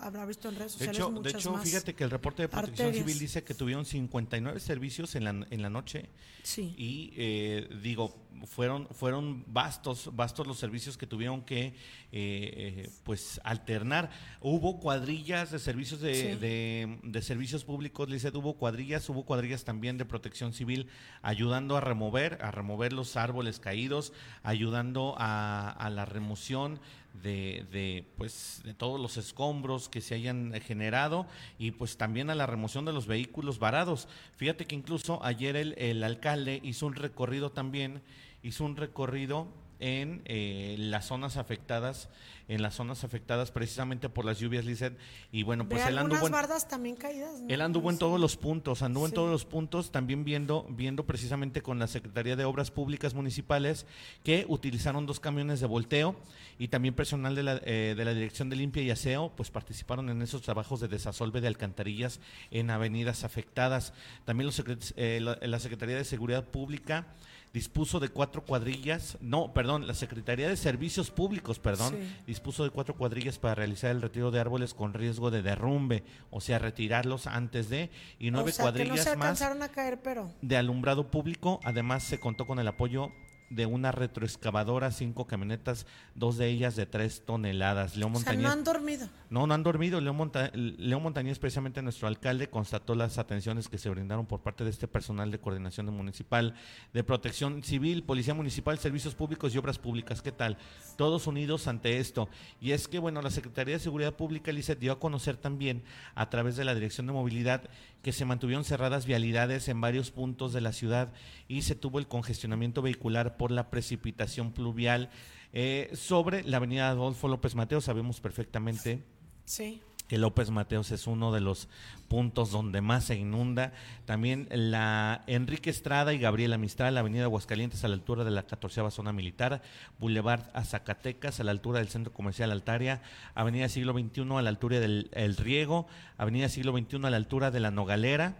habrá 0.00 0.24
visto 0.26 0.48
en 0.48 0.56
redes 0.56 0.72
De 0.78 0.86
sociales 0.86 0.98
hecho, 0.98 1.10
de 1.22 1.30
hecho 1.30 1.52
más. 1.52 1.64
fíjate 1.64 1.94
que 1.94 2.04
el 2.04 2.10
reporte 2.10 2.42
de 2.42 2.48
protección 2.48 2.88
arterias. 2.88 3.06
civil 3.06 3.18
dice 3.18 3.44
que 3.44 3.54
tuvieron 3.54 3.84
59 3.84 4.60
servicios 4.60 5.14
en 5.14 5.24
la, 5.24 5.30
en 5.50 5.62
la 5.62 5.70
noche 5.70 6.08
Sí. 6.42 6.74
y 6.78 7.12
eh, 7.16 7.68
digo 7.82 8.16
fueron 8.46 8.86
fueron 8.92 9.44
vastos 9.48 10.10
vastos 10.14 10.46
los 10.46 10.58
servicios 10.58 10.96
que 10.96 11.06
tuvieron 11.06 11.42
que 11.42 11.66
eh, 11.66 11.74
eh, 12.12 12.90
pues 13.02 13.40
alternar 13.44 14.10
hubo 14.40 14.78
cuadrillas 14.78 15.50
de 15.50 15.58
servicios 15.58 16.00
de, 16.00 16.14
Sí. 16.14 16.22
de, 16.38 16.98
de 17.02 17.22
servicios 17.22 17.64
públicos 17.64 18.08
Lizeth, 18.08 18.34
hubo 18.36 18.54
cuadrillas 18.54 19.08
hubo 19.10 19.24
cuadrillas 19.24 19.64
también 19.64 19.98
de 19.98 20.04
protección 20.04 20.52
civil 20.52 20.86
ayudando 21.22 21.76
a 21.76 21.80
remover 21.80 22.38
a 22.40 22.50
remover 22.52 22.92
los 22.92 23.16
árboles 23.16 23.58
caídos 23.58 24.12
ayudando 24.42 25.16
a, 25.18 25.70
a 25.70 25.90
la 25.90 26.04
remoción 26.04 26.80
de, 27.22 27.66
de, 27.70 28.04
pues 28.16 28.60
de 28.64 28.74
todos 28.74 29.00
los 29.00 29.16
escombros 29.16 29.88
que 29.88 30.00
se 30.00 30.14
hayan 30.14 30.52
generado 30.60 31.26
y 31.58 31.72
pues 31.72 31.96
también 31.96 32.30
a 32.30 32.34
la 32.34 32.46
remoción 32.46 32.84
de 32.84 32.92
los 32.92 33.06
vehículos 33.06 33.58
varados. 33.58 34.08
Fíjate 34.36 34.66
que 34.66 34.74
incluso 34.74 35.22
ayer 35.24 35.56
el, 35.56 35.74
el 35.78 36.02
alcalde 36.02 36.60
hizo 36.62 36.86
un 36.86 36.94
recorrido 36.94 37.50
también, 37.50 38.02
hizo 38.42 38.64
un 38.64 38.76
recorrido 38.76 39.48
en 39.80 40.22
eh, 40.24 40.76
las 40.78 41.06
zonas 41.06 41.36
afectadas, 41.36 42.08
en 42.48 42.62
las 42.62 42.74
zonas 42.74 43.04
afectadas 43.04 43.50
precisamente 43.50 44.08
por 44.08 44.24
las 44.24 44.38
lluvias, 44.38 44.64
Lizeth, 44.64 44.96
y 45.30 45.42
bueno, 45.42 45.68
pues 45.68 45.82
Ve 45.84 45.90
él 45.90 45.98
anduvo 45.98 46.26
en, 46.26 46.32
bardas 46.32 46.66
también 46.66 46.96
caídas. 46.96 47.40
¿no? 47.40 47.48
él 47.48 47.60
anduvo 47.60 47.90
en 47.90 47.98
todos 47.98 48.18
los 48.18 48.36
puntos, 48.36 48.82
anduvo 48.82 49.06
en 49.06 49.12
todos 49.12 49.30
los 49.30 49.44
puntos, 49.44 49.92
también 49.92 50.24
viendo, 50.24 50.66
viendo 50.70 51.04
precisamente 51.04 51.60
con 51.62 51.78
la 51.78 51.86
Secretaría 51.86 52.36
de 52.36 52.44
Obras 52.44 52.70
Públicas 52.70 53.14
Municipales 53.14 53.86
que 54.24 54.46
utilizaron 54.48 55.06
dos 55.06 55.20
camiones 55.20 55.60
de 55.60 55.66
volteo 55.66 56.16
y 56.58 56.68
también 56.68 56.94
personal 56.94 57.34
de 57.34 57.42
la, 57.42 57.60
eh, 57.64 57.94
de 57.96 58.04
la 58.04 58.14
Dirección 58.14 58.48
de 58.50 58.56
Limpia 58.56 58.82
y 58.82 58.90
Aseo, 58.90 59.32
pues 59.36 59.50
participaron 59.50 60.08
en 60.08 60.22
esos 60.22 60.42
trabajos 60.42 60.80
de 60.80 60.88
desasolve 60.88 61.40
de 61.40 61.46
alcantarillas 61.48 62.18
en 62.50 62.70
avenidas 62.70 63.22
afectadas. 63.24 63.92
También 64.24 64.46
los 64.46 64.58
secret- 64.58 64.94
eh, 64.96 65.20
la, 65.20 65.38
la 65.40 65.58
Secretaría 65.60 65.96
de 65.96 66.04
Seguridad 66.04 66.44
Pública 66.44 67.06
dispuso 67.52 68.00
de 68.00 68.08
cuatro 68.08 68.44
cuadrillas, 68.44 69.16
no, 69.20 69.52
perdón, 69.54 69.86
la 69.86 69.94
Secretaría 69.94 70.48
de 70.48 70.56
Servicios 70.56 71.10
Públicos, 71.10 71.58
perdón, 71.58 71.94
Sí. 71.98 72.16
dispuso 72.26 72.64
de 72.64 72.70
cuatro 72.70 72.94
cuadrillas 72.94 73.38
para 73.38 73.54
realizar 73.54 73.90
el 73.90 74.02
retiro 74.02 74.30
de 74.30 74.40
árboles 74.40 74.74
con 74.74 74.92
riesgo 74.94 75.30
de 75.30 75.42
derrumbe, 75.42 76.04
o 76.30 76.40
sea, 76.40 76.58
retirarlos 76.58 77.26
antes 77.26 77.68
de, 77.68 77.90
y 78.18 78.30
nueve 78.30 78.50
o 78.50 78.52
sea, 78.54 78.64
que 78.64 78.70
no 78.70 78.72
cuadrillas 78.86 79.06
más 79.16 79.28
alcanzaron 79.28 79.62
a 79.62 79.68
caer, 79.68 80.00
pero 80.02 80.30
de 80.42 80.56
alumbrado 80.56 81.10
público. 81.10 81.60
Además, 81.64 82.02
se 82.04 82.20
contó 82.20 82.46
con 82.46 82.58
el 82.58 82.68
apoyo 82.68 83.10
de 83.50 83.66
una 83.66 83.92
retroexcavadora, 83.92 84.90
cinco 84.90 85.26
camionetas, 85.26 85.86
dos 86.14 86.36
de 86.36 86.48
ellas 86.48 86.76
de 86.76 86.86
tres 86.86 87.22
toneladas. 87.24 87.96
León 87.96 88.12
o 88.14 88.18
sea, 88.18 88.32
Montañez. 88.32 88.42
no 88.42 88.50
han 88.52 88.64
dormido. 88.64 89.08
No, 89.30 89.46
no 89.46 89.54
han 89.54 89.62
dormido. 89.62 90.00
León, 90.00 90.16
Monta- 90.16 90.50
León 90.54 91.02
Montañez, 91.02 91.38
precisamente 91.38 91.80
nuestro 91.82 92.08
alcalde, 92.08 92.50
constató 92.50 92.94
las 92.94 93.18
atenciones 93.18 93.68
que 93.68 93.78
se 93.78 93.88
brindaron 93.90 94.26
por 94.26 94.40
parte 94.40 94.64
de 94.64 94.70
este 94.70 94.86
personal 94.88 95.30
de 95.30 95.38
coordinación 95.38 95.86
municipal, 95.94 96.54
de 96.92 97.04
protección 97.04 97.62
civil, 97.62 98.02
policía 98.02 98.34
municipal, 98.34 98.78
servicios 98.78 99.14
públicos 99.14 99.54
y 99.54 99.58
obras 99.58 99.78
públicas. 99.78 100.20
¿Qué 100.22 100.32
tal? 100.32 100.58
Todos 100.96 101.26
unidos 101.26 101.68
ante 101.68 101.98
esto. 101.98 102.28
Y 102.60 102.72
es 102.72 102.86
que, 102.88 102.98
bueno, 102.98 103.22
la 103.22 103.30
Secretaría 103.30 103.74
de 103.74 103.80
Seguridad 103.80 104.14
Pública, 104.14 104.52
Lizeth, 104.52 104.78
dio 104.78 104.92
a 104.92 105.00
conocer 105.00 105.36
también 105.36 105.82
a 106.14 106.28
través 106.28 106.56
de 106.56 106.64
la 106.64 106.74
Dirección 106.74 107.06
de 107.06 107.12
Movilidad 107.14 107.62
que 108.02 108.12
se 108.12 108.24
mantuvieron 108.24 108.64
cerradas 108.64 109.06
vialidades 109.06 109.68
en 109.68 109.80
varios 109.80 110.10
puntos 110.10 110.52
de 110.52 110.60
la 110.60 110.72
ciudad 110.72 111.12
y 111.48 111.62
se 111.62 111.74
tuvo 111.74 111.98
el 111.98 112.06
congestionamiento 112.06 112.82
vehicular 112.82 113.36
por 113.36 113.50
la 113.50 113.70
precipitación 113.70 114.52
pluvial 114.52 115.10
eh, 115.52 115.90
sobre 115.94 116.44
la 116.44 116.58
avenida 116.58 116.88
Adolfo 116.88 117.28
López 117.28 117.54
Mateo. 117.54 117.80
Sabemos 117.80 118.20
perfectamente 118.20 119.02
Sí. 119.48 119.80
Que 120.08 120.18
López 120.18 120.50
Mateos 120.50 120.90
es 120.90 121.06
uno 121.06 121.32
de 121.32 121.40
los 121.40 121.68
puntos 122.08 122.50
donde 122.50 122.80
más 122.80 123.04
se 123.04 123.16
inunda. 123.16 123.72
También 124.06 124.48
la 124.50 125.22
Enrique 125.26 125.68
Estrada 125.68 126.14
y 126.14 126.18
Gabriela 126.18 126.56
Mistral, 126.56 126.96
avenida 126.96 127.24
Aguascalientes 127.24 127.84
a 127.84 127.88
la 127.88 127.94
altura 127.94 128.24
de 128.24 128.30
la 128.30 128.44
14 128.44 128.90
zona 128.90 129.12
militar, 129.12 129.60
Boulevard 129.98 130.44
a 130.54 130.64
Zacatecas 130.64 131.38
a 131.38 131.44
la 131.44 131.50
altura 131.50 131.78
del 131.78 131.88
Centro 131.88 132.12
Comercial 132.12 132.50
Altaria, 132.50 133.02
avenida 133.34 133.68
Siglo 133.68 133.92
XXI 133.92 134.36
a 134.36 134.42
la 134.42 134.48
altura 134.48 134.80
del 134.80 135.10
El 135.12 135.36
Riego, 135.36 135.86
avenida 136.16 136.48
Siglo 136.48 136.72
XXI 136.72 137.04
a 137.04 137.10
la 137.10 137.16
altura 137.18 137.50
de 137.50 137.60
la 137.60 137.70
Nogalera, 137.70 138.36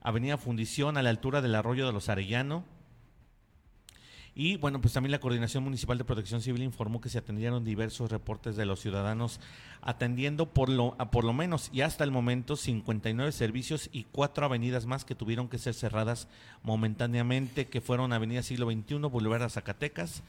avenida 0.00 0.36
Fundición 0.36 0.96
a 0.96 1.02
la 1.02 1.10
altura 1.10 1.40
del 1.40 1.54
Arroyo 1.54 1.86
de 1.86 1.92
los 1.92 2.08
Arellano, 2.08 2.64
y 4.38 4.56
bueno, 4.56 4.80
pues 4.80 4.94
también 4.94 5.10
la 5.10 5.18
Coordinación 5.18 5.64
Municipal 5.64 5.98
de 5.98 6.04
Protección 6.04 6.40
Civil 6.40 6.62
informó 6.62 7.00
que 7.00 7.08
se 7.10 7.18
atendieron 7.18 7.64
diversos 7.64 8.10
reportes 8.10 8.54
de 8.56 8.64
los 8.66 8.78
ciudadanos 8.80 9.40
atendiendo 9.82 10.46
por 10.46 10.68
lo, 10.68 10.94
a 10.98 11.10
por 11.10 11.24
lo 11.24 11.32
menos 11.32 11.70
y 11.72 11.80
hasta 11.80 12.04
el 12.04 12.12
momento 12.12 12.54
59 12.56 13.32
servicios 13.32 13.90
y 13.92 14.04
cuatro 14.04 14.46
avenidas 14.46 14.86
más 14.86 15.04
que 15.04 15.14
tuvieron 15.16 15.48
que 15.48 15.58
ser 15.58 15.74
cerradas 15.74 16.28
momentáneamente, 16.62 17.66
que 17.66 17.80
fueron 17.80 18.12
Avenida 18.12 18.42
Siglo 18.42 18.70
XXI, 18.70 18.94
Boulevard 19.10 19.42
a 19.42 19.48
Zacatecas, 19.50 20.22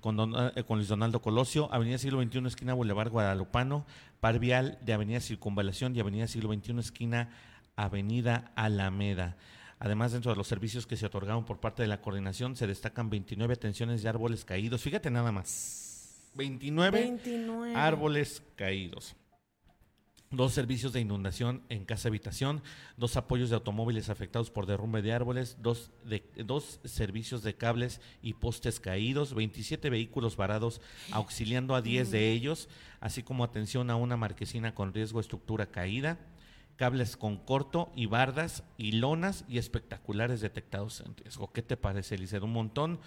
con, 0.00 0.16
don- 0.16 0.34
eh, 0.56 0.64
con 0.64 0.78
Luis 0.78 0.88
Donaldo 0.88 1.22
Colosio, 1.22 1.72
Avenida 1.72 1.98
Siglo 1.98 2.20
XXI, 2.22 2.46
esquina 2.46 2.74
Boulevard 2.74 3.10
Guadalupano, 3.10 3.86
Par 4.20 4.38
Vial 4.40 4.78
de 4.82 4.92
Avenida 4.94 5.20
Circunvalación 5.20 5.94
y 5.94 6.00
Avenida 6.00 6.26
Siglo 6.26 6.52
XXI, 6.52 6.78
esquina 6.78 7.30
Avenida 7.76 8.50
Alameda. 8.56 9.36
Además, 9.84 10.12
dentro 10.12 10.30
de 10.30 10.38
los 10.38 10.46
servicios 10.46 10.86
que 10.86 10.96
se 10.96 11.04
otorgaron 11.04 11.44
por 11.44 11.60
parte 11.60 11.82
de 11.82 11.88
la 11.88 12.00
coordinación, 12.00 12.56
se 12.56 12.66
destacan 12.66 13.10
29 13.10 13.52
atenciones 13.52 14.02
de 14.02 14.08
árboles 14.08 14.42
caídos. 14.46 14.80
Fíjate 14.80 15.10
nada 15.10 15.30
más. 15.30 16.30
29, 16.36 17.00
29. 17.02 17.74
árboles 17.74 18.42
caídos. 18.56 19.14
Dos 20.30 20.54
servicios 20.54 20.94
de 20.94 21.02
inundación 21.02 21.64
en 21.68 21.84
casa 21.84 22.08
habitación, 22.08 22.62
dos 22.96 23.18
apoyos 23.18 23.50
de 23.50 23.56
automóviles 23.56 24.08
afectados 24.08 24.50
por 24.50 24.64
derrumbe 24.64 25.02
de 25.02 25.12
árboles, 25.12 25.58
dos, 25.60 25.90
de, 26.02 26.24
dos 26.46 26.80
servicios 26.84 27.42
de 27.42 27.54
cables 27.54 28.00
y 28.22 28.32
postes 28.32 28.80
caídos, 28.80 29.34
27 29.34 29.90
vehículos 29.90 30.38
varados 30.38 30.80
auxiliando 31.12 31.74
a 31.74 31.82
10 31.82 32.10
de 32.10 32.32
ellos, 32.32 32.70
así 33.00 33.22
como 33.22 33.44
atención 33.44 33.90
a 33.90 33.96
una 33.96 34.16
marquesina 34.16 34.74
con 34.74 34.94
riesgo 34.94 35.18
de 35.18 35.24
estructura 35.24 35.66
caída, 35.66 36.18
cables 36.76 37.16
con 37.16 37.36
corto 37.36 37.92
y 37.94 38.06
bardas 38.06 38.64
y 38.76 38.92
lonas 38.92 39.44
y 39.48 39.58
espectaculares 39.58 40.40
detectados 40.40 41.00
en 41.00 41.16
riesgo. 41.16 41.52
¿Qué 41.52 41.62
te 41.62 41.76
parece, 41.76 42.16
Eliseo? 42.16 42.44
Un 42.44 42.52
montón, 42.52 42.98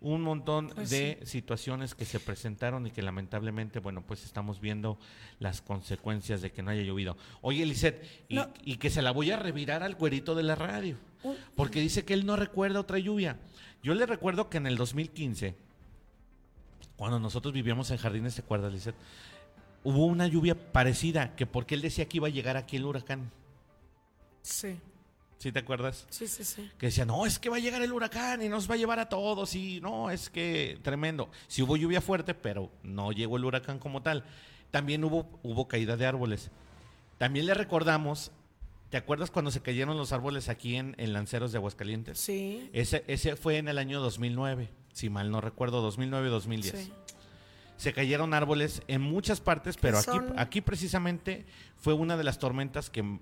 un 0.00 0.20
montón 0.20 0.68
Pues 0.74 0.90
de 0.90 1.20
situaciones 1.24 1.94
que 1.94 2.04
se 2.04 2.20
presentaron 2.20 2.86
y 2.86 2.90
que 2.90 3.00
lamentablemente, 3.00 3.78
bueno, 3.78 4.02
pues 4.06 4.24
estamos 4.24 4.60
viendo 4.60 4.98
las 5.38 5.62
consecuencias 5.62 6.42
de 6.42 6.52
que 6.52 6.62
no 6.62 6.70
haya 6.70 6.82
llovido. 6.82 7.16
Oye, 7.40 7.64
Lisette, 7.64 8.04
y, 8.28 8.34
No. 8.34 8.48
y 8.62 8.76
que 8.76 8.90
se 8.90 9.00
la 9.00 9.10
voy 9.12 9.30
a 9.30 9.38
revirar 9.38 9.82
al 9.82 9.94
güerito 9.94 10.34
de 10.34 10.42
la 10.42 10.54
radio, 10.54 10.96
Uh. 11.22 11.34
porque 11.56 11.80
dice 11.80 12.04
que 12.04 12.12
él 12.12 12.26
no 12.26 12.36
recuerda 12.36 12.80
otra 12.80 12.98
lluvia. 12.98 13.38
Yo 13.82 13.94
le 13.94 14.04
recuerdo 14.04 14.50
que 14.50 14.58
en 14.58 14.66
el 14.66 14.76
2015, 14.76 15.54
cuando 16.96 17.18
nosotros 17.18 17.54
vivíamos 17.54 17.90
en 17.90 17.96
Jardines, 17.96 18.34
¿te 18.34 18.42
acuerdas, 18.42 18.72
Lisette? 18.72 18.94
Hubo 19.84 20.06
una 20.06 20.26
lluvia 20.26 20.72
parecida, 20.72 21.36
que 21.36 21.46
porque 21.46 21.74
él 21.74 21.82
decía 21.82 22.06
que 22.06 22.16
iba 22.16 22.26
a 22.26 22.30
llegar 22.30 22.56
aquí 22.56 22.76
el 22.76 22.84
huracán. 22.84 23.30
Sí, 24.42 24.78
¿Sí 25.38 25.52
te 25.52 25.58
acuerdas? 25.58 26.06
sí, 26.08 26.26
sí, 26.26 26.42
sí. 26.42 26.70
que 26.78 26.86
decía, 26.86 27.04
no, 27.04 27.26
es 27.26 27.38
que 27.38 27.50
va 27.50 27.56
a 27.56 27.60
llegar 27.60 27.82
el 27.82 27.92
huracán 27.92 28.42
y 28.42 28.48
nos 28.48 28.68
va 28.68 28.74
a 28.74 28.78
llevar 28.78 28.98
a 28.98 29.08
todos 29.08 29.54
y 29.54 29.80
no, 29.80 30.10
es 30.10 30.30
que 30.30 30.78
tremendo. 30.82 31.28
Sí 31.48 31.62
hubo 31.62 31.76
lluvia 31.76 32.00
fuerte, 32.00 32.34
pero 32.34 32.70
no 32.82 33.12
llegó 33.12 33.36
el 33.36 33.44
huracán 33.44 33.78
como 33.78 34.02
tal. 34.02 34.24
También 34.70 35.04
hubo, 35.04 35.38
hubo 35.42 35.68
caída 35.68 35.96
de 35.96 36.06
árboles. 36.06 36.50
También 37.18 37.46
le 37.46 37.54
recordamos 37.54 38.32
¿Te 38.94 38.98
acuerdas 38.98 39.32
cuando 39.32 39.50
se 39.50 39.60
cayeron 39.60 39.96
los 39.96 40.12
árboles 40.12 40.48
aquí 40.48 40.76
en, 40.76 40.94
en 40.98 41.12
Lanceros 41.12 41.50
de 41.50 41.58
Aguascalientes? 41.58 42.16
Sí. 42.16 42.70
Ese, 42.72 43.02
ese 43.08 43.34
fue 43.34 43.58
en 43.58 43.66
el 43.66 43.78
año 43.78 44.00
2009, 44.00 44.70
si 44.92 45.10
mal 45.10 45.32
no 45.32 45.40
recuerdo, 45.40 45.84
2009-2010. 45.90 46.62
Sí. 46.62 46.92
Se 47.76 47.92
cayeron 47.92 48.34
árboles 48.34 48.82
en 48.88 49.00
muchas 49.02 49.40
partes, 49.40 49.76
pero 49.76 49.98
aquí, 49.98 50.06
son- 50.10 50.34
aquí 50.38 50.60
precisamente 50.60 51.44
fue 51.76 51.92
una 51.94 52.16
de 52.16 52.24
las 52.24 52.38
tormentas 52.38 52.88
que, 52.90 53.18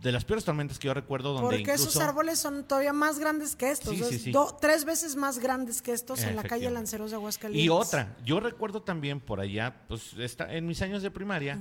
de 0.00 0.12
las 0.12 0.24
peores 0.24 0.44
tormentas 0.44 0.78
que 0.78 0.86
yo 0.86 0.94
recuerdo, 0.94 1.32
donde 1.32 1.42
Porque 1.42 1.60
incluso... 1.60 1.88
esos 1.88 2.02
árboles 2.02 2.38
son 2.38 2.64
todavía 2.64 2.92
más 2.92 3.18
grandes 3.18 3.56
que 3.56 3.70
estos. 3.70 3.94
Sí, 3.96 4.02
sí, 4.04 4.14
es 4.16 4.22
sí. 4.22 4.32
do- 4.32 4.56
tres 4.60 4.84
veces 4.84 5.16
más 5.16 5.38
grandes 5.38 5.80
que 5.82 5.92
estos 5.92 6.22
en 6.22 6.34
la 6.36 6.42
calle. 6.42 6.70
Lanceros 6.70 7.10
de 7.10 7.16
Aguascalientes. 7.16 7.64
Y 7.64 7.68
otra, 7.68 8.16
yo 8.24 8.40
recuerdo 8.40 8.82
también 8.82 9.20
por 9.20 9.40
allá, 9.40 9.82
pues 9.88 10.14
está, 10.18 10.52
en 10.52 10.66
mis 10.66 10.80
años 10.82 11.02
de 11.02 11.10
primaria, 11.10 11.58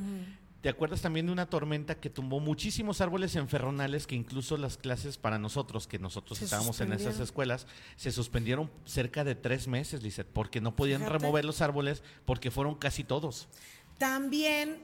¿te 0.63 0.69
acuerdas 0.69 1.01
también 1.01 1.25
de 1.25 1.33
una 1.33 1.49
tormenta 1.49 1.95
que 1.95 2.09
tumbó 2.09 2.39
muchísimos 2.39 3.01
árboles 3.01 3.35
enferronales 3.35 4.07
que 4.07 4.15
incluso 4.15 4.55
las 4.55 4.77
clases 4.77 5.17
para 5.17 5.37
nosotros, 5.37 5.87
que 5.87 5.99
nosotros 5.99 6.39
Se 6.39 6.45
estábamos 6.45 6.79
en 6.79 6.93
esas 6.93 7.19
escuelas, 7.19 7.67
se 7.97 8.13
suspendieron 8.13 8.71
cerca 8.85 9.25
de 9.25 9.35
tres 9.35 9.67
meses, 9.67 10.01
Lizeth, 10.01 10.25
porque 10.25 10.61
no 10.61 10.73
podían 10.73 11.01
Fíjate. 11.01 11.19
remover 11.19 11.43
los 11.43 11.59
árboles 11.59 12.01
porque 12.23 12.49
fueron 12.49 12.75
casi 12.75 13.03
todos. 13.03 13.49
También 13.97 14.77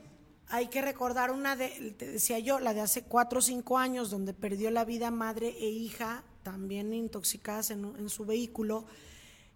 hay 0.50 0.68
que 0.68 0.82
recordar 0.82 1.32
una 1.32 1.56
de, 1.56 1.96
te 1.98 2.12
decía 2.12 2.40
yo, 2.40 2.60
la 2.60 2.74
de 2.74 2.82
hace 2.82 3.04
cuatro 3.04 3.40
o 3.40 3.42
cinco 3.42 3.78
años, 3.78 4.10
donde 4.10 4.34
perdió 4.34 4.72
la 4.72 4.84
vida 4.84 5.12
madre 5.12 5.56
e 5.62 5.70
hija, 5.70 6.26
también 6.44 6.94
intoxicadas 6.94 7.72
en, 7.72 7.86
en 7.98 8.10
su 8.10 8.26
vehículo. 8.26 8.86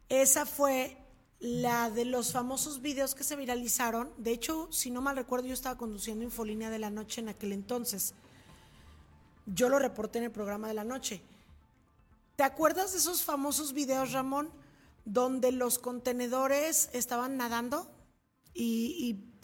Esa 0.08 0.46
fue 0.46 0.96
la 1.44 1.89
de 1.89 2.06
los 2.06 2.32
famosos 2.32 2.82
videos 2.82 3.16
que 3.16 3.26
se 3.26 3.36
viralizaron. 3.36 4.14
De 4.18 4.32
hecho, 4.32 4.70
si 4.72 4.89
no 4.91 5.02
mal 5.02 5.18
recuerdo, 5.18 5.46
yo 5.46 5.54
estaba 5.54 5.78
conduciendo 5.78 6.24
Infolínea 6.24 6.70
de 6.70 6.80
la 6.80 6.89
Noche 6.89 7.20
en 7.20 7.28
aquel 7.28 7.52
entonces. 7.52 8.14
Yo 9.46 9.68
lo 9.68 9.78
reporté 9.78 10.20
en 10.20 10.24
el 10.24 10.32
programa 10.32 10.70
de 10.70 10.74
la 10.74 10.86
noche. 10.86 11.22
¿Te 12.38 12.44
acuerdas 12.44 12.94
de 12.94 13.00
esos 13.00 13.24
famosos 13.24 13.74
videos, 13.74 14.14
Ramón, 14.14 14.52
donde 15.04 15.52
los 15.52 15.80
contenedores 15.80 16.89
estaban 16.94 17.36
nadando? 17.36 17.91
Y, 18.54 18.96
y 18.98 19.36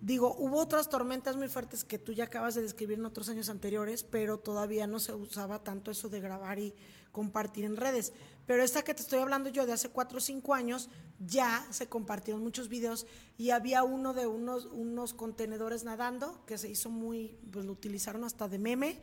digo, 0.00 0.34
hubo 0.38 0.56
otras 0.56 0.88
tormentas 0.88 1.36
muy 1.36 1.48
fuertes 1.48 1.84
que 1.84 1.98
tú 1.98 2.14
ya 2.14 2.24
acabas 2.24 2.54
de 2.54 2.62
describir 2.62 2.98
en 2.98 3.04
otros 3.04 3.28
años 3.28 3.50
anteriores, 3.50 4.04
pero 4.04 4.38
todavía 4.38 4.86
no 4.86 5.00
se 5.00 5.12
usaba 5.12 5.62
tanto 5.62 5.90
eso 5.90 6.08
de 6.08 6.20
grabar 6.20 6.58
y 6.58 6.72
compartir 7.12 7.66
en 7.66 7.76
redes. 7.76 8.14
Pero 8.46 8.62
esta 8.62 8.82
que 8.82 8.94
te 8.94 9.02
estoy 9.02 9.20
hablando 9.20 9.50
yo 9.50 9.66
de 9.66 9.72
hace 9.72 9.88
cuatro 9.88 10.18
o 10.18 10.20
cinco 10.20 10.54
años, 10.54 10.90
ya 11.18 11.64
se 11.70 11.88
compartieron 11.88 12.42
muchos 12.42 12.68
videos 12.68 13.06
y 13.38 13.50
había 13.50 13.84
uno 13.84 14.14
de 14.14 14.26
unos, 14.26 14.66
unos 14.66 15.14
contenedores 15.14 15.84
nadando 15.84 16.44
que 16.46 16.58
se 16.58 16.68
hizo 16.68 16.90
muy, 16.90 17.38
pues 17.52 17.64
lo 17.64 17.72
utilizaron 17.72 18.24
hasta 18.24 18.48
de 18.48 18.58
meme. 18.58 19.00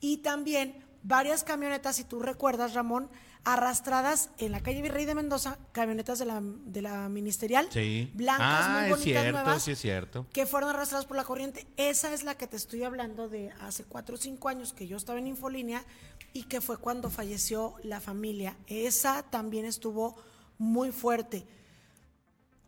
Y 0.00 0.18
también 0.18 0.84
varias 1.02 1.44
camionetas, 1.44 1.96
si 1.96 2.04
tú 2.04 2.20
recuerdas, 2.20 2.74
Ramón, 2.74 3.08
arrastradas 3.48 4.30
en 4.38 4.50
la 4.50 4.60
calle 4.60 4.82
Virrey 4.82 5.04
de 5.04 5.14
Mendoza, 5.14 5.56
camionetas 5.70 6.18
de 6.18 6.24
la, 6.24 6.40
de 6.42 6.82
la 6.82 7.08
ministerial, 7.08 7.68
Sí. 7.70 8.10
blancas, 8.12 8.64
ah, 8.66 8.70
muy 8.72 8.84
es 8.84 8.90
bonitas, 8.90 9.22
cierto, 9.22 9.32
nuevas, 9.44 9.62
sí 9.62 9.70
es 9.70 9.78
cierto. 9.78 10.26
que 10.32 10.46
fueron 10.46 10.70
arrastradas 10.70 11.06
por 11.06 11.16
la 11.16 11.22
corriente. 11.22 11.64
Esa 11.76 12.12
es 12.12 12.24
la 12.24 12.36
que 12.36 12.48
te 12.48 12.56
estoy 12.56 12.82
hablando 12.82 13.28
de 13.28 13.52
hace 13.60 13.84
cuatro 13.84 14.16
o 14.16 14.18
cinco 14.18 14.48
años 14.48 14.72
que 14.72 14.88
yo 14.88 14.96
estaba 14.96 15.20
en 15.20 15.28
Infolínea 15.28 15.84
y 16.32 16.42
que 16.42 16.60
fue 16.60 16.76
cuando 16.78 17.08
falleció 17.08 17.76
la 17.84 18.00
familia. 18.00 18.56
Esa 18.66 19.22
también 19.22 19.64
estuvo 19.64 20.16
muy 20.58 20.90
fuerte. 20.90 21.46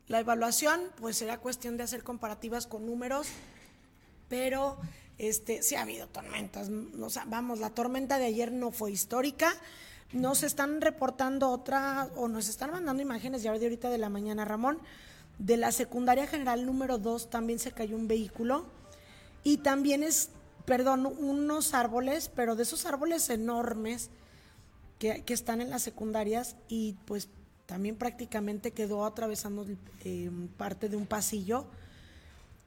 La 0.06 0.20
evaluación, 0.20 0.80
pues 1.00 1.16
será 1.18 1.38
cuestión 1.38 1.76
de 1.76 1.82
hacer 1.82 2.04
comparativas 2.04 2.68
con 2.68 2.86
números, 2.86 3.26
pero 4.28 4.78
este 5.18 5.62
sí 5.64 5.74
ha 5.74 5.82
habido 5.82 6.06
tormentas. 6.06 6.70
O 7.00 7.10
sea, 7.10 7.24
vamos, 7.26 7.58
la 7.58 7.70
tormenta 7.70 8.18
de 8.18 8.26
ayer 8.26 8.52
no 8.52 8.70
fue 8.70 8.92
histórica. 8.92 9.52
Nos 10.12 10.42
están 10.42 10.80
reportando 10.80 11.50
otra, 11.50 12.08
o 12.16 12.28
nos 12.28 12.48
están 12.48 12.70
mandando 12.70 13.02
imágenes 13.02 13.42
ya 13.42 13.52
de 13.52 13.66
ahorita 13.66 13.90
de 13.90 13.98
la 13.98 14.08
mañana, 14.08 14.44
Ramón, 14.44 14.78
de 15.38 15.56
la 15.56 15.70
secundaria 15.70 16.26
general 16.26 16.64
número 16.64 16.98
2 16.98 17.30
también 17.30 17.58
se 17.58 17.72
cayó 17.72 17.96
un 17.96 18.08
vehículo. 18.08 18.64
Y 19.44 19.58
también 19.58 20.02
es, 20.02 20.30
perdón, 20.64 21.06
unos 21.06 21.74
árboles, 21.74 22.30
pero 22.34 22.56
de 22.56 22.62
esos 22.62 22.86
árboles 22.86 23.28
enormes 23.30 24.10
que, 24.98 25.22
que 25.24 25.34
están 25.34 25.60
en 25.60 25.70
las 25.70 25.82
secundarias 25.82 26.56
y 26.68 26.94
pues 27.04 27.28
también 27.66 27.96
prácticamente 27.96 28.70
quedó 28.72 29.04
atravesando 29.04 29.66
eh, 30.04 30.30
parte 30.56 30.88
de 30.88 30.96
un 30.96 31.06
pasillo 31.06 31.66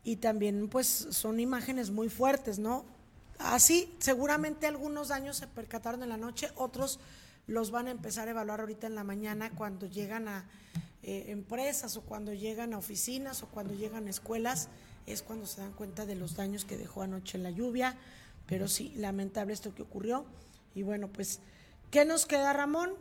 y 0.04 0.18
también 0.18 0.68
pues 0.70 0.88
son 1.10 1.39
imágenes 1.39 1.89
muy 1.89 2.08
fuertes, 2.08 2.60
¿no? 2.60 2.86
Así, 3.39 3.92
seguramente 3.98 4.68
algunos 4.68 5.08
daños 5.08 5.38
se 5.38 5.48
percataron 5.48 6.04
en 6.04 6.10
la 6.10 6.18
noche, 6.18 6.52
otros 6.56 7.00
los 7.52 7.70
van 7.70 7.88
a 7.88 7.91
empezar 7.91 8.28
a 8.28 8.32
evaluar 8.32 8.62
ahorita 8.62 8.88
en 8.88 8.95
la 8.95 9.04
mañana 9.04 9.52
cuando 9.52 9.86
llegan 9.86 10.30
a 10.30 10.45
eh, 11.04 11.26
empresas 11.28 11.97
o 11.97 12.02
cuando 12.02 12.34
llegan 12.34 12.74
a 12.74 12.78
oficinas 12.78 13.43
o 13.43 13.47
cuando 13.47 13.74
llegan 13.74 14.08
a 14.08 14.10
escuelas, 14.10 14.70
es 15.06 15.22
cuando 15.22 15.45
se 15.45 15.60
dan 15.60 15.74
cuenta 15.74 16.06
de 16.06 16.16
los 16.16 16.36
daños 16.36 16.64
que 16.64 16.78
dejó 16.78 17.02
anoche 17.02 17.38
la 17.38 17.52
lluvia, 17.52 17.97
pero 18.45 18.70
sí, 18.70 18.93
lamentable 18.95 19.52
esto 19.52 19.76
que 19.76 19.82
ocurrió. 19.82 20.26
Y 20.74 20.84
bueno, 20.84 21.10
pues, 21.10 21.41
¿qué 21.91 22.06
nos 22.06 22.26
queda, 22.26 22.54
Ramón? 22.54 22.91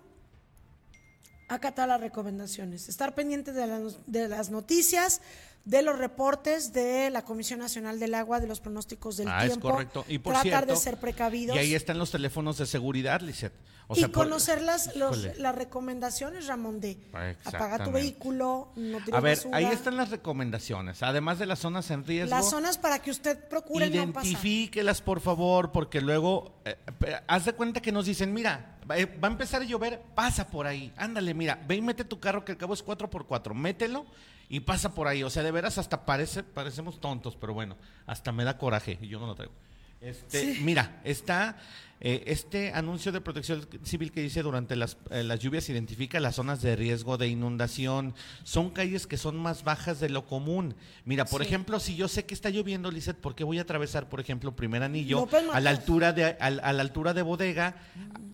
acatar 1.51 1.88
las 1.88 2.01
recomendaciones, 2.01 2.88
estar 2.88 3.16
pendientes 3.16 3.57
de, 3.57 3.92
de 4.07 4.28
las 4.28 4.51
noticias, 4.51 5.20
de 5.64 5.82
los 5.82 5.98
reportes 5.98 6.72
de 6.72 7.11
la 7.11 7.22
Comisión 7.22 7.61
Nacional 7.61 8.00
del 8.00 8.14
Agua, 8.14 8.40
de 8.40 8.46
los 8.46 8.61
pronósticos 8.61 9.16
del 9.18 9.28
ah, 9.28 9.44
es 9.44 9.50
tiempo, 9.52 9.70
correcto. 9.70 10.04
Y 10.08 10.18
por 10.18 10.32
tratar 10.32 10.64
cierto, 10.64 10.72
de 10.72 10.76
ser 10.78 10.96
precavidos 10.98 11.56
Y 11.56 11.58
ahí 11.58 11.74
están 11.74 11.98
los 11.98 12.11
teléfonos 12.11 12.56
de 12.58 12.66
seguridad, 12.66 13.20
Lizeth. 13.20 13.52
O 13.86 13.96
y 13.96 14.02
por- 14.02 14.24
conocer 14.24 14.62
las, 14.62 14.94
los- 14.94 15.18
Híjole. 15.18 15.34
las 15.40 15.54
recomendaciones, 15.54 16.46
Ramón, 16.46 16.80
de 16.80 16.96
apaga 17.44 17.84
tu 17.84 17.90
vehículo, 17.90 18.72
no 18.76 18.98
tires 18.98 19.14
A 19.14 19.20
ver, 19.20 19.36
basura. 19.36 19.56
ahí 19.56 19.66
están 19.66 19.96
las 19.96 20.11
recomendaciones. 20.11 21.02
Además 21.02 21.38
de 21.40 21.46
las 21.46 21.58
zonas 21.58 21.90
en 21.90 22.06
riesgo. 22.06 22.30
las 22.30 22.48
zonas 22.48 22.78
para 22.78 23.00
que 23.00 23.11
usted 23.11 23.48
procure 23.48 23.90
no 23.90 24.12
pasar. 24.12 24.26
Identifíquelas, 24.26 25.02
por 25.02 25.20
favor, 25.20 25.72
porque 25.72 26.00
luego, 26.00 26.54
eh, 26.64 26.76
eh, 27.04 27.16
haz 27.26 27.44
de 27.46 27.52
cuenta 27.52 27.82
que 27.82 27.90
nos 27.90 28.06
dicen, 28.06 28.32
mira, 28.32 28.78
va 28.88 28.96
eh, 28.96 29.06
va 29.06 29.26
a 29.26 29.30
empezar 29.32 29.61
a 29.62 29.64
llover, 29.64 30.00
pasa 30.14 30.46
por 30.46 30.68
ahí, 30.68 30.92
ándale, 30.96 31.34
mira, 31.34 31.61
ve 31.66 31.74
y 31.76 31.82
mete 31.82 32.04
tu 32.04 32.20
carro 32.20 32.44
que 32.44 32.52
al 32.52 32.58
cabo 32.58 32.74
es 32.74 32.84
4x4, 32.84 33.54
mételo 33.54 34.06
y 34.51 34.61
pasa 34.61 34.92
por 34.94 35.07
ahí. 35.07 35.22
O 35.22 35.30
sea, 35.30 35.42
de 35.42 35.53
veras 35.53 35.78
hasta 35.78 36.05
parece, 36.05 36.42
parecemos 36.42 37.01
tontos, 37.01 37.36
pero 37.36 37.55
bueno, 37.55 37.76
hasta 38.07 38.32
me 38.32 38.44
da 38.44 38.59
coraje 38.59 38.98
y 39.01 39.07
yo 39.07 39.18
no 39.20 39.28
lo 39.28 39.34
traigo. 39.36 39.55
Este, 40.01 40.59
Mira, 40.61 41.01
está 41.05 41.57
eh, 42.03 42.24
este 42.28 42.72
anuncio 42.72 43.12
de 43.12 43.20
protección 43.20 43.66
civil 43.82 44.11
que 44.11 44.22
dice 44.22 44.42
durante 44.42 44.74
las, 44.74 44.96
eh, 45.11 45.22
las 45.22 45.38
lluvias 45.40 45.68
identifica 45.68 46.18
las 46.18 46.36
zonas 46.36 46.62
de 46.62 46.74
riesgo 46.74 47.18
de 47.18 47.28
inundación. 47.28 48.14
Son 48.42 48.70
calles 48.70 49.07
que 49.07 49.18
son 49.18 49.36
más 49.36 49.64
bajas 49.64 50.01
de 50.01 50.09
lo 50.09 50.24
común. 50.26 50.74
Mira, 51.05 51.26
por 51.26 51.42
Sí. 51.42 51.48
ejemplo, 51.48 51.78
si 51.78 51.96
yo 51.96 52.09
sé 52.09 52.24
que 52.24 52.32
está 52.32 52.48
lloviendo, 52.48 52.90
Lizeth, 52.90 53.18
¿por 53.18 53.34
qué 53.34 53.44
voy 53.44 53.59
a 53.59 53.62
atravesar, 53.62 54.09
por 54.09 54.18
ejemplo, 54.20 54.57
primer 54.57 54.82
anillo 54.82 55.28
a 55.53 55.61
la 55.61 55.70
altura 55.70 56.12
de 56.14 56.24
a, 56.40 56.51
la 56.51 56.80
altura 56.80 57.12
de 57.12 57.20
bodega, 57.22 57.76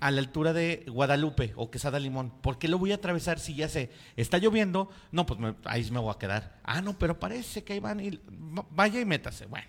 a 0.01 0.11
la 0.13 0.21
altura 0.21 0.53
de 0.53 0.85
Guadalupe 0.89 1.53
o 1.57 1.69
Quesada 1.71 1.99
Limón? 1.99 2.31
¿Por 2.41 2.59
qué 2.59 2.69
lo 2.69 2.79
voy 2.79 2.93
a 2.93 2.97
atravesar 2.97 3.41
si 3.41 3.57
ya 3.57 3.69
sé 3.69 3.91
está 4.17 4.39
lloviendo? 4.39 4.91
No, 5.11 5.27
pues 5.27 5.41
me- 5.41 5.57
ahí 5.65 5.91
me 5.91 5.99
voy 5.99 6.13
a 6.15 6.19
quedar. 6.19 6.61
Ah, 6.63 6.81
no, 6.83 6.97
pero 6.99 7.19
parece 7.19 7.65
que 7.65 7.73
ahí 7.73 7.81
van 7.81 7.99
y 7.99 8.21
vaya 8.71 9.01
y 9.01 9.05
métase. 9.05 9.47
Bueno. 9.47 9.67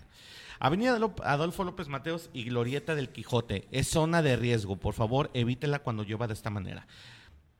Avenida 0.60 0.98
Adolfo 1.24 1.64
López 1.64 1.88
Mateos 1.88 2.30
y 2.34 2.44
Glorieta 2.46 2.96
del 2.96 3.10
Quijote. 3.10 3.68
Es 3.72 3.88
zona 3.88 4.22
de 4.22 4.36
riesgo. 4.36 4.78
Por 4.78 4.94
favor, 4.94 5.30
evítela 5.34 5.80
cuando 5.80 6.04
llueva 6.04 6.28
de 6.28 6.34
esta 6.34 6.50
manera. 6.50 6.88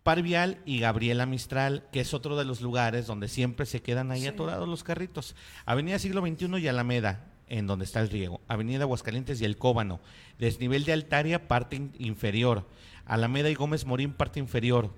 Parvial 0.04 0.60
y 0.66 0.80
Gabriela 0.80 1.26
Mistral, 1.26 1.84
que 1.92 2.00
es 2.00 2.14
otro 2.14 2.38
de 2.38 2.46
los 2.46 2.62
lugares 2.62 3.08
donde 3.08 3.28
siempre 3.28 3.66
se 3.66 3.82
quedan 3.82 4.12
ahí 4.12 4.26
atorados 4.26 4.68
los 4.68 4.84
carritos. 4.84 5.36
Avenida 5.66 6.00
Siglo 6.00 6.22
XXI 6.26 6.58
y 6.60 6.68
Alameda, 6.70 7.26
en 7.50 7.68
donde 7.68 7.84
está 7.86 8.00
el 8.00 8.10
riego. 8.10 8.40
Avenida 8.48 8.84
Aguascalientes 8.84 9.42
y 9.42 9.46
El 9.46 9.58
Cóbano. 9.58 10.00
Desnivel 10.40 10.86
de 10.86 10.94
Altaria, 10.94 11.48
parte 11.50 11.76
in- 11.76 11.92
inferior. 12.00 12.66
Alameda 13.06 13.50
y 13.50 13.56
Gómez 13.56 13.86
Morín, 13.86 14.14
parte 14.14 14.40
inferior. 14.40 14.94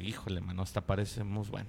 Híjole, 0.00 0.40
mano, 0.40 0.62
hasta 0.62 0.80
parecemos, 0.82 1.50
bueno. 1.50 1.68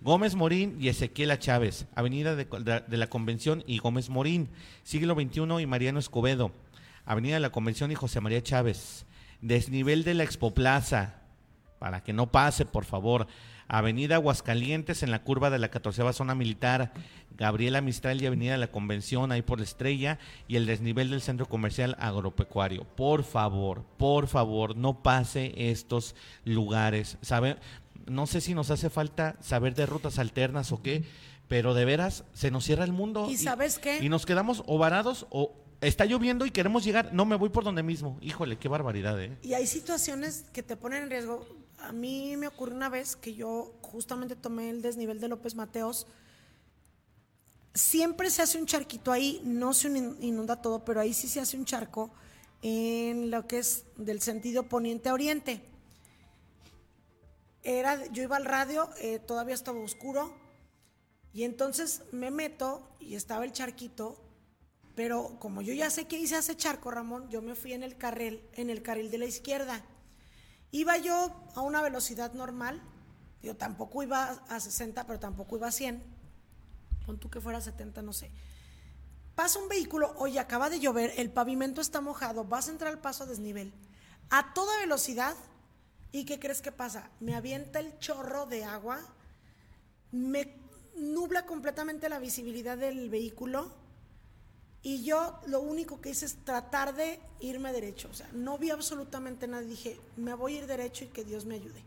Gómez 0.00 0.34
Morín 0.34 0.76
y 0.80 0.88
Ezequiela 0.88 1.38
Chávez, 1.38 1.86
Avenida 1.94 2.34
de, 2.36 2.44
de- 2.44 2.80
de 2.86 2.96
la 2.96 3.06
Convención 3.08 3.62
y 3.66 3.78
Gómez 3.78 4.08
Morín, 4.10 4.48
Siglo 4.82 5.14
XXI 5.14 5.62
y 5.62 5.66
Mariano 5.66 5.98
Escobedo, 5.98 6.52
Avenida 7.04 7.34
de 7.34 7.40
la 7.40 7.50
Convención 7.50 7.90
y 7.90 7.94
José 7.96 8.20
María 8.20 8.42
Chávez, 8.42 9.06
desnivel 9.40 10.04
de 10.04 10.14
la 10.14 10.22
Expoplaza, 10.24 11.16
para 11.78 12.02
que 12.02 12.12
no 12.12 12.30
pase, 12.30 12.64
por 12.64 12.84
favor, 12.84 13.26
Avenida 13.68 14.16
Aguascalientes 14.16 15.02
en 15.02 15.10
la 15.10 15.22
curva 15.22 15.50
de 15.50 15.58
la 15.58 15.68
14 15.70 16.12
zona 16.12 16.34
militar, 16.34 16.92
Gabriela 17.36 17.80
Mistral 17.80 18.20
y 18.20 18.26
Avenida 18.26 18.52
de 18.52 18.58
la 18.58 18.70
Convención 18.70 19.32
ahí 19.32 19.42
por 19.42 19.58
la 19.58 19.64
Estrella 19.64 20.18
y 20.48 20.56
el 20.56 20.66
desnivel 20.66 21.10
del 21.10 21.22
Centro 21.22 21.46
Comercial 21.46 21.96
Agropecuario. 21.98 22.84
Por 22.84 23.24
favor, 23.24 23.84
por 23.96 24.26
favor, 24.26 24.76
no 24.76 25.02
pase 25.02 25.52
estos 25.56 26.14
lugares. 26.44 27.18
¿Sabe? 27.22 27.56
No 28.06 28.26
sé 28.26 28.40
si 28.40 28.54
nos 28.54 28.70
hace 28.70 28.90
falta 28.90 29.36
saber 29.40 29.74
de 29.74 29.86
rutas 29.86 30.18
alternas 30.18 30.72
o 30.72 30.82
qué, 30.82 31.04
pero 31.48 31.74
de 31.74 31.84
veras 31.84 32.24
se 32.32 32.50
nos 32.50 32.64
cierra 32.64 32.84
el 32.84 32.92
mundo. 32.92 33.28
¿Y 33.30 33.36
sabes 33.36 33.78
qué? 33.78 33.98
Y 34.02 34.08
nos 34.08 34.26
quedamos 34.26 34.62
o 34.66 34.78
varados 34.78 35.26
o, 35.30 35.54
está 35.82 36.04
lloviendo 36.04 36.46
y 36.46 36.50
queremos 36.50 36.84
llegar, 36.84 37.12
no 37.12 37.24
me 37.24 37.36
voy 37.36 37.50
por 37.50 37.64
donde 37.64 37.82
mismo. 37.82 38.18
Híjole, 38.20 38.56
qué 38.56 38.68
barbaridad, 38.68 39.20
¿eh? 39.20 39.36
Y 39.42 39.54
hay 39.54 39.66
situaciones 39.66 40.44
que 40.52 40.62
te 40.62 40.76
ponen 40.76 41.04
en 41.04 41.10
riesgo. 41.10 41.46
A 41.78 41.92
mí 41.92 42.36
me 42.36 42.46
ocurrió 42.46 42.76
una 42.76 42.88
vez 42.88 43.16
que 43.16 43.34
yo 43.34 43.74
justamente 43.82 44.36
tomé 44.36 44.70
el 44.70 44.82
desnivel 44.82 45.20
de 45.20 45.28
López 45.28 45.54
Mateos. 45.54 46.06
Siempre 47.74 48.30
se 48.30 48.42
hace 48.42 48.58
un 48.58 48.66
charquito 48.66 49.12
ahí, 49.12 49.40
no 49.44 49.72
se 49.72 49.88
in- 49.88 50.16
inunda 50.20 50.60
todo, 50.60 50.84
pero 50.84 51.00
ahí 51.00 51.14
sí 51.14 51.26
se 51.28 51.40
hace 51.40 51.56
un 51.56 51.64
charco 51.64 52.10
en 52.60 53.30
lo 53.30 53.46
que 53.46 53.58
es 53.58 53.84
del 53.96 54.20
sentido 54.20 54.64
poniente 54.68 55.08
a 55.08 55.14
oriente. 55.14 55.62
Era, 57.62 58.04
yo 58.08 58.22
iba 58.22 58.36
al 58.36 58.44
radio, 58.44 58.90
eh, 59.00 59.18
todavía 59.20 59.54
estaba 59.54 59.78
oscuro, 59.80 60.34
y 61.32 61.44
entonces 61.44 62.02
me 62.12 62.30
meto 62.30 62.88
y 63.00 63.14
estaba 63.14 63.44
el 63.44 63.52
charquito, 63.52 64.20
pero 64.94 65.38
como 65.38 65.62
yo 65.62 65.72
ya 65.72 65.88
sé 65.88 66.06
que 66.06 66.18
hice 66.18 66.36
ese 66.36 66.56
charco, 66.56 66.90
Ramón, 66.90 67.28
yo 67.30 67.40
me 67.40 67.54
fui 67.54 67.72
en 67.72 67.82
el 67.82 67.96
carril, 67.96 68.42
en 68.54 68.68
el 68.68 68.82
carril 68.82 69.10
de 69.10 69.18
la 69.18 69.26
izquierda. 69.26 69.82
Iba 70.72 70.98
yo 70.98 71.32
a 71.54 71.62
una 71.62 71.80
velocidad 71.82 72.32
normal, 72.34 72.82
yo 73.42 73.56
tampoco 73.56 74.02
iba 74.02 74.24
a 74.48 74.60
60, 74.60 75.06
pero 75.06 75.18
tampoco 75.20 75.56
iba 75.56 75.68
a 75.68 75.72
100. 75.72 76.02
Pon 77.06 77.18
tú 77.18 77.30
que 77.30 77.40
fuera 77.40 77.60
70, 77.60 78.02
no 78.02 78.12
sé. 78.12 78.30
Pasa 79.34 79.58
un 79.58 79.68
vehículo, 79.68 80.14
oye, 80.18 80.38
acaba 80.38 80.68
de 80.68 80.78
llover, 80.78 81.12
el 81.16 81.30
pavimento 81.30 81.80
está 81.80 82.00
mojado, 82.00 82.44
vas 82.44 82.68
a 82.68 82.72
entrar 82.72 82.92
al 82.92 83.00
paso 83.00 83.24
a 83.24 83.26
desnivel. 83.26 83.72
A 84.30 84.52
toda 84.52 84.78
velocidad, 84.80 85.34
¿y 86.10 86.24
qué 86.24 86.38
crees 86.38 86.60
que 86.60 86.72
pasa? 86.72 87.10
Me 87.20 87.34
avienta 87.34 87.80
el 87.80 87.98
chorro 87.98 88.46
de 88.46 88.64
agua, 88.64 89.00
me 90.10 90.54
nubla 90.96 91.46
completamente 91.46 92.08
la 92.08 92.18
visibilidad 92.18 92.76
del 92.76 93.08
vehículo 93.08 93.72
y 94.82 95.04
yo 95.04 95.38
lo 95.46 95.60
único 95.60 96.00
que 96.00 96.10
hice 96.10 96.26
es 96.26 96.44
tratar 96.44 96.94
de 96.94 97.20
irme 97.40 97.72
derecho. 97.72 98.08
O 98.10 98.14
sea, 98.14 98.28
no 98.32 98.58
vi 98.58 98.70
absolutamente 98.70 99.46
nada. 99.46 99.62
Dije, 99.62 99.98
me 100.16 100.34
voy 100.34 100.56
a 100.56 100.58
ir 100.58 100.66
derecho 100.66 101.04
y 101.04 101.08
que 101.08 101.24
Dios 101.24 101.46
me 101.46 101.54
ayude. 101.54 101.82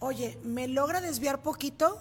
Oye, 0.00 0.36
¿me 0.42 0.66
logra 0.66 1.00
desviar 1.00 1.42
poquito? 1.42 2.00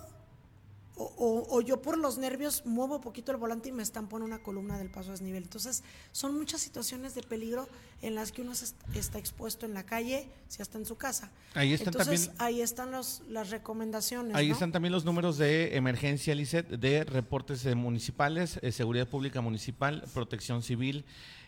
O, 0.95 1.05
o- 1.17 1.57
o 1.57 1.61
yo 1.61 1.81
por 1.81 1.97
los 1.97 2.19
nervios 2.19 2.67
muevo 2.67 3.01
poquito 3.01 3.31
el 3.31 3.37
volante 3.39 3.69
y 3.69 3.71
me 3.71 3.81
estampo 3.81 4.15
en 4.17 4.21
una 4.23 4.43
columna 4.43 4.77
del 4.77 4.91
paso 4.91 5.09
a 5.09 5.13
desnivel. 5.13 5.41
Entonces, 5.41 5.81
son 6.11 6.37
muchas 6.37 6.61
situaciones 6.61 7.15
de 7.15 7.23
peligro 7.23 7.67
en 8.03 8.13
las 8.13 8.31
que 8.31 8.43
uno 8.43 8.53
se 8.53 8.65
est- 8.65 8.75
está 8.93 9.17
expuesto 9.17 9.65
en 9.65 9.73
la 9.73 9.83
calle, 9.87 10.29
si 10.49 10.61
está 10.61 10.77
en 10.77 10.85
su 10.85 10.95
casa. 10.95 11.31
Ahí 11.55 11.73
están 11.73 11.93
Entonces, 11.95 12.27
también- 12.27 12.41
ahí 12.43 12.61
están 12.61 12.91
los, 12.91 13.23
las 13.27 13.49
recomendaciones. 13.49 14.35
Ahí 14.35 14.49
¿no? 14.49 14.53
están 14.53 14.71
también 14.71 14.91
los 14.91 15.03
números 15.03 15.39
de 15.39 15.75
emergencia, 15.75 16.35
Lisset, 16.35 16.67
de 16.69 17.03
reportes 17.05 17.65
eh, 17.65 17.73
municipales, 17.73 18.59
eh, 18.61 18.71
seguridad 18.71 19.07
pública 19.07 19.41
municipal, 19.41 20.03
protección 20.13 20.61
civil 20.61 21.05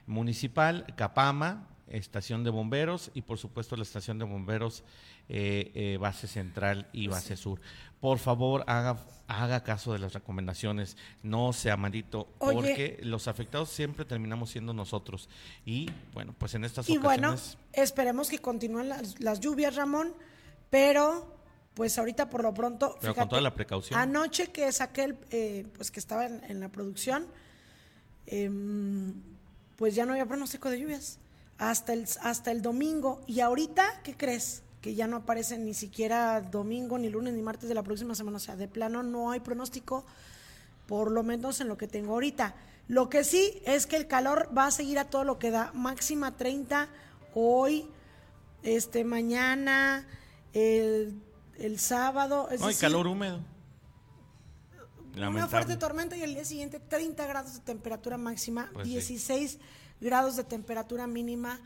municipal, 0.08 0.86
Capama, 0.96 1.68
estación 1.88 2.44
de 2.44 2.50
bomberos 2.50 3.12
y 3.14 3.22
por 3.22 3.38
supuesto 3.38 3.76
la 3.76 3.84
estación 3.84 4.18
de 4.18 4.26
bomberos 4.26 4.84
eh, 5.30 5.72
eh, 5.76 5.98
base 6.00 6.28
central 6.28 6.88
y 6.94 7.08
base 7.08 7.38
sur. 7.38 7.60
Por 8.00 8.20
favor, 8.20 8.64
haga, 8.68 8.98
haga 9.28 9.64
caso 9.64 9.94
de 9.94 10.00
las 10.00 10.14
recomendaciones, 10.14 10.98
no 11.24 11.54
sea 11.54 11.78
malito, 11.78 12.28
Oye. 12.40 12.56
porque 12.56 13.00
los 13.04 13.28
afectados 13.28 13.70
siempre 13.70 14.06
terminamos 14.06 14.50
siendo 14.50 14.74
nosotros. 14.74 15.30
Y 15.66 15.90
bueno, 16.14 16.36
pues 16.38 16.54
en 16.56 16.66
estas 16.66 16.90
Y 16.90 16.98
bueno, 16.98 17.30
ocasiones... 17.30 17.58
esperemos 17.74 18.30
que 18.30 18.40
continúen 18.40 18.90
las, 18.90 19.20
las 19.20 19.40
lluvias, 19.40 19.76
Ramón, 19.76 20.14
pero 20.70 21.34
pues 21.74 21.98
ahorita 21.98 22.30
por 22.30 22.44
lo 22.44 22.54
pronto... 22.54 22.96
Pero 23.02 23.16
con 23.16 23.30
toda 23.30 23.42
la 23.42 23.54
precaución. 23.54 24.00
Anoche 24.00 24.52
que 24.52 24.72
saqué, 24.72 25.04
el, 25.04 25.18
eh, 25.30 25.68
pues 25.76 25.92
que 25.92 26.00
estaba 26.00 26.26
en, 26.26 26.44
en 26.46 26.60
la 26.60 26.70
producción, 26.70 27.28
em, 28.28 29.14
pues 29.76 29.94
ya 29.94 30.06
no 30.06 30.14
había 30.14 30.26
pronóstico 30.26 30.70
de 30.70 30.80
lluvias 30.80 31.20
hasta 31.58 31.94
el, 31.94 32.06
hasta 32.22 32.52
el 32.52 32.62
domingo. 32.62 33.22
Y 33.28 33.40
ahorita, 33.40 34.02
¿qué 34.04 34.16
crees? 34.16 34.64
Que 34.82 34.94
ya 34.96 35.08
no 35.08 35.18
aparece 35.18 35.58
ni 35.58 35.74
siquiera 35.74 36.42
domingo, 36.42 36.98
ni 36.98 37.10
lunes, 37.10 37.34
ni 37.34 37.42
martes 37.42 37.68
de 37.70 37.76
la 37.76 37.84
próxima 37.84 38.14
semana. 38.16 38.38
O 38.38 38.40
sea, 38.40 38.56
de 38.56 38.68
plano 38.68 39.04
no 39.04 39.32
hay 39.32 39.40
pronóstico, 39.40 40.06
por 40.88 41.12
lo 41.12 41.24
menos 41.24 41.60
en 41.62 41.68
lo 41.68 41.78
que 41.78 41.88
tengo 41.88 42.14
ahorita. 42.14 42.56
Lo 42.88 43.10
que 43.10 43.24
sí 43.24 43.62
es 43.66 43.88
que 43.88 43.96
el 43.96 44.08
calor 44.08 44.50
va 44.56 44.68
a 44.68 44.72
seguir 44.72 45.00
a 45.00 45.06
todo 45.10 45.24
lo 45.24 45.40
que 45.40 45.50
da. 45.50 45.72
Máxima 45.74 46.38
30 46.38 46.88
hoy, 47.34 47.88
este 48.62 49.04
mañana, 49.04 50.08
el, 50.54 51.20
el 51.58 51.80
sábado. 51.80 52.48
Es 52.52 52.62
No, 52.62 52.68
decir, 52.68 52.82
calor 52.82 53.08
húmedo. 53.08 53.40
una 55.16 55.48
fuerte 55.48 55.78
tormenta 55.78 56.16
y 56.18 56.22
el 56.24 56.34
día 56.36 56.46
siguiente 56.46 56.80
30 56.80 57.26
grados 57.26 57.54
de 57.56 57.60
temperatura 57.62 58.18
máxima, 58.18 58.70
Pues 58.74 58.88
sí. 59.06 59.60
16 60.00 60.02
grados 60.02 60.36
de 60.36 60.44
temperatura 60.44 61.08
mínima. 61.08 61.60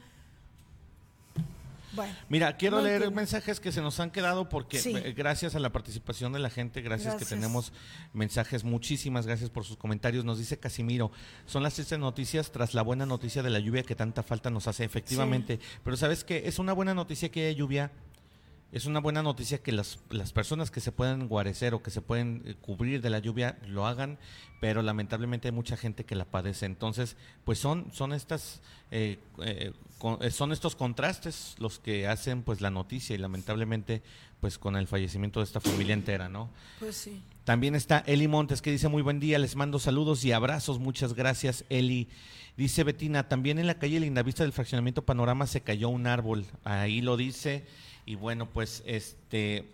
Bueno. 1.93 2.13
Mira, 2.29 2.55
quiero 2.55 2.77
no 2.77 2.83
leer 2.83 2.97
entiendo. 2.97 3.15
mensajes 3.15 3.59
que 3.59 3.71
se 3.71 3.81
nos 3.81 3.99
han 3.99 4.11
quedado 4.11 4.47
porque 4.47 4.77
Sí. 4.79 4.93
eh, 4.95 5.11
gracias 5.17 5.55
a 5.55 5.59
la 5.59 5.71
participación 5.71 6.31
de 6.31 6.37
la 6.37 6.51
gente, 6.51 6.81
gracias, 6.81 7.13
Gracias. 7.15 7.29
que 7.29 7.35
tenemos 7.35 7.73
mensajes, 8.13 8.63
muchísimas 8.63 9.25
gracias 9.25 9.49
por 9.49 9.65
sus 9.65 9.75
comentarios. 9.75 10.23
Nos 10.23 10.37
dice 10.37 10.59
Casimiro, 10.59 11.11
son 11.47 11.63
las 11.63 11.73
tristes 11.73 11.97
noticias 11.97 12.51
tras 12.51 12.75
la 12.75 12.83
buena 12.83 13.07
noticia 13.07 13.41
de 13.41 13.49
la 13.49 13.57
lluvia 13.59 13.81
que 13.81 13.95
tanta 13.95 14.21
falta 14.21 14.51
nos 14.51 14.67
hace, 14.67 14.83
efectivamente. 14.83 15.59
Pero 15.83 15.97
sabes 15.97 16.23
que 16.23 16.47
es 16.47 16.59
una 16.59 16.73
buena 16.73 16.93
noticia 16.93 17.29
que 17.31 17.47
haya 17.47 17.57
lluvia. 17.57 17.91
Es 18.71 18.85
una 18.85 18.99
buena 18.99 19.23
noticia 19.23 19.57
que 19.63 19.71
las, 19.71 19.97
las 20.11 20.31
personas 20.31 20.69
que 20.69 20.79
se 20.79 20.91
pueden 20.91 21.27
guarecer 21.27 21.73
o 21.73 21.81
que 21.81 21.89
se 21.89 22.01
pueden 22.01 22.43
eh, 22.45 22.55
cubrir 22.61 23.01
de 23.01 23.09
la 23.09 23.17
lluvia 23.17 23.57
lo 23.65 23.87
hagan, 23.87 24.19
pero 24.61 24.83
lamentablemente 24.83 25.47
hay 25.47 25.51
mucha 25.51 25.75
gente 25.75 26.05
que 26.05 26.13
la 26.15 26.25
padece. 26.25 26.67
Entonces, 26.67 27.15
pues 27.45 27.57
son, 27.57 27.87
son 27.91 28.13
estas 28.13 28.61
eh, 28.91 29.17
eh, 29.43 29.73
con- 29.97 30.19
son 30.31 30.51
estos 30.51 30.75
contrastes 30.75 31.55
los 31.57 31.79
que 31.79 32.07
hacen 32.07 32.43
pues 32.43 32.61
la 32.61 32.69
noticia 32.69 33.15
y 33.15 33.17
lamentablemente 33.17 34.03
pues 34.39 34.57
con 34.59 34.75
el 34.77 34.87
fallecimiento 34.87 35.39
de 35.39 35.45
esta 35.45 35.59
familia 35.59 35.93
entera, 35.95 36.29
¿no? 36.29 36.49
Pues 36.79 36.95
sí. 36.95 37.21
También 37.45 37.73
está 37.75 38.03
Eli 38.05 38.27
Montes 38.27 38.61
que 38.61 38.71
dice 38.71 38.87
muy 38.87 39.01
buen 39.01 39.19
día, 39.19 39.39
les 39.39 39.55
mando 39.55 39.79
saludos 39.79 40.23
y 40.23 40.31
abrazos, 40.31 40.77
muchas 40.79 41.15
gracias 41.15 41.65
Eli. 41.69 42.07
Dice 42.55 42.83
Betina, 42.83 43.27
también 43.27 43.57
en 43.57 43.65
la 43.67 43.79
calle 43.79 43.99
Lindavista 43.99 44.43
del 44.43 44.53
fraccionamiento 44.53 45.03
Panorama 45.05 45.47
se 45.47 45.61
cayó 45.61 45.89
un 45.89 46.05
árbol, 46.07 46.45
ahí 46.63 47.01
lo 47.01 47.17
dice 47.17 47.65
y 48.09 48.15
bueno 48.15 48.47
pues 48.49 48.81
este, 48.87 49.65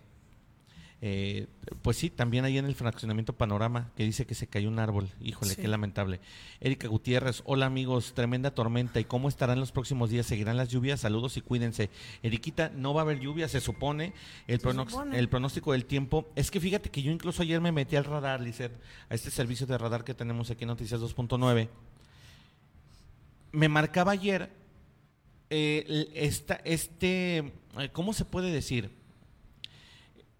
eh, 1.00 1.46
pues 1.80 1.96
sí, 1.96 2.10
también 2.10 2.44
ahí 2.44 2.58
en 2.58 2.66
el 2.66 2.74
fraccionamiento 2.74 3.32
Panorama 3.32 3.90
que 3.96 4.04
dice 4.04 4.26
que 4.26 4.34
se 4.34 4.46
cayó 4.46 4.68
un 4.68 4.78
árbol, 4.78 5.08
híjole, 5.22 5.54
Sí. 5.54 5.62
qué 5.62 5.68
lamentable. 5.68 6.20
Erika 6.60 6.86
Gutiérrez, 6.88 7.42
hola 7.46 7.64
amigos, 7.64 8.12
tremenda 8.14 8.50
tormenta 8.50 9.00
y 9.00 9.04
cómo 9.04 9.28
estarán 9.30 9.58
los 9.58 9.72
próximos 9.72 10.10
días, 10.10 10.26
seguirán 10.26 10.58
las 10.58 10.68
lluvias, 10.68 11.00
saludos 11.00 11.38
y 11.38 11.40
cuídense. 11.40 11.88
Eriquita, 12.22 12.70
no 12.74 12.92
va 12.92 13.00
a 13.00 13.04
haber 13.04 13.20
lluvia, 13.20 13.48
se 13.48 13.60
supone, 13.62 14.12
el, 14.46 14.60
Se 14.60 14.66
pronox- 14.68 14.90
supone. 14.90 15.18
el 15.18 15.28
pronóstico 15.30 15.72
del 15.72 15.86
tiempo. 15.86 16.30
Es 16.34 16.50
que 16.50 16.60
fíjate 16.60 16.90
que 16.90 17.02
yo 17.02 17.12
incluso 17.12 17.42
ayer 17.42 17.60
me 17.62 17.72
metí 17.72 17.96
al 17.96 18.04
radar, 18.04 18.42
Lizeth, 18.42 18.72
a 19.08 19.14
este 19.14 19.30
servicio 19.30 19.66
de 19.66 19.78
radar 19.78 20.04
que 20.04 20.12
tenemos 20.14 20.50
aquí 20.50 20.64
en 20.64 20.68
Noticias 20.68 21.00
2.9. 21.00 21.68
Me 23.52 23.68
marcaba 23.68 24.12
ayer 24.12 24.50
eh, 25.48 26.10
esta, 26.14 26.56
este, 26.64 27.52
¿cómo 27.92 28.12
se 28.12 28.24
puede 28.24 28.50
decir? 28.52 28.90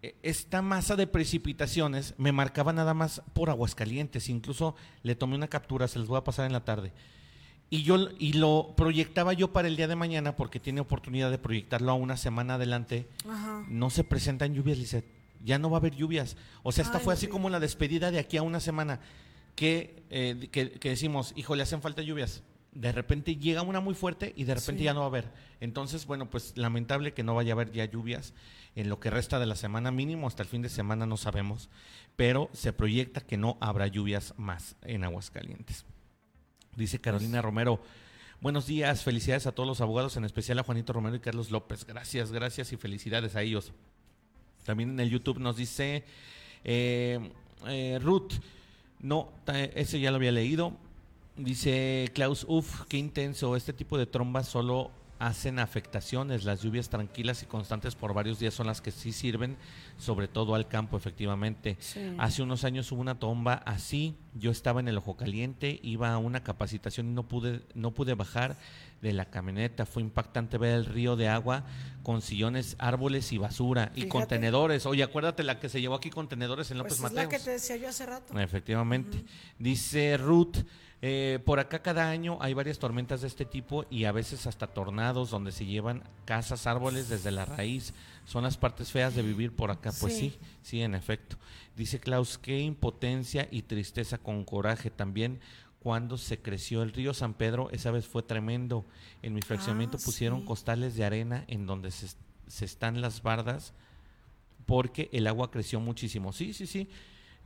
Eh, 0.03 0.14
Esta 0.22 0.62
masa 0.62 0.97
de 0.97 1.07
precipitaciones 1.07 2.14
me 2.18 2.32
marcaba 2.32 2.72
nada 2.72 2.95
más 2.95 3.22
por 3.32 3.51
Aguascalientes. 3.51 4.28
Incluso 4.28 4.74
le 5.03 5.14
tomé 5.14 5.37
una 5.37 5.49
captura, 5.49 5.89
se 5.89 5.99
les 5.99 6.09
voy 6.09 6.18
a 6.18 6.24
pasar 6.24 6.47
en 6.47 6.53
la 6.53 6.64
tarde. 6.64 6.93
Y 7.68 7.82
yo 7.82 7.97
y 8.18 8.34
lo 8.34 8.74
proyectaba 8.76 9.32
yo 9.32 9.53
para 9.53 9.66
el 9.66 9.76
día 9.76 9.89
de 9.89 9.97
mañana 9.97 10.37
porque 10.37 10.61
tiene 10.61 10.80
oportunidad 10.80 11.32
de 11.32 11.39
proyectarlo 11.39 11.91
a 11.91 11.95
una 11.95 12.16
semana 12.16 12.55
adelante 12.55 13.09
Ajá. 13.28 13.64
no 13.68 13.91
se 13.91 14.05
presentan 14.05 14.55
lluvias, 14.55 14.78
Lizeth. 14.78 15.05
Ya 15.45 15.59
no 15.59 15.68
va 15.68 15.78
a 15.78 15.80
haber 15.80 15.95
lluvias. 15.97 16.37
O 16.62 16.70
sea, 16.72 16.84
esta 16.84 16.99
Ay, 16.99 17.05
fue 17.05 17.14
así 17.14 17.26
como 17.26 17.51
la 17.51 17.59
despedida 17.61 18.11
de 18.11 18.18
aquí 18.20 18.37
a 18.37 18.43
una 18.43 18.61
semana. 18.61 19.01
Que, 19.57 20.03
eh, 20.11 20.49
que, 20.53 20.72
que 20.72 20.91
decimos, 20.91 21.32
hijo, 21.34 21.57
le 21.57 21.62
hacen 21.62 21.80
falta 21.82 22.03
lluvias. 22.03 22.43
De 22.77 22.93
repente 22.93 23.37
llega 23.37 23.62
una 23.62 23.81
muy 23.81 23.95
fuerte 23.95 24.33
y 24.37 24.45
de 24.45 24.55
repente 24.55 24.81
Sí. 24.81 24.85
ya 24.85 24.95
no 24.95 25.01
va 25.01 25.07
a 25.07 25.09
haber. 25.09 25.33
Entonces, 25.61 26.07
bueno, 26.07 26.29
pues 26.29 26.53
lamentable 26.57 27.14
que 27.14 27.22
no 27.22 27.35
vaya 27.35 27.53
a 27.53 27.55
haber 27.55 27.72
ya 27.72 27.85
lluvias 27.87 28.35
en 28.74 28.89
lo 28.91 29.01
que 29.01 29.09
resta 29.11 29.39
de 29.39 29.47
la 29.47 29.57
semana 29.57 29.91
mínimo, 29.91 30.27
hasta 30.27 30.43
el 30.43 30.49
fin 30.49 30.61
de 30.62 30.68
semana 30.68 31.07
no 31.07 31.16
sabemos, 31.16 31.70
pero 32.16 32.51
se 32.53 32.72
proyecta 32.74 33.22
que 33.22 33.39
no 33.39 33.57
habrá 33.61 33.87
lluvias 33.87 34.35
más 34.37 34.77
en 34.83 35.05
Aguascalientes. 35.05 35.87
Dice 36.77 37.01
Carolina 37.01 37.41
Romero, 37.41 37.81
buenos 38.43 38.66
días, 38.66 39.03
felicidades 39.03 39.47
a 39.47 39.53
todos 39.53 39.66
los 39.66 39.81
abogados, 39.81 40.18
en 40.18 40.27
especial 40.27 40.59
a 40.59 40.62
Juanito 40.62 40.93
Romero 40.93 41.16
y 41.16 41.20
Carlos 41.20 41.51
López. 41.51 41.87
Gracias, 41.87 42.31
gracias 42.33 42.72
y 42.72 42.77
felicidades 42.77 43.35
a 43.35 43.43
ellos. 43.43 43.72
También 44.66 44.91
en 44.91 45.01
el 45.01 45.09
YouTube 45.09 45.39
nos 45.39 45.57
dice 45.57 46.05
eh, 46.64 47.31
eh, 47.66 47.99
Ruth, 48.03 48.33
no, 49.01 49.33
ese 49.74 50.01
ya 50.01 50.11
lo 50.11 50.16
había 50.16 50.33
leído. 50.33 50.77
Dice 51.37 52.11
Klaus, 52.14 52.47
uff, 52.49 52.82
qué 52.89 52.97
intenso, 52.97 53.57
este 53.57 53.72
tipo 53.72 53.99
de 53.99 54.07
trombas 54.07 54.49
solo 54.49 54.91
hacen 55.18 55.59
afectaciones. 55.59 56.45
Las 56.45 56.62
lluvias 56.62 56.89
tranquilas 56.89 57.43
y 57.43 57.47
constantes 57.47 57.95
por 57.95 58.14
varios 58.14 58.39
días 58.39 58.55
son 58.55 58.66
las 58.66 58.80
que 58.80 58.91
sí 58.91 59.12
sirven, 59.12 59.57
sobre 59.99 60.28
todo 60.28 60.55
al 60.55 60.68
campo, 60.68 60.97
efectivamente. 60.97 61.78
Hace 62.18 62.43
unos 62.43 62.64
años 62.64 62.91
hubo 62.93 63.01
una 63.01 63.18
tomba 63.18 63.55
así. 63.55 64.14
Yo 64.34 64.51
estaba 64.51 64.80
en 64.80 64.89
el 64.89 64.99
Ojo 64.99 65.16
Caliente, 65.16 65.80
iba 65.82 66.12
a 66.12 66.18
una 66.18 66.43
capacitación 66.43 67.09
y 67.09 67.12
no 67.12 67.22
pude, 67.24 67.62
no 67.74 67.93
pude 67.93 68.14
bajar 68.14 68.57
de 69.01 69.12
la 69.12 69.26
camioneta. 69.26 69.87
Fue 69.87 70.03
impactante 70.03 70.59
ver 70.59 70.74
el 70.74 70.84
río 70.84 71.16
de 71.16 71.28
agua 71.28 71.64
con 72.03 72.20
sillones, 72.22 72.76
árboles 72.78 73.32
y 73.32 73.39
basura 73.39 73.93
y 73.95 74.09
contenedores. 74.09 74.87
Oye, 74.87 75.03
acuérdate 75.03 75.43
la 75.43 75.59
que 75.59 75.68
se 75.68 75.80
llevó 75.80 75.95
aquí 75.95 76.11
contenedores 76.11 76.70
en 76.70 76.78
López 76.78 76.99
pues 77.01 77.12
es 77.12 77.16
la 77.16 77.28
que 77.28 77.39
te 77.39 77.51
decía 77.51 77.76
yo 77.76 77.89
hace 77.89 78.07
rato. 78.07 78.39
Efectivamente. 78.39 79.24
Dice 79.59 80.16
Ruth. 80.16 80.59
Eh, 81.03 81.40
por 81.44 81.61
acá 81.61 81.82
cada 81.82 82.09
año 82.09 82.38
hay 82.40 82.55
varias 82.55 82.78
tormentas 82.78 83.20
de 83.20 83.26
este 83.28 83.44
tipo 83.44 83.84
y 83.90 84.05
a 84.05 84.12
veces 84.12 84.47
hasta 84.47 84.66
tornados 84.66 85.30
donde 85.30 85.53
se 85.53 85.66
llevan 85.66 86.03
casas, 86.24 86.66
árboles 86.66 87.09
desde 87.09 87.30
la 87.30 87.44
raíz. 87.44 87.92
Son 88.24 88.44
las 88.44 88.57
partes 88.57 88.90
feas 88.90 89.14
de 89.14 89.22
vivir 89.22 89.53
por 89.53 89.70
acá. 89.70 89.92
Pues 90.01 90.16
sí, 90.16 90.36
sí, 90.62 90.82
en 90.82 90.94
efecto. 90.94 91.36
Dice 91.76 92.01
Klaus, 92.01 92.38
qué 92.38 92.59
impotencia 92.61 93.47
y 93.51 93.62
tristeza 93.62 94.18
con 94.18 94.44
coraje 94.44 94.90
también 94.90 95.40
cuando 95.86 96.18
se 96.18 96.38
creció 96.38 96.82
el 96.82 96.92
río 96.92 97.14
San 97.14 97.34
Pedro, 97.34 97.70
esa 97.70 97.92
vez 97.92 98.09
fue 98.09 98.24
tremendo. 98.24 98.84
En 99.22 99.34
mi 99.34 99.42
fraccionamiento 99.42 99.99
ah, 100.01 100.05
pusieron 100.05 100.44
costales 100.44 100.97
de 100.97 101.05
arena 101.05 101.44
en 101.47 101.66
donde 101.66 101.92
se, 101.92 102.09
se 102.49 102.64
están 102.64 103.01
las 103.01 103.22
bardas 103.22 103.72
porque 104.66 105.09
el 105.12 105.28
agua 105.28 105.53
creció 105.53 105.78
muchísimo. 105.78 106.32
Sí, 106.32 106.53
sí, 106.55 106.66
sí. 106.66 106.88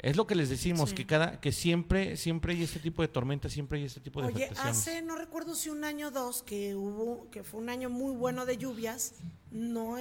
Es 0.02 0.16
lo 0.16 0.26
que 0.26 0.34
les 0.34 0.48
decimos, 0.48 0.94
que 0.94 1.06
cada, 1.06 1.40
que 1.40 1.52
siempre, 1.52 2.16
siempre 2.16 2.54
hay 2.54 2.62
este 2.62 2.78
tipo 2.78 3.02
de 3.02 3.08
tormentas, 3.08 3.52
siempre 3.52 3.78
hay 3.78 3.84
este 3.84 4.00
tipo 4.00 4.22
de 4.22 4.28
Oye, 4.28 4.50
hace, 4.56 5.02
no 5.02 5.16
recuerdo 5.16 5.54
si 5.54 5.68
un 5.68 5.84
año 5.84 6.08
o 6.08 6.10
dos, 6.10 6.42
que 6.42 6.74
hubo, 6.74 7.28
que 7.30 7.44
fue 7.44 7.60
un 7.60 7.68
año 7.68 7.90
muy 7.90 8.14
bueno 8.14 8.46
de 8.46 8.56
lluvias, 8.56 9.14
no, 9.50 9.96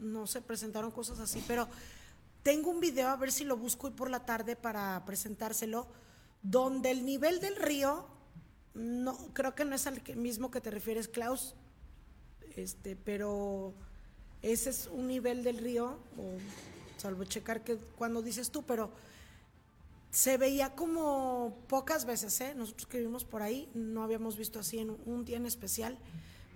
no 0.00 0.26
se 0.28 0.40
presentaron 0.40 0.92
cosas 0.92 1.18
así, 1.18 1.42
pero 1.48 1.68
tengo 2.44 2.70
un 2.70 2.78
video, 2.78 3.08
a 3.08 3.16
ver 3.16 3.32
si 3.32 3.44
lo 3.44 3.56
busco 3.56 3.88
hoy 3.88 3.92
por 3.92 4.08
la 4.08 4.24
tarde 4.24 4.54
para 4.54 5.02
presentárselo, 5.04 5.88
donde 6.42 6.92
el 6.92 7.04
nivel 7.04 7.40
del 7.40 7.56
río, 7.56 8.06
no, 8.74 9.16
creo 9.32 9.56
que 9.56 9.64
no 9.64 9.74
es 9.74 9.86
al 9.88 10.00
mismo 10.14 10.52
que 10.52 10.60
te 10.60 10.70
refieres, 10.70 11.08
Klaus, 11.08 11.56
este, 12.54 12.94
pero 12.94 13.74
ese 14.42 14.70
es 14.70 14.88
un 14.92 15.08
nivel 15.08 15.42
del 15.42 15.58
río, 15.58 15.98
o 16.16 16.38
salvo 16.98 17.24
checar 17.24 17.64
que 17.64 17.78
cuando 17.96 18.22
dices 18.22 18.52
tú, 18.52 18.62
pero 18.62 18.92
se 20.14 20.38
veía 20.38 20.76
como 20.76 21.64
pocas 21.66 22.04
veces, 22.04 22.40
¿eh? 22.40 22.54
Nosotros 22.54 22.86
que 22.86 22.98
vivimos 22.98 23.24
por 23.24 23.42
ahí 23.42 23.68
no 23.74 24.04
habíamos 24.04 24.36
visto 24.36 24.60
así 24.60 24.78
en 24.78 24.96
un 25.06 25.24
día 25.24 25.38
en 25.38 25.44
especial. 25.44 25.98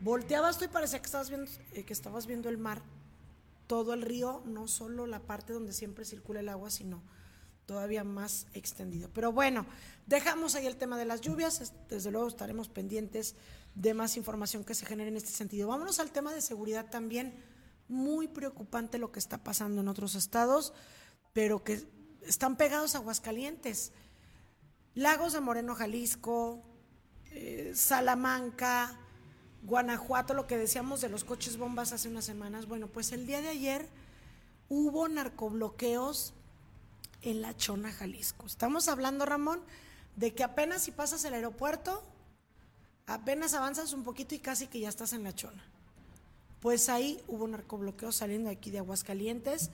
Volteabas 0.01 0.59
tú 0.59 0.67
y 0.67 0.69
parecía 0.69 1.01
que 1.01 1.07
estabas 1.07 1.29
viendo, 1.29 1.51
eh, 1.73 1.85
que 1.85 1.93
estabas 1.93 2.29
viendo 2.29 2.49
el 2.49 2.57
mar, 2.57 2.83
todo 3.67 3.95
el 3.95 4.03
río, 4.03 4.43
no 4.47 4.69
solo 4.69 5.09
la 5.09 5.19
parte 5.19 5.53
donde 5.53 5.73
siempre 5.73 6.05
circula 6.05 6.39
el 6.39 6.49
agua, 6.49 6.71
sino 6.71 7.03
todavía 7.67 8.05
más 8.05 8.47
extendido. 8.55 9.11
Pero 9.13 9.33
bueno, 9.33 9.67
dejamos 10.07 10.55
ahí 10.55 10.69
el 10.69 10.77
tema 10.77 10.97
de 10.97 11.07
las 11.07 11.21
lluvias, 11.21 11.73
desde 11.89 12.13
luego 12.13 12.29
estaremos 12.29 12.69
pendientes 12.69 13.35
de 13.75 13.93
más 13.93 14.17
información 14.17 14.63
que 14.63 14.77
se 14.77 14.87
genere 14.87 15.11
en 15.11 15.17
este 15.17 15.31
sentido. 15.31 15.67
Vámonos 15.67 15.99
al 15.99 16.13
tema 16.13 16.33
de 16.33 16.43
seguridad 16.43 16.91
también, 16.91 17.43
muy 17.89 18.29
preocupante 18.29 18.99
lo 18.99 19.11
que 19.11 19.19
está 19.19 19.43
pasando 19.43 19.81
en 19.81 19.89
otros 19.89 20.15
estados, 20.15 20.73
pero 21.33 21.65
que 21.65 21.98
están 22.29 22.57
pegados 22.57 22.95
a 22.95 22.99
Aguascalientes. 22.99 23.93
Lagos 24.95 25.33
de 25.33 25.41
Moreno, 25.41 25.75
Jalisco, 25.75 26.63
eh, 27.31 27.73
Salamanca, 27.75 28.99
Guanajuato, 29.63 30.35
lo 30.35 30.47
que 30.47 30.59
decíamos 30.59 31.01
de 31.01 31.09
los 31.09 31.25
coches 31.25 31.57
bombas 31.57 31.93
hace 31.93 32.09
unas 32.09 32.25
semanas. 32.25 32.67
Bueno, 32.67 32.89
pues 32.89 33.13
el 33.13 33.27
día 33.27 33.41
de 33.41 33.49
ayer 33.49 33.89
hubo 34.69 35.09
narcobloqueos 35.09 36.35
en 37.23 37.41
La 37.43 37.57
Chona, 37.57 37.93
Jalisco. 37.93 38.47
Estamos 38.47 38.89
hablando, 38.89 39.25
Ramón, 39.27 39.61
de 40.17 40.35
que 40.35 40.45
apenas 40.45 40.83
si 40.83 40.91
pasas 40.91 41.25
el 41.25 41.35
aeropuerto, 41.35 42.03
apenas 43.07 43.55
avanzas 43.55 43.93
un 43.93 44.05
poquito 44.05 44.35
y 44.35 44.39
casi 44.39 44.67
que 44.67 44.81
ya 44.81 44.89
estás 44.89 45.13
en 45.13 45.25
La 45.25 45.35
Chona. 45.35 45.65
Pues 46.61 46.89
ahí 46.89 47.23
hubo 47.29 47.47
narcobloqueos 47.49 48.17
saliendo 48.17 48.51
aquí 48.51 48.71
de 48.71 48.79
Aguascalientes. 48.79 49.71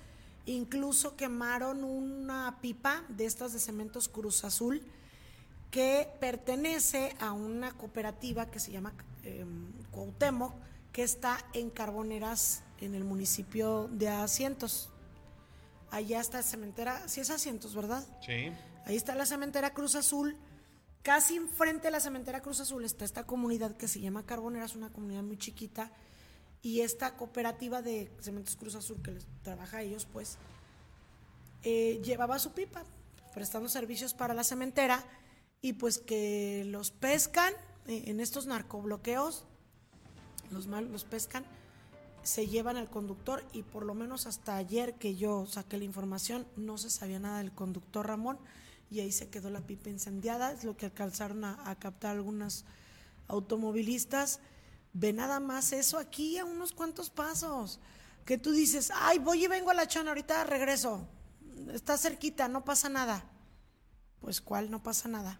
Incluso 0.46 1.16
quemaron 1.16 1.84
una 1.84 2.58
pipa 2.60 3.04
de 3.08 3.24
estas 3.24 3.52
de 3.52 3.58
cementos 3.58 4.08
Cruz 4.08 4.44
Azul 4.44 4.82
que 5.70 6.08
pertenece 6.20 7.16
a 7.18 7.32
una 7.32 7.72
cooperativa 7.72 8.50
que 8.50 8.60
se 8.60 8.70
llama 8.70 8.94
eh, 9.24 9.44
Cuauhtémoc, 9.90 10.54
que 10.92 11.02
está 11.02 11.38
en 11.52 11.70
Carboneras, 11.70 12.62
en 12.80 12.94
el 12.94 13.04
municipio 13.04 13.88
de 13.90 14.08
Asientos. 14.08 14.90
Allá 15.90 16.20
está 16.20 16.38
la 16.38 16.42
cementera, 16.44 17.08
sí 17.08 17.20
es 17.20 17.30
Asientos, 17.30 17.74
¿verdad? 17.74 18.06
Sí. 18.24 18.52
Ahí 18.84 18.96
está 18.96 19.14
la 19.14 19.26
cementera 19.26 19.72
Cruz 19.72 19.94
Azul. 19.94 20.36
Casi 21.02 21.36
enfrente 21.36 21.88
de 21.88 21.90
la 21.90 22.00
cementera 22.00 22.40
Cruz 22.40 22.60
Azul 22.60 22.84
está 22.84 23.04
esta 23.04 23.24
comunidad 23.24 23.76
que 23.76 23.88
se 23.88 24.00
llama 24.00 24.26
Carboneras, 24.26 24.76
una 24.76 24.90
comunidad 24.90 25.22
muy 25.22 25.38
chiquita 25.38 25.90
y 26.64 26.80
esta 26.80 27.14
cooperativa 27.14 27.82
de 27.82 28.10
Cementos 28.20 28.56
Cruz 28.56 28.74
Azul 28.74 29.00
que 29.02 29.12
les 29.12 29.26
trabaja 29.42 29.76
a 29.76 29.82
ellos, 29.82 30.08
pues 30.10 30.38
eh, 31.62 32.00
llevaba 32.02 32.38
su 32.38 32.52
pipa 32.52 32.84
prestando 33.34 33.68
servicios 33.68 34.14
para 34.14 34.32
la 34.32 34.44
cementera 34.44 35.04
y 35.60 35.74
pues 35.74 35.98
que 35.98 36.64
los 36.66 36.90
pescan 36.90 37.52
eh, 37.86 38.04
en 38.06 38.18
estos 38.18 38.46
narcobloqueos, 38.46 39.44
los 40.50 40.66
mal 40.66 40.90
los 40.90 41.04
pescan, 41.04 41.44
se 42.22 42.46
llevan 42.46 42.78
al 42.78 42.88
conductor 42.88 43.44
y 43.52 43.62
por 43.62 43.84
lo 43.84 43.92
menos 43.92 44.26
hasta 44.26 44.56
ayer 44.56 44.94
que 44.94 45.16
yo 45.16 45.44
saqué 45.44 45.76
la 45.76 45.84
información 45.84 46.46
no 46.56 46.78
se 46.78 46.88
sabía 46.88 47.18
nada 47.18 47.38
del 47.38 47.52
conductor 47.52 48.06
Ramón 48.06 48.38
y 48.90 49.00
ahí 49.00 49.12
se 49.12 49.28
quedó 49.28 49.50
la 49.50 49.60
pipa 49.60 49.90
incendiada, 49.90 50.52
es 50.52 50.64
lo 50.64 50.78
que 50.78 50.86
alcanzaron 50.86 51.44
a, 51.44 51.70
a 51.70 51.78
captar 51.78 52.12
algunas 52.12 52.64
automovilistas 53.28 54.40
Ve 54.94 55.12
nada 55.12 55.40
más 55.40 55.72
eso 55.72 55.98
aquí 55.98 56.38
a 56.38 56.44
unos 56.44 56.72
cuantos 56.72 57.10
pasos. 57.10 57.80
Que 58.24 58.38
tú 58.38 58.52
dices, 58.52 58.90
ay, 58.94 59.18
voy 59.18 59.44
y 59.44 59.48
vengo 59.48 59.70
a 59.70 59.74
la 59.74 59.86
chona, 59.86 60.10
ahorita 60.10 60.44
regreso. 60.44 61.06
Está 61.72 61.98
cerquita, 61.98 62.48
no 62.48 62.64
pasa 62.64 62.88
nada. 62.88 63.24
Pues 64.20 64.40
cuál, 64.40 64.70
no 64.70 64.82
pasa 64.82 65.08
nada. 65.08 65.38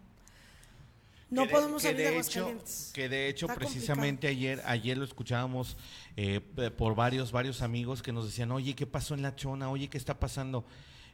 No 1.29 1.47
podemos 1.47 1.81
salir 1.81 1.97
de, 1.97 2.19
hecho, 2.19 2.61
Que 2.93 3.09
de 3.09 3.29
hecho, 3.29 3.47
precisamente 3.47 4.27
ayer, 4.27 4.61
ayer 4.65 4.97
lo 4.97 5.03
escuchábamos 5.03 5.75
eh, 6.15 6.39
por 6.77 6.93
varios, 6.93 7.31
varios 7.31 7.61
amigos 7.61 8.03
que 8.03 8.11
nos 8.11 8.25
decían, 8.25 8.51
oye, 8.51 8.75
¿qué 8.75 8.85
pasó 8.85 9.15
en 9.15 9.23
la 9.23 9.35
chona? 9.35 9.69
Oye, 9.69 9.89
¿qué 9.89 9.97
está 9.97 10.19
pasando? 10.19 10.65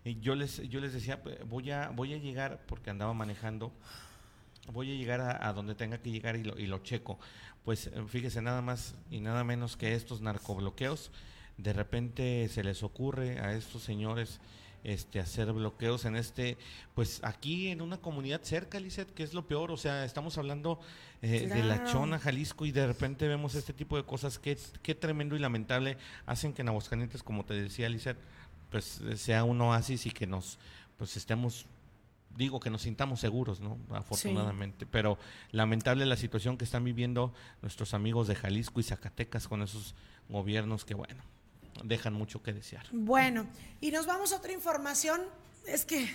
Y 0.03 0.19
yo 0.19 0.35
les, 0.35 0.57
yo 0.69 0.81
les 0.81 0.93
decía, 0.93 1.21
voy 1.47 1.71
a, 1.71 1.89
voy 1.89 2.13
a 2.13 2.17
llegar, 2.17 2.65
porque 2.67 2.89
andaba 2.89 3.13
manejando, 3.13 3.71
voy 4.67 4.91
a 4.91 4.95
llegar 4.95 5.21
a, 5.21 5.53
donde 5.53 5.75
tenga 5.75 5.97
que 5.99 6.11
llegar 6.11 6.35
y 6.35 6.43
lo, 6.43 6.57
y 6.57 6.67
lo 6.67 6.79
checo. 6.79 7.19
Pues 7.63 7.87
eh, 7.87 8.03
fíjese 8.07 8.41
nada 8.41 8.61
más 8.61 8.95
y 9.09 9.19
nada 9.19 9.43
menos 9.43 9.77
que 9.77 9.93
estos 9.93 10.21
narcobloqueos, 10.21 11.11
de 11.57 11.73
repente 11.73 12.47
se 12.49 12.63
les 12.63 12.83
ocurre 12.83 13.39
a 13.39 13.53
estos 13.53 13.83
señores 13.83 14.39
este 14.83 15.19
hacer 15.19 15.51
bloqueos 15.53 16.05
en 16.05 16.15
este 16.15 16.57
pues 16.95 17.19
aquí 17.23 17.67
en 17.67 17.81
una 17.81 17.97
comunidad 17.97 18.41
cerca 18.41 18.79
Lizeth 18.79 19.13
que 19.13 19.21
es 19.21 19.33
lo 19.33 19.47
peor 19.47 19.71
o 19.71 19.77
sea 19.77 20.05
estamos 20.05 20.39
hablando 20.39 20.79
eh, 21.21 21.47
de 21.47 21.63
la 21.63 21.85
Chona 21.85 22.17
Jalisco 22.17 22.65
y 22.65 22.71
de 22.71 22.87
repente 22.87 23.27
vemos 23.27 23.53
este 23.53 23.73
tipo 23.73 23.95
de 23.95 24.05
cosas 24.05 24.39
que 24.39 24.57
qué 24.81 24.95
tremendo 24.95 25.35
y 25.35 25.39
lamentable 25.39 25.97
hacen 26.25 26.53
que 26.53 26.63
en 26.63 26.69
Aguascalientes 26.69 27.21
como 27.21 27.45
te 27.45 27.53
decía 27.53 27.89
Lizeth 27.89 28.17
pues 28.71 29.01
sea 29.17 29.43
un 29.43 29.61
oasis 29.61 30.07
y 30.07 30.11
que 30.11 30.25
nos 30.25 30.57
pues 30.97 31.15
estemos 31.15 31.67
digo 32.35 32.59
que 32.59 32.69
nos 32.69 32.83
sintamos 32.83 33.19
seguros, 33.19 33.59
¿no? 33.59 33.77
Afortunadamente. 33.91 34.85
Pero 34.85 35.17
lamentable 35.51 36.05
la 36.05 36.17
situación 36.17 36.57
que 36.57 36.65
están 36.65 36.83
viviendo 36.83 37.33
nuestros 37.61 37.93
amigos 37.93 38.27
de 38.27 38.35
Jalisco 38.35 38.79
y 38.79 38.83
Zacatecas 38.83 39.47
con 39.47 39.61
esos 39.61 39.95
gobiernos 40.29 40.85
que, 40.85 40.93
bueno, 40.93 41.23
dejan 41.83 42.13
mucho 42.13 42.41
que 42.41 42.53
desear. 42.53 42.85
Bueno, 42.91 43.45
y 43.79 43.91
nos 43.91 44.05
vamos 44.05 44.33
a 44.33 44.37
otra 44.37 44.53
información. 44.53 45.21
Es 45.67 45.85
que 45.85 46.11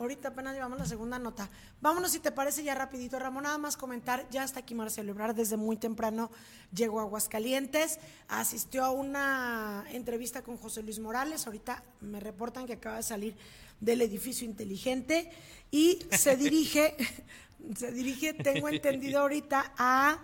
ahorita 0.00 0.30
apenas 0.30 0.54
llevamos 0.54 0.76
la 0.76 0.84
segunda 0.84 1.20
nota. 1.20 1.48
Vámonos, 1.80 2.10
si 2.10 2.18
te 2.18 2.32
parece, 2.32 2.64
ya 2.64 2.74
rapidito, 2.74 3.16
Ramón, 3.20 3.44
nada 3.44 3.56
más 3.56 3.76
comentar, 3.76 4.28
ya 4.30 4.42
está 4.42 4.58
aquí 4.58 4.74
Marcelo 4.74 5.12
Ebrard, 5.12 5.36
desde 5.36 5.56
muy 5.56 5.76
temprano 5.76 6.32
llegó 6.74 6.98
a 6.98 7.04
Aguascalientes, 7.04 8.00
asistió 8.26 8.84
a 8.84 8.90
una 8.90 9.84
entrevista 9.92 10.42
con 10.42 10.56
José 10.56 10.82
Luis 10.82 10.98
Morales, 10.98 11.46
ahorita 11.46 11.84
me 12.00 12.18
reportan 12.18 12.66
que 12.66 12.72
acaba 12.72 12.96
de 12.96 13.04
salir 13.04 13.36
del 13.80 14.02
edificio 14.02 14.46
inteligente 14.46 15.30
y 15.70 15.98
se 16.10 16.36
dirige, 16.36 16.96
se 17.76 17.92
dirige, 17.92 18.34
tengo 18.34 18.68
entendido 18.68 19.20
ahorita 19.20 19.72
a... 19.76 20.18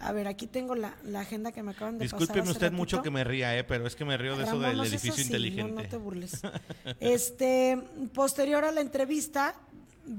A 0.00 0.12
ver, 0.12 0.26
aquí 0.26 0.46
tengo 0.48 0.74
la, 0.74 0.96
agenda 1.14 1.52
que 1.52 1.62
me 1.62 1.70
acaban 1.70 1.96
de 1.96 2.04
pasar. 2.04 2.18
Discúlpeme 2.18 2.50
usted 2.50 2.72
mucho 2.72 3.00
que 3.00 3.10
me 3.10 3.24
ría, 3.24 3.56
¿eh? 3.56 3.64
pero 3.64 3.86
es 3.86 3.94
que 3.94 4.04
me 4.04 4.18
río 4.18 4.36
de 4.36 4.44
eso 4.44 4.58
del 4.58 4.80
edificio 4.80 5.22
inteligente. 5.22 5.72
No, 5.72 5.82
no 5.82 5.88
te 5.88 5.96
burles. 5.96 6.42
este, 7.00 7.78
posterior 8.12 8.64
a 8.64 8.72
la 8.72 8.80
entrevista, 8.80 9.54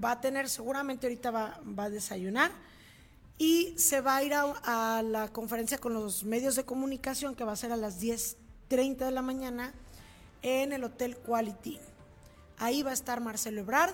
va 0.03 0.11
a 0.11 0.21
tener, 0.21 0.49
seguramente 0.49 1.05
ahorita 1.05 1.29
va, 1.29 1.61
va 1.77 1.83
a 1.83 1.89
desayunar 1.89 2.51
y 3.37 3.73
se 3.77 4.01
va 4.01 4.15
a 4.15 4.23
ir 4.23 4.33
a, 4.33 4.53
a 4.63 5.03
la 5.03 5.27
conferencia 5.27 5.77
con 5.77 5.93
los 5.93 6.23
medios 6.23 6.55
de 6.55 6.63
comunicación 6.63 7.35
que 7.35 7.43
va 7.43 7.51
a 7.51 7.57
ser 7.57 7.71
a 7.71 7.77
las 7.77 8.01
10.30 8.01 8.97
de 8.97 9.11
la 9.11 9.21
mañana 9.21 9.73
en 10.41 10.71
el 10.71 10.83
Hotel 10.83 11.17
Quality. 11.17 11.79
Ahí 12.57 12.83
va 12.83 12.91
a 12.91 12.93
estar 12.93 13.21
Marcelo 13.21 13.61
Ebrard 13.61 13.93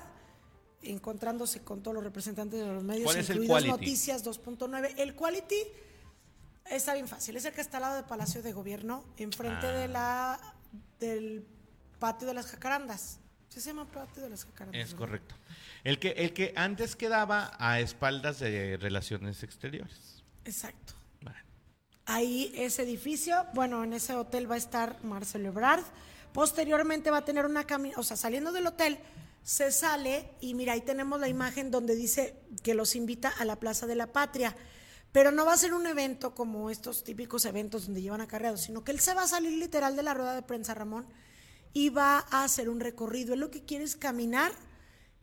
encontrándose 0.83 1.61
con 1.61 1.83
todos 1.83 1.93
los 1.95 2.03
representantes 2.03 2.59
de 2.59 2.65
los 2.65 2.83
medios, 2.83 3.05
¿Cuál 3.05 3.17
es 3.17 3.29
el 3.29 3.43
incluidos? 3.43 3.67
Noticias 3.67 4.25
2.9. 4.25 4.95
El 4.97 5.15
Quality 5.15 5.55
está 6.71 6.93
bien 6.93 7.07
fácil, 7.07 7.35
es 7.37 7.45
el 7.45 7.53
que 7.53 7.61
está 7.61 7.77
al 7.77 7.81
lado 7.83 7.95
del 7.97 8.05
Palacio 8.05 8.41
de 8.41 8.51
Gobierno, 8.53 9.03
enfrente 9.17 9.67
Ah. 9.67 9.71
de 9.71 9.87
la 9.87 10.39
del 10.99 11.45
patio 11.99 12.27
de 12.27 12.33
las 12.33 12.47
jacarandas. 12.47 13.19
¿Sí 13.49 13.59
se 13.59 13.69
llama 13.71 13.85
patio 13.91 14.23
de 14.23 14.29
las 14.29 14.45
jacarandas? 14.45 14.81
Es 14.89 14.95
correcto. 14.95 15.35
El 15.83 15.99
que, 15.99 16.09
el 16.11 16.33
que 16.33 16.53
antes 16.55 16.95
quedaba 16.95 17.51
a 17.59 17.79
espaldas 17.79 18.39
de 18.39 18.77
relaciones 18.77 19.43
exteriores. 19.43 20.23
Exacto. 20.45 20.93
Ahí 22.05 22.51
ese 22.55 22.81
edificio, 22.83 23.45
bueno, 23.53 23.83
en 23.83 23.93
ese 23.93 24.15
hotel 24.15 24.49
va 24.49 24.55
a 24.55 24.57
estar 24.57 25.01
Marcelo 25.03 25.49
Ebrard. 25.49 25.83
Posteriormente 26.33 27.11
va 27.11 27.17
a 27.17 27.25
tener 27.25 27.45
una 27.45 27.65
camina, 27.65 27.95
o 27.97 28.03
sea, 28.03 28.17
saliendo 28.17 28.51
del 28.51 28.67
hotel, 28.67 28.99
se 29.43 29.71
sale 29.71 30.29
y 30.39 30.53
mira, 30.53 30.73
ahí 30.73 30.81
tenemos 30.81 31.19
la 31.19 31.27
imagen 31.27 31.71
donde 31.71 31.95
dice 31.95 32.35
que 32.63 32.73
los 32.73 32.95
invita 32.95 33.29
a 33.39 33.45
la 33.45 33.57
Plaza 33.57 33.87
de 33.87 33.95
la 33.95 34.07
Patria. 34.07 34.55
Pero 35.11 35.31
no 35.31 35.45
va 35.45 35.53
a 35.53 35.57
ser 35.57 35.73
un 35.73 35.85
evento 35.87 36.33
como 36.33 36.69
estos 36.69 37.03
típicos 37.03 37.43
eventos 37.45 37.85
donde 37.85 38.01
llevan 38.01 38.21
acarreados, 38.21 38.61
sino 38.61 38.83
que 38.83 38.91
él 38.91 38.99
se 38.99 39.13
va 39.13 39.23
a 39.23 39.27
salir 39.27 39.51
literal 39.57 39.95
de 39.95 40.03
la 40.03 40.13
rueda 40.13 40.35
de 40.35 40.41
prensa, 40.41 40.73
Ramón, 40.73 41.05
y 41.73 41.89
va 41.89 42.25
a 42.29 42.43
hacer 42.43 42.69
un 42.69 42.79
recorrido. 42.79 43.33
Él 43.33 43.41
lo 43.41 43.51
que 43.51 43.65
quiere 43.65 43.83
es 43.83 43.97
caminar 43.97 44.53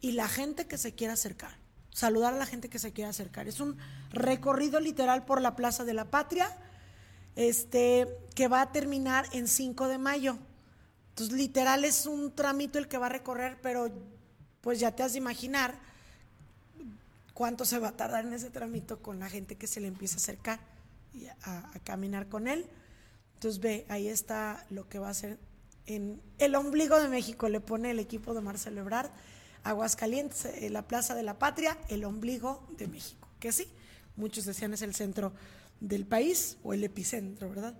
y 0.00 0.12
la 0.12 0.28
gente 0.28 0.66
que 0.66 0.76
se 0.76 0.94
quiera 0.94 1.14
acercar. 1.14 1.56
Saludar 1.90 2.34
a 2.34 2.38
la 2.38 2.46
gente 2.46 2.68
que 2.68 2.78
se 2.78 2.92
quiera 2.92 3.10
acercar. 3.10 3.48
Es 3.48 3.60
un 3.60 3.78
recorrido 4.10 4.78
literal 4.78 5.24
por 5.24 5.40
la 5.40 5.56
Plaza 5.56 5.84
de 5.84 5.94
la 5.94 6.10
Patria, 6.10 6.54
este, 7.34 8.08
que 8.34 8.48
va 8.48 8.60
a 8.60 8.72
terminar 8.72 9.26
en 9.32 9.48
5 9.48 9.88
de 9.88 9.98
mayo. 9.98 10.38
Entonces, 11.18 11.36
literal 11.36 11.84
es 11.84 12.06
un 12.06 12.32
trámite 12.32 12.78
el 12.78 12.86
que 12.86 12.96
va 12.96 13.06
a 13.06 13.08
recorrer, 13.08 13.58
pero 13.60 13.90
pues 14.60 14.78
ya 14.78 14.94
te 14.94 15.02
has 15.02 15.14
de 15.14 15.18
imaginar 15.18 15.74
cuánto 17.34 17.64
se 17.64 17.80
va 17.80 17.88
a 17.88 17.96
tardar 17.96 18.24
en 18.24 18.34
ese 18.34 18.50
trámite 18.50 18.94
con 18.94 19.18
la 19.18 19.28
gente 19.28 19.56
que 19.56 19.66
se 19.66 19.80
le 19.80 19.88
empieza 19.88 20.14
a 20.14 20.18
acercar 20.18 20.60
y 21.12 21.26
a, 21.26 21.72
caminar 21.82 22.28
con 22.28 22.46
él. 22.46 22.66
Entonces, 23.34 23.60
ve, 23.60 23.84
ahí 23.88 24.06
está 24.06 24.64
lo 24.70 24.88
que 24.88 25.00
va 25.00 25.08
a 25.08 25.10
hacer 25.10 25.40
en 25.86 26.22
el 26.38 26.54
ombligo 26.54 27.00
de 27.00 27.08
México, 27.08 27.48
le 27.48 27.58
pone 27.58 27.90
el 27.90 27.98
equipo 27.98 28.32
de 28.32 28.40
Marcelo 28.40 28.80
Ebrard, 28.82 29.10
Aguascalientes, 29.64 30.44
eh, 30.44 30.70
la 30.70 30.86
Plaza 30.86 31.16
de 31.16 31.24
la 31.24 31.36
Patria, 31.36 31.76
el 31.88 32.04
ombligo 32.04 32.64
de 32.78 32.86
México, 32.86 33.26
que 33.40 33.50
sí, 33.50 33.66
muchos 34.14 34.44
decían 34.44 34.72
es 34.72 34.82
el 34.82 34.94
centro 34.94 35.32
del 35.80 36.06
país 36.06 36.58
o 36.62 36.74
el 36.74 36.84
epicentro, 36.84 37.48
¿verdad? 37.48 37.74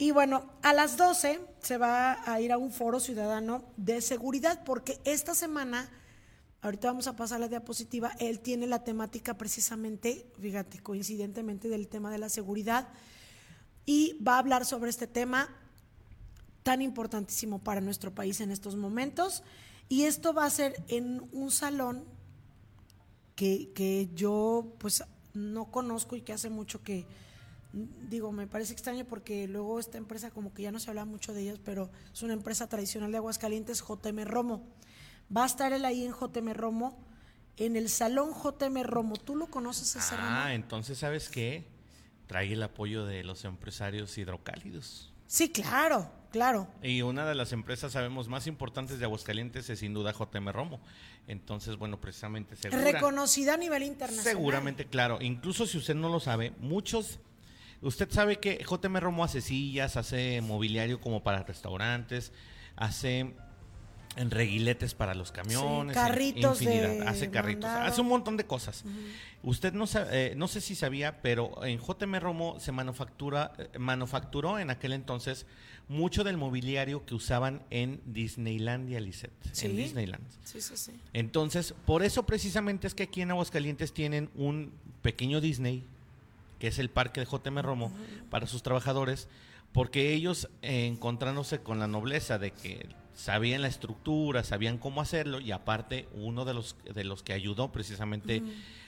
Y 0.00 0.12
bueno, 0.12 0.48
a 0.62 0.72
las 0.72 0.96
12 0.96 1.40
se 1.60 1.76
va 1.76 2.22
a 2.24 2.40
ir 2.40 2.52
a 2.52 2.58
un 2.58 2.70
foro 2.70 3.00
ciudadano 3.00 3.64
de 3.76 4.00
seguridad, 4.00 4.62
porque 4.64 5.00
esta 5.04 5.34
semana, 5.34 5.90
ahorita 6.62 6.86
vamos 6.86 7.08
a 7.08 7.16
pasar 7.16 7.40
la 7.40 7.48
diapositiva, 7.48 8.12
él 8.20 8.38
tiene 8.38 8.68
la 8.68 8.84
temática 8.84 9.36
precisamente, 9.36 10.30
fíjate, 10.40 10.78
coincidentemente 10.78 11.68
del 11.68 11.88
tema 11.88 12.12
de 12.12 12.18
la 12.18 12.28
seguridad, 12.28 12.88
y 13.86 14.16
va 14.22 14.36
a 14.36 14.38
hablar 14.38 14.64
sobre 14.64 14.88
este 14.88 15.08
tema 15.08 15.48
tan 16.62 16.80
importantísimo 16.80 17.58
para 17.58 17.80
nuestro 17.80 18.14
país 18.14 18.40
en 18.40 18.52
estos 18.52 18.76
momentos. 18.76 19.42
Y 19.88 20.04
esto 20.04 20.32
va 20.32 20.44
a 20.44 20.50
ser 20.50 20.76
en 20.86 21.26
un 21.32 21.50
salón 21.50 22.04
que, 23.34 23.72
que 23.74 24.10
yo 24.14 24.74
pues 24.78 25.02
no 25.34 25.72
conozco 25.72 26.14
y 26.14 26.20
que 26.20 26.34
hace 26.34 26.50
mucho 26.50 26.82
que, 26.82 27.04
digo, 27.72 28.32
me 28.32 28.46
parece 28.46 28.72
extraño 28.72 29.04
porque 29.04 29.46
luego 29.46 29.78
esta 29.78 29.98
empresa 29.98 30.30
como 30.30 30.52
que 30.54 30.62
ya 30.62 30.72
no 30.72 30.80
se 30.80 30.90
habla 30.90 31.04
mucho 31.04 31.32
de 31.34 31.42
ellas, 31.42 31.60
pero 31.64 31.90
es 32.12 32.22
una 32.22 32.32
empresa 32.32 32.68
tradicional 32.68 33.12
de 33.12 33.18
Aguascalientes, 33.18 33.82
JM 33.86 34.24
Romo. 34.24 34.66
Va 35.34 35.42
a 35.44 35.46
estar 35.46 35.72
él 35.72 35.84
ahí 35.84 36.04
en 36.04 36.12
JM 36.12 36.54
Romo, 36.54 36.98
en 37.58 37.76
el 37.76 37.88
salón 37.90 38.30
JM 38.32 38.82
Romo. 38.84 39.16
¿Tú 39.16 39.36
lo 39.36 39.48
conoces 39.48 39.94
ese 39.96 40.14
Ah, 40.18 40.44
Romo? 40.44 40.54
entonces, 40.54 40.98
¿sabes 40.98 41.28
qué? 41.28 41.66
Trae 42.26 42.52
el 42.52 42.62
apoyo 42.62 43.04
de 43.04 43.24
los 43.24 43.44
empresarios 43.44 44.16
hidrocálidos. 44.16 45.12
Sí, 45.26 45.50
claro, 45.50 46.10
claro. 46.30 46.68
Y 46.82 47.02
una 47.02 47.26
de 47.26 47.34
las 47.34 47.52
empresas, 47.52 47.92
sabemos, 47.92 48.28
más 48.28 48.46
importantes 48.46 48.98
de 48.98 49.04
Aguascalientes 49.04 49.68
es 49.68 49.78
sin 49.80 49.92
duda 49.92 50.12
JM 50.14 50.48
Romo. 50.52 50.80
Entonces, 51.26 51.76
bueno, 51.76 52.00
precisamente 52.00 52.56
segura- 52.56 52.82
Reconocida 52.82 53.54
a 53.54 53.56
nivel 53.58 53.82
internacional. 53.82 54.24
Seguramente, 54.24 54.86
claro. 54.86 55.18
Incluso 55.20 55.66
si 55.66 55.76
usted 55.76 55.94
no 55.94 56.08
lo 56.08 56.20
sabe, 56.20 56.52
muchos... 56.60 57.18
Usted 57.80 58.10
sabe 58.10 58.36
que 58.36 58.64
JM 58.68 58.96
Romo 59.00 59.22
hace 59.24 59.40
sillas, 59.40 59.96
hace 59.96 60.40
mobiliario 60.40 61.00
como 61.00 61.22
para 61.22 61.42
restaurantes, 61.44 62.32
hace 62.76 63.34
en 64.16 64.32
reguiletes 64.32 64.94
para 64.94 65.14
los 65.14 65.30
camiones, 65.30 65.94
Sí, 65.94 66.00
carritos 66.02 66.60
infinidad, 66.60 66.88
de 66.88 67.02
hace 67.02 67.30
carritos, 67.30 67.70
mandado. 67.70 67.86
hace 67.92 68.00
un 68.00 68.08
montón 68.08 68.36
de 68.36 68.44
cosas. 68.46 68.82
Usted 69.44 69.72
no 69.74 69.86
sabe, 69.86 70.32
eh, 70.32 70.34
no 70.34 70.48
sé 70.48 70.60
si 70.60 70.74
sabía, 70.74 71.22
pero 71.22 71.64
en 71.64 71.78
JM 71.78 72.18
Romo 72.18 72.58
se 72.58 72.72
manufactura, 72.72 73.52
eh, 73.58 73.78
manufacturó 73.78 74.58
en 74.58 74.70
aquel 74.70 74.92
entonces 74.92 75.46
mucho 75.86 76.24
del 76.24 76.36
mobiliario 76.36 77.06
que 77.06 77.14
usaban 77.14 77.62
en 77.70 78.00
Disneylandia, 78.06 78.98
Lisette, 78.98 79.32
Sí. 79.52 79.66
en 79.66 79.76
Disneyland. 79.76 80.24
Sí, 80.42 80.60
sí, 80.60 80.76
sí. 80.76 80.92
Entonces, 81.12 81.72
por 81.86 82.02
eso 82.02 82.24
precisamente 82.26 82.88
es 82.88 82.94
que 82.96 83.04
aquí 83.04 83.22
en 83.22 83.30
Aguascalientes 83.30 83.92
tienen 83.92 84.30
un 84.34 84.72
pequeño 85.02 85.40
Disney, 85.40 85.84
que 86.58 86.68
es 86.68 86.78
el 86.78 86.90
parque 86.90 87.20
de 87.20 87.26
JM 87.26 87.58
Romo, 87.62 87.92
para 88.30 88.46
sus 88.46 88.62
trabajadores, 88.62 89.28
porque 89.72 90.12
ellos, 90.14 90.48
eh, 90.62 90.86
encontrándose 90.86 91.60
con 91.60 91.78
la 91.78 91.86
nobleza 91.86 92.38
de 92.38 92.52
que 92.52 92.88
sabían 93.14 93.62
la 93.62 93.68
estructura, 93.68 94.44
sabían 94.44 94.78
cómo 94.78 95.00
hacerlo, 95.00 95.40
y 95.40 95.52
aparte 95.52 96.08
uno 96.14 96.44
de 96.44 96.54
los, 96.54 96.76
de 96.92 97.04
los 97.04 97.22
que 97.22 97.32
ayudó 97.32 97.72
precisamente 97.72 98.42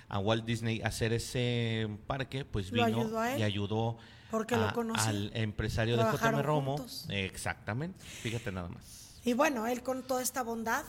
a 0.08 0.18
Walt 0.18 0.44
Disney 0.44 0.82
a 0.82 0.88
hacer 0.88 1.12
ese 1.12 1.88
parque, 2.06 2.44
pues 2.44 2.70
vino 2.70 2.84
ayudó 2.84 3.20
a 3.20 3.32
él. 3.34 3.40
y 3.40 3.42
ayudó 3.42 3.98
Porque 4.30 4.56
lo 4.56 4.70
al 4.96 5.30
empresario 5.34 5.96
de 5.96 6.02
JM 6.04 6.42
Romo. 6.42 6.76
juntos. 6.76 7.06
Exactamente, 7.08 8.02
fíjate 8.04 8.52
nada 8.52 8.68
más. 8.68 9.20
Y 9.24 9.34
bueno, 9.34 9.66
él 9.66 9.82
con 9.82 10.02
toda 10.02 10.22
esta 10.22 10.42
bondad, 10.42 10.84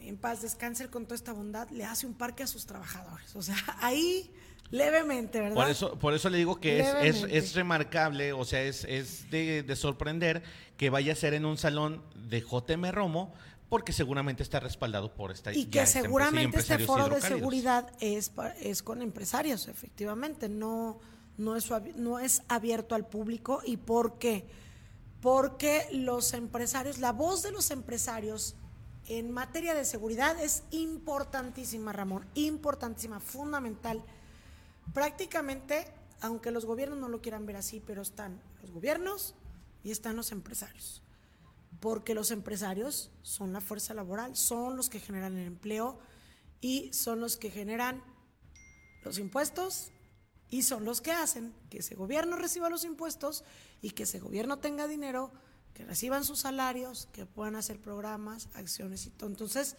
en 0.00 0.16
paz 0.16 0.42
descanse, 0.42 0.84
él 0.84 0.90
con 0.90 1.04
toda 1.04 1.16
esta 1.16 1.32
bondad, 1.32 1.68
le 1.70 1.84
hace 1.84 2.06
un 2.06 2.14
parque 2.14 2.42
a 2.42 2.46
sus 2.46 2.66
trabajadores. 2.66 3.34
O 3.36 3.42
sea, 3.42 3.56
ahí 3.80 4.30
levemente, 4.70 5.40
¿verdad? 5.40 5.54
Por 5.54 5.68
eso, 5.68 5.98
por 5.98 6.14
eso 6.14 6.28
le 6.30 6.38
digo 6.38 6.60
que 6.60 6.80
es, 6.80 6.94
es, 7.02 7.26
es 7.30 7.54
remarcable, 7.54 8.32
o 8.32 8.44
sea, 8.44 8.62
es, 8.62 8.84
es 8.84 9.30
de, 9.30 9.62
de 9.62 9.76
sorprender 9.76 10.42
que 10.76 10.90
vaya 10.90 11.12
a 11.12 11.16
ser 11.16 11.34
en 11.34 11.44
un 11.44 11.56
salón 11.56 12.02
de 12.14 12.40
JM 12.40 12.90
Romo, 12.92 13.32
porque 13.68 13.92
seguramente 13.92 14.42
está 14.42 14.60
respaldado 14.60 15.12
por 15.12 15.32
esta 15.32 15.52
y 15.52 15.66
que 15.66 15.86
seguramente 15.86 16.58
este 16.58 16.78
foro 16.78 17.08
de 17.08 17.20
seguridad 17.20 17.90
es, 18.00 18.30
es 18.60 18.82
con 18.82 19.02
empresarios, 19.02 19.68
efectivamente, 19.68 20.48
no, 20.48 21.00
no, 21.36 21.56
es, 21.56 21.68
no 21.96 22.18
es 22.18 22.42
abierto 22.48 22.94
al 22.94 23.06
público. 23.06 23.60
¿Y 23.64 23.76
por 23.76 24.18
qué? 24.18 24.46
Porque 25.20 25.88
los 25.92 26.32
empresarios, 26.32 26.98
la 26.98 27.12
voz 27.12 27.42
de 27.42 27.50
los 27.50 27.70
empresarios 27.70 28.54
en 29.08 29.32
materia 29.32 29.74
de 29.74 29.84
seguridad 29.84 30.40
es 30.40 30.62
importantísima, 30.70 31.92
Ramón, 31.92 32.26
importantísima, 32.34 33.18
fundamental. 33.18 34.02
Prácticamente, 34.92 35.86
aunque 36.20 36.50
los 36.50 36.64
gobiernos 36.64 36.98
no 36.98 37.08
lo 37.08 37.20
quieran 37.20 37.46
ver 37.46 37.56
así, 37.56 37.82
pero 37.84 38.02
están 38.02 38.40
los 38.62 38.70
gobiernos 38.70 39.34
y 39.82 39.90
están 39.90 40.16
los 40.16 40.32
empresarios 40.32 41.02
porque 41.80 42.14
los 42.14 42.30
empresarios 42.30 43.10
son 43.22 43.52
la 43.52 43.60
fuerza 43.60 43.94
laboral, 43.94 44.36
son 44.36 44.76
los 44.76 44.88
que 44.88 45.00
generan 45.00 45.36
el 45.36 45.46
empleo 45.46 45.98
y 46.60 46.92
son 46.92 47.20
los 47.20 47.36
que 47.36 47.50
generan 47.50 48.02
los 49.04 49.18
impuestos 49.18 49.92
y 50.48 50.62
son 50.62 50.84
los 50.84 51.00
que 51.00 51.12
hacen 51.12 51.54
que 51.70 51.78
ese 51.78 51.94
gobierno 51.94 52.36
reciba 52.36 52.70
los 52.70 52.84
impuestos 52.84 53.44
y 53.82 53.90
que 53.90 54.04
ese 54.04 54.20
gobierno 54.20 54.58
tenga 54.58 54.88
dinero, 54.88 55.32
que 55.74 55.84
reciban 55.84 56.24
sus 56.24 56.40
salarios, 56.40 57.08
que 57.12 57.26
puedan 57.26 57.56
hacer 57.56 57.80
programas, 57.80 58.48
acciones 58.54 59.06
y 59.06 59.10
todo. 59.10 59.28
Entonces, 59.28 59.76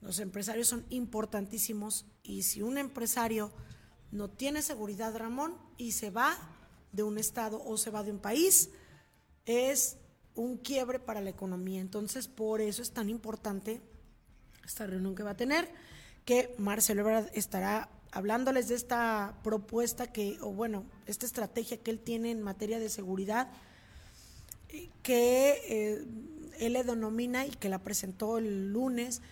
los 0.00 0.18
empresarios 0.18 0.66
son 0.66 0.84
importantísimos 0.88 2.06
y 2.22 2.42
si 2.42 2.62
un 2.62 2.78
empresario 2.78 3.52
no 4.12 4.28
tiene 4.28 4.62
seguridad, 4.62 5.16
Ramón, 5.16 5.56
y 5.76 5.92
se 5.92 6.10
va 6.10 6.36
de 6.92 7.02
un 7.02 7.18
estado 7.18 7.62
o 7.64 7.76
se 7.78 7.90
va 7.90 8.02
de 8.02 8.12
un 8.12 8.18
país, 8.18 8.70
es 9.46 9.96
un 10.34 10.58
quiebre 10.58 10.98
para 10.98 11.20
la 11.20 11.30
economía. 11.30 11.80
Entonces, 11.80 12.28
por 12.28 12.60
eso 12.60 12.82
es 12.82 12.92
tan 12.92 13.08
importante 13.08 13.80
esta 14.64 14.86
reunión 14.86 15.14
que 15.14 15.22
va 15.22 15.30
a 15.30 15.36
tener, 15.36 15.68
que 16.24 16.54
Marcelo 16.58 17.00
Ebrard 17.00 17.30
estará 17.34 17.88
hablándoles 18.12 18.68
de 18.68 18.74
esta 18.74 19.38
propuesta 19.42 20.12
que, 20.12 20.38
o 20.42 20.52
bueno, 20.52 20.84
esta 21.06 21.26
estrategia 21.26 21.78
que 21.78 21.90
él 21.90 21.98
tiene 21.98 22.30
en 22.30 22.42
materia 22.42 22.78
de 22.78 22.90
seguridad, 22.90 23.50
que 25.02 25.62
eh, 25.68 26.04
él 26.58 26.74
le 26.74 26.84
denomina 26.84 27.46
y 27.46 27.50
que 27.50 27.68
la 27.68 27.78
presentó 27.78 28.38
el 28.38 28.72
lunes, 28.72 29.22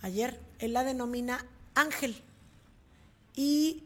ayer, 0.00 0.40
él 0.58 0.72
la 0.72 0.84
denomina 0.84 1.46
Ángel. 1.74 2.16
Y 3.36 3.84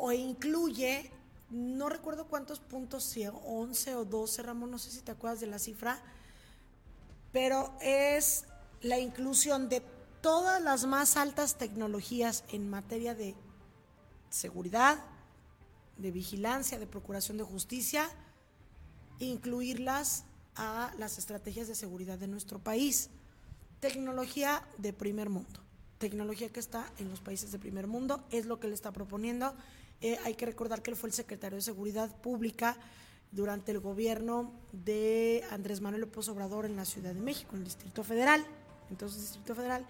o 0.00 0.12
incluye, 0.12 1.10
no 1.50 1.88
recuerdo 1.88 2.26
cuántos 2.26 2.60
puntos, 2.60 3.04
si 3.04 3.26
11 3.26 3.94
o 3.96 4.04
12, 4.04 4.42
Ramón, 4.42 4.70
no 4.70 4.78
sé 4.78 4.90
si 4.90 5.00
te 5.00 5.12
acuerdas 5.12 5.40
de 5.40 5.46
la 5.46 5.58
cifra, 5.58 6.00
pero 7.32 7.72
es 7.80 8.44
la 8.80 8.98
inclusión 8.98 9.68
de 9.68 9.82
todas 10.20 10.62
las 10.62 10.86
más 10.86 11.16
altas 11.16 11.56
tecnologías 11.56 12.44
en 12.48 12.70
materia 12.70 13.14
de 13.14 13.34
seguridad, 14.30 15.04
de 15.98 16.10
vigilancia, 16.10 16.78
de 16.78 16.86
procuración 16.86 17.36
de 17.36 17.44
justicia, 17.44 18.08
incluirlas 19.18 20.24
a 20.54 20.92
las 20.98 21.18
estrategias 21.18 21.68
de 21.68 21.74
seguridad 21.74 22.18
de 22.18 22.28
nuestro 22.28 22.58
país. 22.58 23.10
Tecnología 23.80 24.66
de 24.78 24.92
primer 24.92 25.28
mundo, 25.28 25.60
tecnología 25.98 26.50
que 26.50 26.60
está 26.60 26.90
en 26.98 27.10
los 27.10 27.20
países 27.20 27.52
de 27.52 27.58
primer 27.58 27.86
mundo, 27.86 28.24
es 28.30 28.46
lo 28.46 28.60
que 28.60 28.68
le 28.68 28.74
está 28.74 28.92
proponiendo. 28.92 29.54
Eh, 30.02 30.18
hay 30.24 30.34
que 30.34 30.46
recordar 30.46 30.82
que 30.82 30.90
él 30.90 30.96
fue 30.96 31.08
el 31.08 31.14
secretario 31.14 31.56
de 31.56 31.62
Seguridad 31.62 32.14
Pública 32.20 32.76
durante 33.30 33.70
el 33.72 33.78
gobierno 33.78 34.52
de 34.72 35.44
Andrés 35.50 35.80
Manuel 35.80 36.02
López 36.02 36.28
Obrador 36.28 36.66
en 36.66 36.76
la 36.76 36.84
Ciudad 36.84 37.14
de 37.14 37.20
México, 37.20 37.50
en 37.52 37.58
el 37.58 37.64
Distrito 37.64 38.02
Federal, 38.02 38.44
entonces 38.90 39.20
Distrito 39.20 39.54
Federal. 39.54 39.86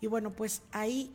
Y 0.00 0.06
bueno, 0.06 0.32
pues 0.32 0.62
ahí 0.70 1.12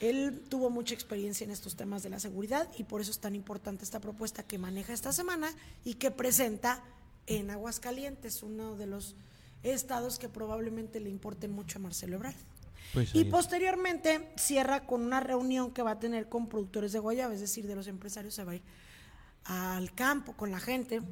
él 0.00 0.42
tuvo 0.50 0.68
mucha 0.68 0.94
experiencia 0.94 1.44
en 1.44 1.50
estos 1.50 1.74
temas 1.74 2.02
de 2.02 2.10
la 2.10 2.20
seguridad 2.20 2.68
y 2.76 2.84
por 2.84 3.00
eso 3.00 3.10
es 3.10 3.18
tan 3.18 3.34
importante 3.34 3.82
esta 3.82 3.98
propuesta 3.98 4.42
que 4.42 4.58
maneja 4.58 4.92
esta 4.92 5.12
semana 5.12 5.50
y 5.84 5.94
que 5.94 6.10
presenta 6.10 6.84
en 7.26 7.50
Aguascalientes, 7.50 8.42
uno 8.42 8.76
de 8.76 8.86
los 8.86 9.16
estados 9.62 10.18
que 10.18 10.28
probablemente 10.28 11.00
le 11.00 11.08
importen 11.08 11.50
mucho 11.50 11.78
a 11.78 11.82
Marcelo 11.82 12.16
Ebrard. 12.16 12.36
Pues 12.92 13.14
y 13.14 13.24
posteriormente 13.24 14.32
cierra 14.36 14.86
con 14.86 15.02
una 15.02 15.20
reunión 15.20 15.72
que 15.72 15.82
va 15.82 15.92
a 15.92 15.98
tener 15.98 16.28
con 16.28 16.48
productores 16.48 16.92
de 16.92 16.98
guayaba, 16.98 17.34
es 17.34 17.40
decir, 17.40 17.66
de 17.66 17.74
los 17.74 17.86
empresarios, 17.88 18.34
se 18.34 18.44
va 18.44 18.52
a 18.52 18.54
ir 18.56 18.62
al 19.44 19.94
campo 19.94 20.32
con 20.34 20.50
la 20.50 20.60
gente. 20.60 21.02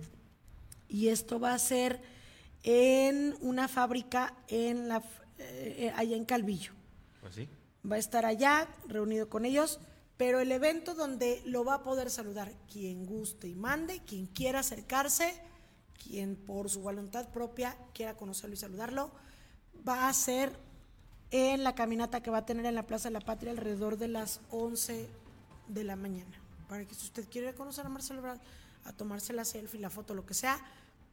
Y 0.89 1.09
esto 1.09 1.39
va 1.41 1.55
a 1.55 1.59
ser 1.59 2.01
en 2.63 3.37
una 3.41 3.69
fábrica 3.69 4.35
en 4.49 4.89
la, 4.89 4.99
f- 4.99 5.23
eh, 5.39 5.93
allá 5.95 6.17
en 6.17 6.25
Calvillo. 6.25 6.73
Pues 7.21 7.35
sí. 7.35 7.49
Va 7.91 7.97
a 7.97 7.99
estar 7.99 8.25
allá 8.25 8.69
reunido 8.87 9.29
con 9.29 9.45
ellos, 9.45 9.81
pero 10.17 10.41
el 10.41 10.53
evento 10.53 10.95
donde 10.95 11.43
lo 11.45 11.65
va 11.65 11.75
a 11.75 11.83
poder 11.83 12.09
saludar 12.09 12.53
quien 12.73 13.05
guste 13.05 13.49
y 13.49 13.55
mande, 13.55 14.01
quien 14.07 14.27
quiera 14.27 14.61
acercarse, 14.61 15.35
quien 16.03 16.37
por 16.37 16.71
su 16.71 16.81
voluntad 16.81 17.29
propia 17.31 17.77
quiera 17.93 18.17
conocerlo 18.17 18.55
y 18.55 18.59
saludarlo, 18.59 19.11
va 19.87 20.09
a 20.09 20.15
ser 20.15 20.57
en 21.37 21.65
la 21.65 21.75
caminata 21.75 22.23
que 22.23 22.31
va 22.31 22.39
a 22.39 22.47
tener 22.47 22.65
en 22.65 22.77
la 22.77 22.85
Plaza 22.87 23.09
de 23.09 23.13
la 23.15 23.21
Patria 23.21 23.51
alrededor 23.51 23.99
de 23.99 24.07
las 24.07 24.41
11 24.53 25.09
de 25.67 25.83
la 25.85 25.97
mañana. 25.97 26.31
Para 26.69 26.85
que 26.85 26.95
si 26.95 27.07
usted 27.07 27.29
quiere 27.29 27.53
conocer 27.55 27.85
a 27.85 27.89
Marcelo 27.89 28.21
Ebrard, 28.21 28.39
a 28.85 28.93
tomarse 28.93 29.33
la 29.33 29.45
selfie, 29.45 29.81
la 29.81 29.91
foto, 29.91 30.15
lo 30.15 30.25
que 30.25 30.33
sea, 30.35 30.61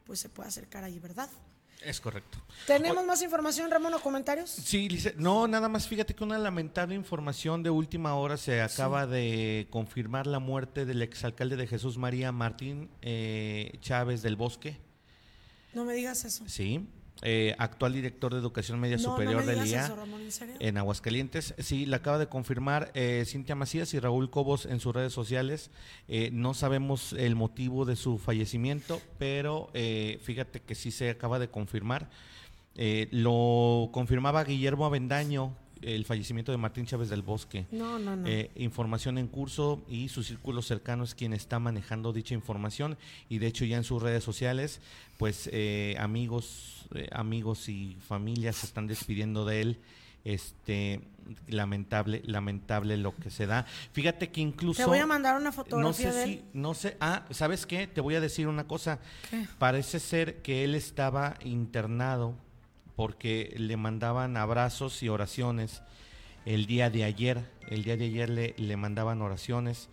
pues 0.06 0.20
se 0.20 0.30
puede 0.30 0.50
acercar 0.50 0.84
ahí, 0.84 1.00
¿verdad? 1.00 1.28
Es 1.84 2.00
correcto. 2.00 2.38
¿Tenemos 2.68 3.04
más 3.04 3.24
información, 3.24 3.72
Ramón, 3.72 3.96
o 3.96 4.00
comentarios? 4.00 4.52
Sí, 4.52 4.88
Lice- 4.90 5.16
no, 5.18 5.48
nada 5.48 5.68
más 5.68 5.88
fíjate 5.88 6.14
que 6.14 6.24
una 6.24 6.38
lamentable 6.38 6.94
información 6.94 7.64
de 7.64 7.72
última 7.72 8.14
hora 8.14 8.38
se 8.38 8.62
acaba 8.62 9.08
de 9.08 9.66
confirmar 9.72 10.28
la 10.28 10.38
muerte 10.38 10.86
del 10.86 11.02
exalcalde 11.02 11.56
de 11.56 11.66
Jesús 11.66 11.98
María 11.98 12.32
Martín 12.32 12.92
eh, 13.02 13.72
Chávez 13.82 14.22
del 14.22 14.36
Bosque, 14.36 14.78
No 15.74 15.84
me 15.84 15.94
digas 15.96 16.24
eso. 16.26 16.44
sí, 16.48 16.86
eh, 17.22 17.56
actual 17.60 17.94
director 17.94 18.34
de 18.34 18.40
Educación 18.40 18.80
Media 18.80 18.98
No, 18.98 19.04
Superior 19.04 19.42
no 19.42 19.48
me 19.48 19.56
del 19.56 19.68
IA 19.68 19.86
eso, 19.86 19.96
Ramón, 19.96 20.22
en 20.60 20.78
Aguascalientes. 20.78 21.54
Sí, 21.60 21.86
la 21.86 21.98
acaba 21.98 22.18
de 22.18 22.28
confirmar 22.28 22.92
eh, 22.94 23.24
Cintia 23.28 23.56
Macías 23.56 23.94
y 23.94 24.00
Raúl 24.00 24.30
Cobos 24.30 24.66
en 24.66 24.80
sus 24.80 24.94
redes 24.94 25.14
sociales. 25.14 25.70
Eh, 26.08 26.30
no 26.34 26.54
sabemos 26.54 27.14
el 27.14 27.36
motivo 27.36 27.86
de 27.86 27.96
su 27.96 28.18
fallecimiento, 28.18 29.02
pero 29.20 29.70
eh, 29.74 30.20
fíjate 30.24 30.62
que 30.62 30.74
sí 30.74 30.90
se 30.92 31.12
acaba 31.12 31.38
de 31.38 31.50
confirmar. 31.50 32.10
Eh, 32.76 33.08
lo 33.12 33.90
confirmaba 33.92 34.44
Guillermo 34.44 34.86
Avendaño, 34.86 35.54
el 35.82 36.06
fallecimiento 36.06 36.52
de 36.52 36.58
Martín 36.58 36.86
Chávez 36.86 37.10
del 37.10 37.22
Bosque. 37.22 37.66
No, 37.72 37.98
no, 38.00 38.16
no. 38.16 38.28
Eh, 38.28 38.52
información 38.56 39.18
en 39.18 39.28
curso 39.28 39.84
y 39.90 40.10
su 40.10 40.24
círculo 40.24 40.62
cercano 40.62 41.04
es 41.04 41.16
quien 41.16 41.34
está 41.34 41.60
manejando 41.60 42.14
dicha 42.14 42.34
información 42.34 42.98
y 43.30 43.40
de 43.40 43.48
hecho 43.48 43.66
ya 43.66 43.78
en 43.78 43.84
sus 43.84 44.02
redes 44.02 44.24
sociales 44.24 44.80
pues 45.18 45.50
eh, 45.52 45.96
amigos 46.00 46.88
eh, 46.94 47.08
amigos 47.12 47.68
y 47.70 47.98
familias 48.08 48.58
se 48.58 48.66
están 48.68 48.88
despidiendo 48.88 49.46
de 49.46 49.62
él 49.62 49.80
este 50.24 51.02
lamentable 51.48 52.22
lamentable 52.26 52.98
lo 52.98 53.16
que 53.16 53.30
se 53.32 53.46
da 53.48 53.66
fíjate 53.94 54.30
que 54.30 54.42
incluso 54.42 54.82
Te 54.84 54.88
voy 54.88 55.00
a 55.00 55.06
mandar 55.08 55.36
una 55.36 55.46
no 55.46 55.52
fotografía 55.52 56.12
sé 56.12 56.18
de 56.18 56.26
si 56.26 56.32
él. 56.34 56.44
no 56.54 56.74
sé 56.74 56.98
ah 57.00 57.26
sabes 57.32 57.66
qué 57.66 57.88
te 57.88 58.02
voy 58.02 58.16
a 58.16 58.22
decir 58.22 58.48
una 58.48 58.68
cosa 58.68 59.00
¿Qué? 59.30 59.48
parece 59.58 60.00
ser 60.00 60.42
que 60.42 60.64
él 60.64 60.76
estaba 60.76 61.36
internado 61.44 62.36
porque 63.02 63.52
le 63.58 63.78
mandaban 63.78 64.38
abrazos 64.38 65.02
y 65.02 65.10
oraciones 65.10 65.82
el 66.46 66.68
día 66.68 66.92
de 66.92 67.04
ayer. 67.04 67.42
El 67.68 67.84
día 67.84 67.98
de 67.98 68.06
ayer 68.06 68.30
le, 68.30 68.54
le 68.60 68.78
mandaban 68.78 69.24
oraciones. 69.24 69.90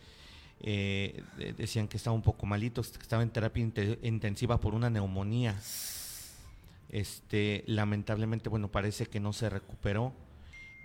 eh, 0.61 1.23
de- 1.39 1.55
decían 1.55 1.89
que 1.89 1.97
estaba 1.97 2.15
un 2.15 2.21
poco 2.23 2.45
malito, 2.45 2.83
que 2.83 3.01
estaba 3.01 3.23
en 3.23 3.31
terapia 3.31 3.63
inte- 3.65 3.99
intensiva 4.03 4.61
por 4.61 4.75
una 4.75 4.91
neumonía. 4.91 5.57
Este, 6.91 7.65
lamentablemente, 7.67 8.49
bueno, 8.51 8.69
parece 8.69 9.07
que 9.07 9.21
no 9.21 9.33
se 9.33 9.49
recuperó 9.49 10.13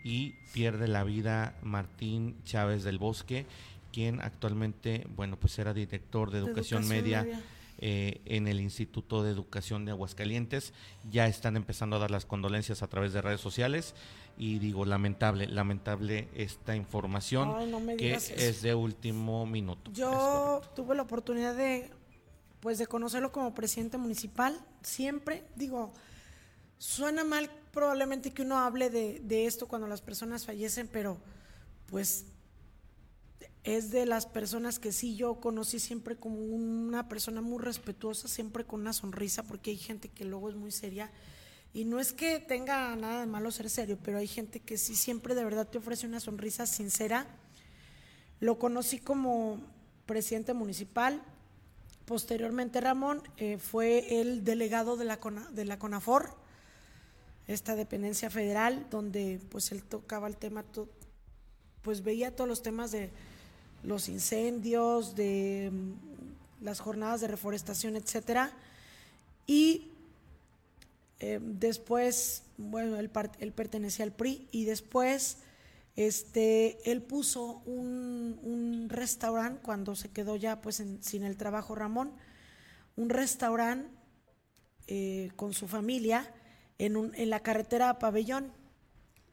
y 0.05 0.31
pierde 0.53 0.87
la 0.87 1.03
vida 1.03 1.55
Martín 1.61 2.35
Chávez 2.45 2.83
del 2.83 2.99
Bosque, 2.99 3.45
quien 3.91 4.21
actualmente, 4.21 5.07
bueno, 5.15 5.35
pues 5.37 5.57
era 5.59 5.73
director 5.73 6.31
de 6.31 6.39
De 6.39 6.45
educación, 6.45 6.83
educación 6.83 7.03
media, 7.03 7.23
media. 7.23 7.41
Eh, 7.77 8.21
en 8.25 8.47
el 8.47 8.59
Instituto 8.59 9.23
de 9.23 9.31
Educación 9.31 9.85
de 9.85 9.91
Aguascalientes. 9.91 10.73
Ya 11.09 11.27
están 11.27 11.55
empezando 11.55 11.95
a 11.95 11.99
dar 11.99 12.11
las 12.11 12.25
condolencias 12.25 12.83
a 12.83 12.87
través 12.87 13.13
de 13.13 13.21
redes 13.21 13.41
sociales 13.41 13.95
y 14.37 14.59
digo, 14.59 14.85
lamentable, 14.85 15.47
lamentable 15.47 16.27
esta 16.33 16.75
información 16.75 17.53
Ay, 17.55 17.69
no 17.69 17.79
que 17.97 18.13
eso. 18.15 18.33
es 18.35 18.61
de 18.61 18.73
último 18.73 19.45
minuto. 19.45 19.91
Yo 19.91 20.61
tuve 20.75 20.95
la 20.95 21.03
oportunidad 21.03 21.55
de, 21.55 21.91
pues, 22.59 22.77
de 22.77 22.87
conocerlo 22.87 23.31
como 23.31 23.53
presidente 23.53 23.97
municipal. 23.97 24.59
Siempre, 24.81 25.43
digo, 25.55 25.91
suena 26.77 27.23
mal 27.23 27.49
probablemente 27.71 28.31
que 28.31 28.41
uno 28.41 28.57
hable 28.59 28.89
de, 28.89 29.19
de 29.23 29.45
esto 29.45 29.67
cuando 29.67 29.87
las 29.87 30.01
personas 30.01 30.45
fallecen, 30.45 30.87
pero 30.87 31.17
pues 31.87 32.25
es 33.63 33.91
de 33.91 34.05
las 34.05 34.25
personas 34.25 34.77
que 34.77 34.91
sí 34.91 35.15
yo 35.15 35.35
conocí 35.35 35.79
siempre 35.79 36.17
como 36.17 36.37
una 36.37 37.07
persona 37.07 37.41
muy 37.41 37.61
respetuosa, 37.61 38.27
siempre 38.27 38.65
con 38.65 38.81
una 38.81 38.91
sonrisa, 38.91 39.43
porque 39.43 39.71
hay 39.71 39.77
gente 39.77 40.09
que 40.09 40.25
luego 40.25 40.49
es 40.49 40.55
muy 40.55 40.71
seria. 40.71 41.09
Y 41.73 41.85
no 41.85 41.99
es 41.99 42.11
que 42.13 42.39
tenga 42.39 42.95
nada 42.95 43.21
de 43.21 43.25
malo 43.25 43.51
ser 43.51 43.69
serio, 43.69 43.97
pero 44.03 44.17
hay 44.17 44.27
gente 44.27 44.59
que 44.59 44.77
sí 44.77 44.95
siempre 44.95 45.33
de 45.33 45.45
verdad 45.45 45.67
te 45.67 45.77
ofrece 45.77 46.05
una 46.05 46.19
sonrisa 46.19 46.65
sincera. 46.65 47.25
Lo 48.41 48.59
conocí 48.59 48.99
como 48.99 49.61
presidente 50.05 50.53
municipal. 50.53 51.23
Posteriormente, 52.05 52.81
Ramón 52.81 53.23
eh, 53.37 53.57
fue 53.57 54.19
el 54.19 54.43
delegado 54.43 54.97
de 54.97 55.05
la, 55.05 55.19
de 55.51 55.65
la 55.65 55.79
CONAFOR, 55.79 56.35
esta 57.47 57.75
dependencia 57.75 58.29
federal, 58.29 58.87
donde 58.91 59.39
pues 59.49 59.71
él 59.71 59.83
tocaba 59.83 60.27
el 60.27 60.35
tema, 60.35 60.65
pues 61.81 62.03
veía 62.03 62.35
todos 62.35 62.47
los 62.49 62.61
temas 62.61 62.91
de 62.91 63.09
los 63.83 64.09
incendios, 64.09 65.15
de 65.15 65.71
mm, 65.71 66.63
las 66.65 66.79
jornadas 66.79 67.21
de 67.21 67.27
reforestación, 67.27 67.95
etcétera. 67.95 68.51
Y 69.47 69.89
eh, 71.19 71.39
después, 71.41 72.43
bueno, 72.57 72.97
él, 72.97 73.09
pertenecía 73.51 74.05
al 74.05 74.11
PRI 74.11 74.47
y 74.51 74.65
después 74.65 75.37
este, 75.95 76.77
él 76.91 77.01
puso 77.01 77.61
un, 77.65 78.39
un 78.43 78.87
restaurante 78.89 79.61
cuando 79.63 79.95
se 79.95 80.09
quedó 80.09 80.35
ya 80.35 80.59
pues 80.61 80.83
sin 81.01 81.23
el 81.23 81.37
trabajo 81.37 81.75
Ramón, 81.75 82.11
un 82.95 83.09
restaurante 83.09 83.89
eh, 84.87 85.31
con 85.35 85.53
su 85.53 85.67
familia 85.67 86.33
en, 86.77 86.97
un- 86.97 87.13
en 87.15 87.29
la 87.29 87.39
carretera 87.41 87.89
a 87.89 87.99
Pabellón. 87.99 88.51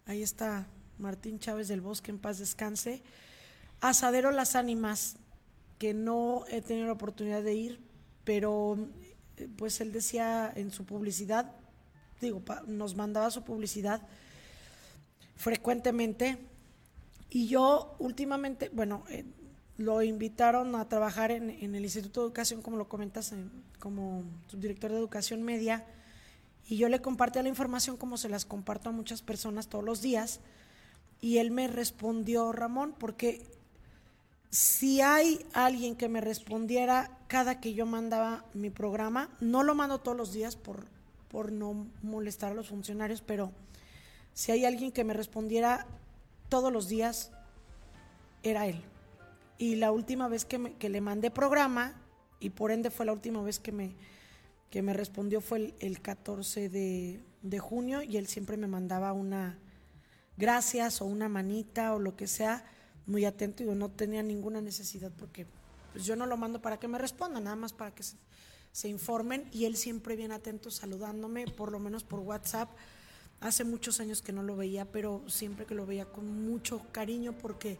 Ahí 0.06 0.22
está 0.22 0.66
Martín 0.98 1.39
Chávez 1.39 1.68
del 1.68 1.81
Bosque, 1.81 2.10
en 2.10 2.18
paz 2.18 2.39
descanse. 2.39 3.02
Asadero 3.81 4.31
Las 4.31 4.57
Ánimas, 4.57 5.16
que 5.78 5.94
no 5.94 6.44
he 6.48 6.61
tenido 6.61 6.86
la 6.86 6.93
oportunidad 6.93 7.43
de 7.43 7.55
ir, 7.55 7.81
pero 8.24 8.77
eh, 9.39 9.48
pues 9.57 9.81
él 9.81 9.93
decía 9.93 10.52
en 10.55 10.70
su 10.70 10.85
publicidad, 10.85 11.52
digo, 12.20 12.43
nos 12.66 12.94
mandaba 12.94 13.31
su 13.31 13.43
publicidad 13.43 14.02
frecuentemente 15.36 16.36
y 17.31 17.48
yo 17.48 17.94
últimamente, 17.98 18.69
bueno, 18.74 19.05
eh, 19.09 19.24
lo 19.78 20.02
invitaron 20.02 20.74
a 20.74 20.86
trabajar 20.89 21.31
en, 21.31 21.48
en 21.48 21.74
el 21.74 21.85
Instituto 21.85 22.20
de 22.20 22.27
Educación, 22.27 22.61
como 22.61 22.77
lo 22.77 22.89
comentas, 22.89 23.32
en- 23.32 23.51
como 23.78 24.24
subdirector 24.48 24.90
de 24.90 24.98
Educación 24.98 25.43
Media, 25.43 25.86
y 26.69 26.77
yo 26.77 26.90
le 26.90 27.01
compartí 27.01 27.43
la 27.43 27.48
información 27.48 27.97
como 27.97 28.19
se 28.19 28.28
las 28.28 28.44
comparto 28.44 28.90
a 28.90 28.93
muchas 28.93 29.23
personas 29.23 29.69
todos 29.69 29.82
los 29.82 30.02
días, 30.02 30.40
y 31.23 31.39
él 31.39 31.51
me 31.51 31.66
respondió, 31.69 32.52
Ramón, 32.52 32.94
porque 32.98 33.43
si 34.51 35.01
hay 35.01 35.47
alguien 35.52 35.94
que 35.97 36.09
me 36.09 36.20
respondiera 36.20 37.16
cada 37.28 37.60
que 37.60 37.74
yo 37.74 37.86
mandaba 37.86 38.44
mi 38.55 38.70
programa, 38.70 39.31
no 39.40 39.62
lo 39.62 39.74
mando 39.74 40.01
todos 40.01 40.16
los 40.16 40.32
días 40.32 40.56
por, 40.56 40.86
por 41.28 41.52
no 41.52 41.86
molestar 42.02 42.52
a 42.52 42.55
los 42.55 42.68
funcionarios, 42.68 43.20
pero 43.22 43.52
si 44.35 44.51
hay 44.52 44.64
alguien 44.64 44.90
que 44.93 45.05
me 45.05 45.14
respondiera 45.14 45.86
todos 46.48 46.72
los 46.72 46.89
días, 46.89 47.31
era 48.43 48.66
él. 48.66 48.82
Y 49.59 49.77
la 49.77 49.93
última 49.93 50.27
vez 50.28 50.44
que, 50.44 50.59
me- 50.59 50.72
que 50.74 50.89
le 50.89 51.01
mandé 51.01 51.31
programa, 51.31 51.94
y 52.40 52.51
por 52.51 52.72
ende 52.72 52.90
fue 52.90 53.06
la 53.06 53.12
última 53.12 53.43
vez 53.43 53.60
que 53.60 53.70
me, 53.70 53.94
que 54.70 54.82
me 54.82 54.93
respondió, 54.94 55.40
fue 55.40 55.59
el, 55.59 55.74
el 55.81 56.01
14 56.01 56.68
de, 56.68 57.20
de 57.43 57.59
junio, 57.60 58.02
y 58.02 58.16
él 58.16 58.27
siempre 58.27 58.56
me 58.56 58.66
mandaba 58.66 59.12
una 59.12 59.59
gracias 60.36 61.02
o 61.02 61.05
una 61.05 61.28
manita 61.28 61.94
o 61.94 61.98
lo 61.98 62.16
que 62.16 62.27
sea, 62.27 62.64
muy 63.06 63.24
atento, 63.24 63.62
y 63.62 63.66
yo 63.66 63.74
no 63.74 63.90
tenía 63.90 64.22
ninguna 64.22 64.60
necesidad 64.60 65.10
porque 65.18 65.47
pues, 65.93 66.05
yo 66.05 66.16
no 66.16 66.27
lo 66.27 66.36
mando 66.36 66.60
para 66.62 66.78
que 66.78 66.89
me 66.89 66.98
respondan, 66.98 67.44
nada 67.44 67.56
más 67.56 67.72
para 67.72 67.94
que 67.94 68.02
se, 68.02 68.16
se 68.72 68.89
informen, 68.89 69.48
y 69.52 69.64
él 69.64 69.77
siempre 69.77 70.16
bien 70.16 70.32
atento 70.32 70.70
saludándome, 70.70 71.47
por 71.47 71.72
lo 71.72 71.78
menos 71.78 72.05
por 72.05 72.20
WhatsApp. 72.20 72.70
Hace 73.40 73.64
muchos 73.64 74.01
años 74.01 74.20
que 74.20 74.32
no 74.32 74.43
lo 74.43 74.55
veía, 74.55 74.85
pero 74.85 75.22
siempre 75.27 75.64
que 75.66 75.74
lo 75.74 75.86
veía 75.86 76.05
con 76.05 76.44
mucho 76.47 76.82
cariño 76.93 77.32
porque 77.32 77.78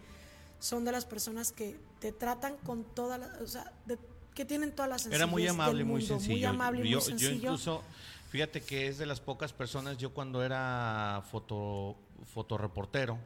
son 0.59 0.85
de 0.87 0.93
las 0.93 1.05
personas 1.05 1.53
que 1.53 1.79
te 2.01 2.13
tratan 2.13 2.57
con 2.65 2.83
toda 2.85 3.19
la, 3.19 3.27
o 3.43 3.47
sea, 3.47 3.71
de- 3.87 3.99
que 4.35 4.45
tienen 4.47 4.73
todas 4.75 4.89
las 4.89 5.07
Era 5.07 5.27
muy 5.27 5.47
amable, 5.47 5.85
muy 5.85 6.01
sencillo. 6.03 6.33
muy 6.35 6.45
amable 6.45 6.79
yo, 6.79 6.85
muy 6.85 6.91
yo 6.93 7.01
sencillo. 7.03 7.35
incluso, 7.35 7.83
fíjate 8.31 8.63
que 8.63 8.89
es 8.89 8.97
de 8.97 9.05
las 9.05 9.21
pocas 9.21 9.53
personas, 9.53 9.99
yo 9.99 10.15
cuando 10.15 10.43
era 10.43 11.23
foto, 11.31 11.97
fotoreportero, 12.33 13.19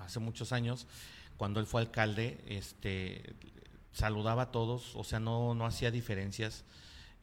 hace 0.00 0.18
muchos 0.18 0.52
años, 0.52 0.86
cuando 1.40 1.58
él 1.58 1.64
fue 1.66 1.80
alcalde, 1.80 2.38
este 2.48 3.34
saludaba 3.92 4.42
a 4.42 4.50
todos, 4.50 4.94
o 4.94 5.04
sea, 5.04 5.20
no, 5.20 5.54
no 5.54 5.64
hacía 5.64 5.90
diferencias. 5.90 6.64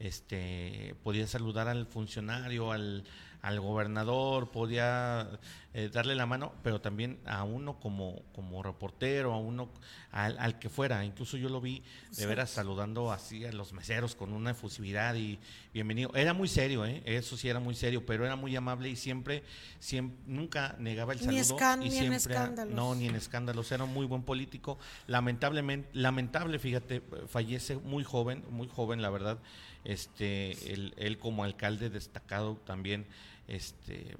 Este, 0.00 0.96
podía 1.04 1.28
saludar 1.28 1.68
al 1.68 1.86
funcionario, 1.86 2.72
al, 2.72 3.04
al 3.42 3.60
gobernador, 3.60 4.50
podía 4.50 5.38
eh, 5.74 5.90
darle 5.92 6.14
la 6.14 6.26
mano, 6.26 6.52
pero 6.62 6.80
también 6.80 7.20
a 7.24 7.44
uno 7.44 7.78
como, 7.78 8.22
como 8.34 8.62
reportero, 8.62 9.32
a 9.32 9.38
uno, 9.38 9.68
al, 10.10 10.38
al 10.38 10.58
que 10.58 10.68
fuera. 10.68 11.04
Incluso 11.04 11.36
yo 11.36 11.48
lo 11.48 11.60
vi 11.60 11.82
de 12.16 12.26
veras 12.26 12.50
saludando 12.50 13.12
así 13.12 13.44
a 13.44 13.52
los 13.52 13.72
meseros 13.72 14.16
con 14.16 14.32
una 14.32 14.50
efusividad 14.50 15.14
y 15.14 15.38
bienvenido. 15.72 16.10
Era 16.14 16.32
muy 16.34 16.48
serio, 16.48 16.84
¿eh? 16.84 17.02
eso 17.04 17.36
sí 17.36 17.48
era 17.48 17.60
muy 17.60 17.74
serio, 17.74 18.04
pero 18.04 18.24
era 18.24 18.34
muy 18.34 18.56
amable 18.56 18.88
y 18.88 18.96
siempre, 18.96 19.44
siempre 19.78 20.18
nunca 20.26 20.74
negaba 20.78 21.12
el 21.12 21.18
Ni 21.26 21.42
saludo. 21.44 21.76
y 21.76 21.78
ni 21.78 21.84
en 21.86 21.90
siempre, 21.92 22.16
escándalos. 22.16 22.74
No, 22.74 22.94
ni 22.94 23.06
en 23.06 23.14
escándalos. 23.14 23.70
Era 23.70 23.84
un 23.84 23.92
muy 23.94 24.06
buen 24.06 24.22
político. 24.22 24.78
Lamentablemente, 25.06 25.88
lamentable, 25.92 26.58
fíjate, 26.58 27.02
fallece 27.28 27.76
muy 27.76 28.02
joven, 28.04 28.42
muy 28.50 28.68
joven, 28.68 29.00
la 29.02 29.10
verdad. 29.10 29.38
Este, 29.84 30.72
él, 30.72 30.94
él 30.96 31.18
como 31.18 31.44
alcalde 31.44 31.90
destacado 31.90 32.56
también, 32.64 33.06
este 33.46 34.16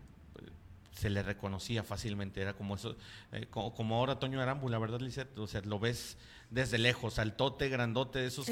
se 0.92 1.10
le 1.10 1.22
reconocía 1.22 1.84
fácilmente, 1.84 2.40
era 2.42 2.54
como 2.54 2.74
eso, 2.74 2.96
eh, 3.30 3.46
co- 3.48 3.72
como, 3.72 3.94
ahora 3.94 4.18
Toño 4.18 4.40
Arambu, 4.40 4.68
la 4.68 4.80
verdad, 4.80 5.00
Lizeth, 5.00 5.38
o 5.38 5.46
sea, 5.46 5.60
lo 5.60 5.78
ves 5.78 6.16
desde 6.50 6.76
lejos, 6.76 7.20
altote, 7.20 7.68
grandote, 7.68 8.18
de 8.18 8.26
esos 8.26 8.46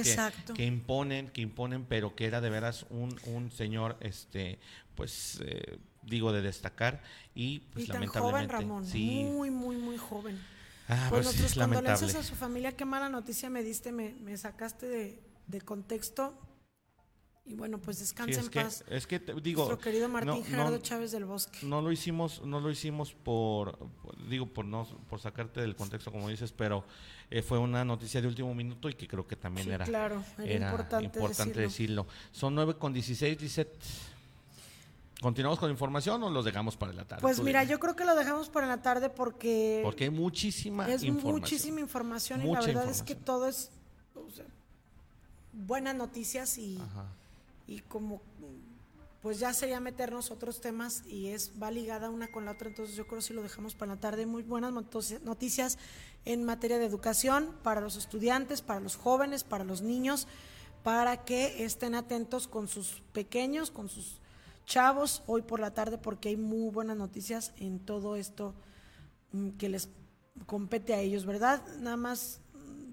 que, 0.55 0.65
imponen, 0.65 1.29
que 1.29 1.41
imponen, 1.41 1.85
pero 1.85 2.15
que 2.15 2.27
era 2.27 2.41
de 2.41 2.49
veras 2.49 2.87
un, 2.89 3.19
un 3.25 3.51
señor, 3.51 3.97
este, 3.99 4.61
pues, 4.95 5.41
eh, 5.45 5.79
digo, 6.03 6.33
de 6.33 6.41
destacar, 6.41 7.03
y 7.35 7.59
pues 7.73 7.87
y 7.87 7.89
tan 7.89 7.95
lamentablemente. 7.95 8.55
joven 8.55 8.69
Ramón, 8.69 8.87
sí, 8.87 9.11
muy, 9.35 9.51
muy, 9.51 9.77
muy 9.77 9.97
joven. 9.97 10.39
Ah, 10.89 11.09
pues, 11.11 11.25
pues, 11.27 11.57
nuestras 11.57 12.15
a 12.15 12.23
su 12.23 12.37
familia, 12.37 12.77
qué 12.77 12.85
mala 12.85 13.09
noticia 13.09 13.51
me 13.51 13.65
diste, 13.65 13.91
me, 13.91 14.13
me 14.15 14.37
sacaste 14.37 14.87
de, 14.87 15.21
de 15.49 15.61
contexto. 15.63 16.39
Y 17.49 17.55
bueno, 17.55 17.79
pues 17.79 18.01
descansa 18.01 18.41
es 18.41 18.47
en 18.47 18.51
que, 18.51 18.61
paz. 18.61 18.85
es 18.91 19.07
que 19.07 19.21
te- 19.21 19.33
digo, 19.41 19.67
Nuestro 19.67 19.79
querido 19.79 20.09
Martín 20.09 20.31
no- 20.41 20.43
Gerardo 20.45 20.73
no- 20.73 20.83
Chávez 20.83 21.13
del 21.13 21.25
Bosque. 21.27 21.59
no 21.63 21.81
lo 21.81 21.93
hicimos 21.93 22.43
no 22.45 22.59
lo 22.59 22.71
hicimos 22.71 23.13
por, 23.15 23.79
por- 24.03 24.29
digo 24.29 24.47
por 24.47 24.65
no 24.65 24.85
por 25.09 25.21
sacarte 25.21 25.61
del 25.61 25.77
contexto 25.77 26.11
como 26.11 26.29
dices 26.29 26.51
pero 26.51 26.83
eh, 27.31 27.43
fue 27.43 27.59
una 27.59 27.85
noticia 27.85 28.21
de 28.21 28.27
último 28.27 28.53
minuto 28.53 28.89
y 28.89 28.95
que 28.95 29.07
creo 29.07 29.25
que 29.29 29.37
también 29.37 29.67
Sí, 29.69 29.73
era 29.73 29.85
claro, 29.85 30.25
era 30.39 30.45
era 30.53 30.67
importante 30.71 31.05
importante 31.05 31.61
decirlo. 31.61 32.03
decirlo. 32.03 32.31
son 32.33 32.55
9 32.57 32.75
con 32.79 32.93
16 32.93 33.39
dice 33.39 33.69
continuamos 35.21 35.59
con 35.61 35.71
información 35.71 36.21
o 36.25 36.31
los 36.31 36.45
dejamos 36.45 36.77
para 36.77 36.93
la 36.93 37.05
tarde 37.05 37.23
Pues 37.23 37.41
mira, 37.41 37.63
yo 37.63 37.79
creo 37.79 37.95
que 37.95 38.05
lo 38.05 38.17
dejamos 38.17 38.49
para 38.49 38.67
la 38.67 38.83
tarde 38.83 39.09
porque, 39.09 39.81
porque 39.85 40.05
hay 40.05 40.11
muchísima 40.11 40.89
es 40.91 41.05
información 41.05 41.33
muchísima 41.41 41.81
información 41.81 42.41
y 42.43 42.45
Mucha 42.47 42.61
la 42.63 42.67
verdad 42.67 42.89
es 42.91 43.03
que 43.05 43.15
todo 43.15 43.47
es 43.47 43.71
o 44.17 44.29
sea, 44.31 44.45
buenas 45.53 45.95
noticias 45.95 46.59
y, 46.59 46.77
Ajá. 46.79 47.07
Y 47.67 47.81
como 47.81 48.23
pues 49.27 49.41
ya 49.41 49.53
sería 49.53 49.81
meternos 49.81 50.31
otros 50.31 50.61
temas 50.61 51.03
y 51.05 51.29
es 51.29 51.51
va 51.61 51.73
ligada 51.73 52.11
una 52.11 52.31
con 52.31 52.45
la 52.45 52.53
otra, 52.53 52.69
entonces 52.69 52.95
yo 52.95 53.09
creo 53.09 53.19
que 53.19 53.27
si 53.27 53.35
lo 53.35 53.43
dejamos 53.43 53.75
para 53.75 53.95
la 53.95 54.01
tarde, 54.01 54.25
muy 54.25 54.45
buenas 54.45 54.73
noticias 54.73 55.79
en 56.25 56.45
materia 56.45 56.79
de 56.79 56.85
educación 56.85 57.51
para 57.65 57.81
los 57.81 57.97
estudiantes, 57.97 58.63
para 58.63 58.79
los 58.79 58.95
jóvenes, 58.95 59.43
para 59.43 59.65
los 59.65 59.83
niños, 59.83 60.29
para 60.85 61.25
que 61.25 61.65
estén 61.65 61.97
atentos 61.97 62.47
con 62.47 62.69
sus 62.69 63.03
pequeños, 63.13 63.73
con 63.73 63.89
sus 63.89 64.21
chavos 64.65 65.25
hoy 65.27 65.43
por 65.43 65.59
la 65.59 65.75
tarde 65.75 65.99
porque 65.99 66.29
hay 66.29 66.37
muy 66.37 66.71
buenas 66.71 66.97
noticias 66.97 67.53
en 67.57 67.81
todo 67.81 68.15
esto 68.15 68.55
mm, 69.33 69.51
que 69.59 69.69
les 69.69 69.89
compete 70.47 70.95
a 70.95 71.01
ellos, 71.01 71.27
¿verdad? 71.27 71.67
Nada 71.79 71.97
más 71.97 72.41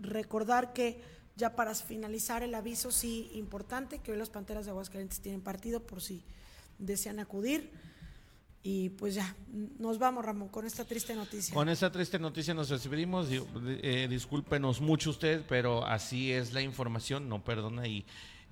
recordar 0.02 0.74
que 0.74 1.00
ya 1.36 1.56
para 1.56 1.74
finalizar 1.76 2.44
el 2.44 2.54
aviso, 2.56 2.92
sí, 2.92 3.30
importante, 3.34 4.00
que 4.00 4.12
hoy 4.12 4.18
las 4.18 4.30
Panteras 4.30 4.66
de 4.66 4.72
Aguascalientes 4.72 5.20
tienen 5.20 5.42
partido 5.42 5.82
por 5.82 6.02
si 6.02 6.24
desean 6.80 7.20
acudir. 7.20 7.72
Y 8.66 8.92
pues 8.92 9.16
ya, 9.16 9.36
nos 9.78 10.00
vamos, 10.00 10.24
Ramón, 10.24 10.48
con 10.48 10.66
esta 10.66 10.86
triste 10.86 11.14
noticia. 11.16 11.54
Con 11.54 11.68
esta 11.68 11.92
triste 11.92 12.18
noticia 12.18 12.54
nos 12.54 12.70
despedimos. 12.70 13.30
Di- 13.30 13.42
eh, 13.82 14.08
discúlpenos 14.10 14.80
mucho 14.80 15.10
usted, 15.10 15.44
pero 15.50 15.86
así 15.86 16.32
es 16.32 16.54
la 16.54 16.62
información, 16.62 17.28
no 17.28 17.44
perdona 17.44 17.86
y 17.88 18.06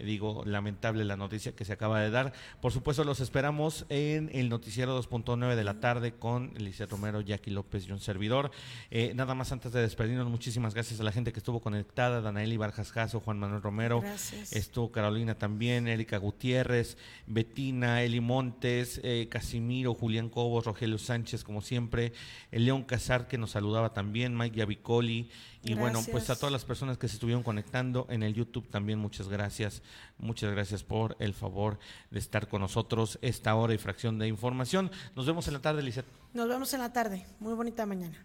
digo, 0.04 0.44
lamentable 0.46 1.06
la 1.06 1.18
noticia 1.18 1.54
que 1.54 1.66
se 1.66 1.74
acaba 1.74 2.00
de 2.02 2.10
dar. 2.10 2.34
Por 2.62 2.72
supuesto, 2.72 3.04
los 3.04 3.20
esperamos 3.20 3.86
en 3.90 4.30
el 4.34 4.50
noticiero 4.50 5.02
2.9 5.02 5.56
de 5.56 5.64
la 5.64 5.80
tarde 5.80 6.14
con 6.14 6.52
Alicia 6.56 6.86
Romero, 6.86 7.22
Jackie 7.22 7.52
López 7.52 7.88
y 7.88 7.92
un 7.92 8.00
servidor. 8.00 8.52
Eh, 8.90 9.14
nada 9.16 9.36
más 9.36 9.52
antes 9.52 9.72
de 9.72 9.82
despedirnos, 9.82 10.30
muchísimas 10.30 10.74
gracias 10.74 11.00
a 11.00 11.04
la 11.04 11.12
gente 11.12 11.32
que 11.32 11.40
estuvo 11.40 11.60
conectada, 11.62 12.22
Danaeli 12.22 12.58
Barjas 12.58 12.92
Jasso, 12.92 13.20
Juan 13.20 13.40
Manuel 13.40 13.62
Romero, 13.62 14.02
Gracias. 14.02 14.54
estuvo 14.54 14.92
Carolina 14.92 15.36
también, 15.36 15.88
Erika 15.88 16.18
Gutiérrez, 16.18 16.98
Betina, 17.28 18.04
Eli 18.04 18.20
Montes, 18.20 19.00
eh, 19.04 19.28
Casimiro, 19.30 19.94
Julián 19.94 20.30
Cobos, 20.30 20.66
Rogelio 20.66 20.98
Sánchez, 20.98 21.44
como 21.44 21.62
siempre, 21.62 22.14
el 22.52 22.66
León 22.66 22.84
Casar 22.84 23.28
que 23.28 23.38
nos 23.38 23.52
saludaba 23.52 23.94
también, 23.94 24.38
Mike 24.38 24.58
Yavicoli, 24.58 25.30
y 25.64 25.76
bueno, 25.76 26.02
pues 26.12 26.30
a 26.30 26.36
todas 26.36 26.52
las 26.52 26.66
personas 26.66 26.98
que 26.98 27.08
se 27.08 27.16
estuvieron 27.16 27.44
conectando 27.44 28.08
en 28.10 28.24
el 28.24 28.34
YouTube 28.34 28.68
también 28.70 28.98
muchas 28.98 29.28
gracias, 29.28 29.84
muchas 30.18 30.52
gracias 30.52 30.84
por 30.84 31.16
el 31.20 31.34
favor 31.34 31.78
de 32.10 32.20
estar 32.20 32.48
con 32.48 32.62
nosotros 32.62 33.20
esta 33.22 33.54
hora 33.56 33.74
y 33.74 33.78
fracción 33.78 34.18
de 34.18 34.28
información. 34.28 34.92
Nos 35.16 35.26
vemos 35.26 35.48
en 35.48 35.54
la 35.54 35.62
tarde, 35.62 35.84
Lisette. 35.84 36.08
Nos 36.34 36.48
vemos 36.48 36.74
en 36.74 36.80
la 36.80 36.92
tarde. 36.94 37.26
Muy 37.40 37.54
bonita 37.54 37.86
mañana. 37.86 38.18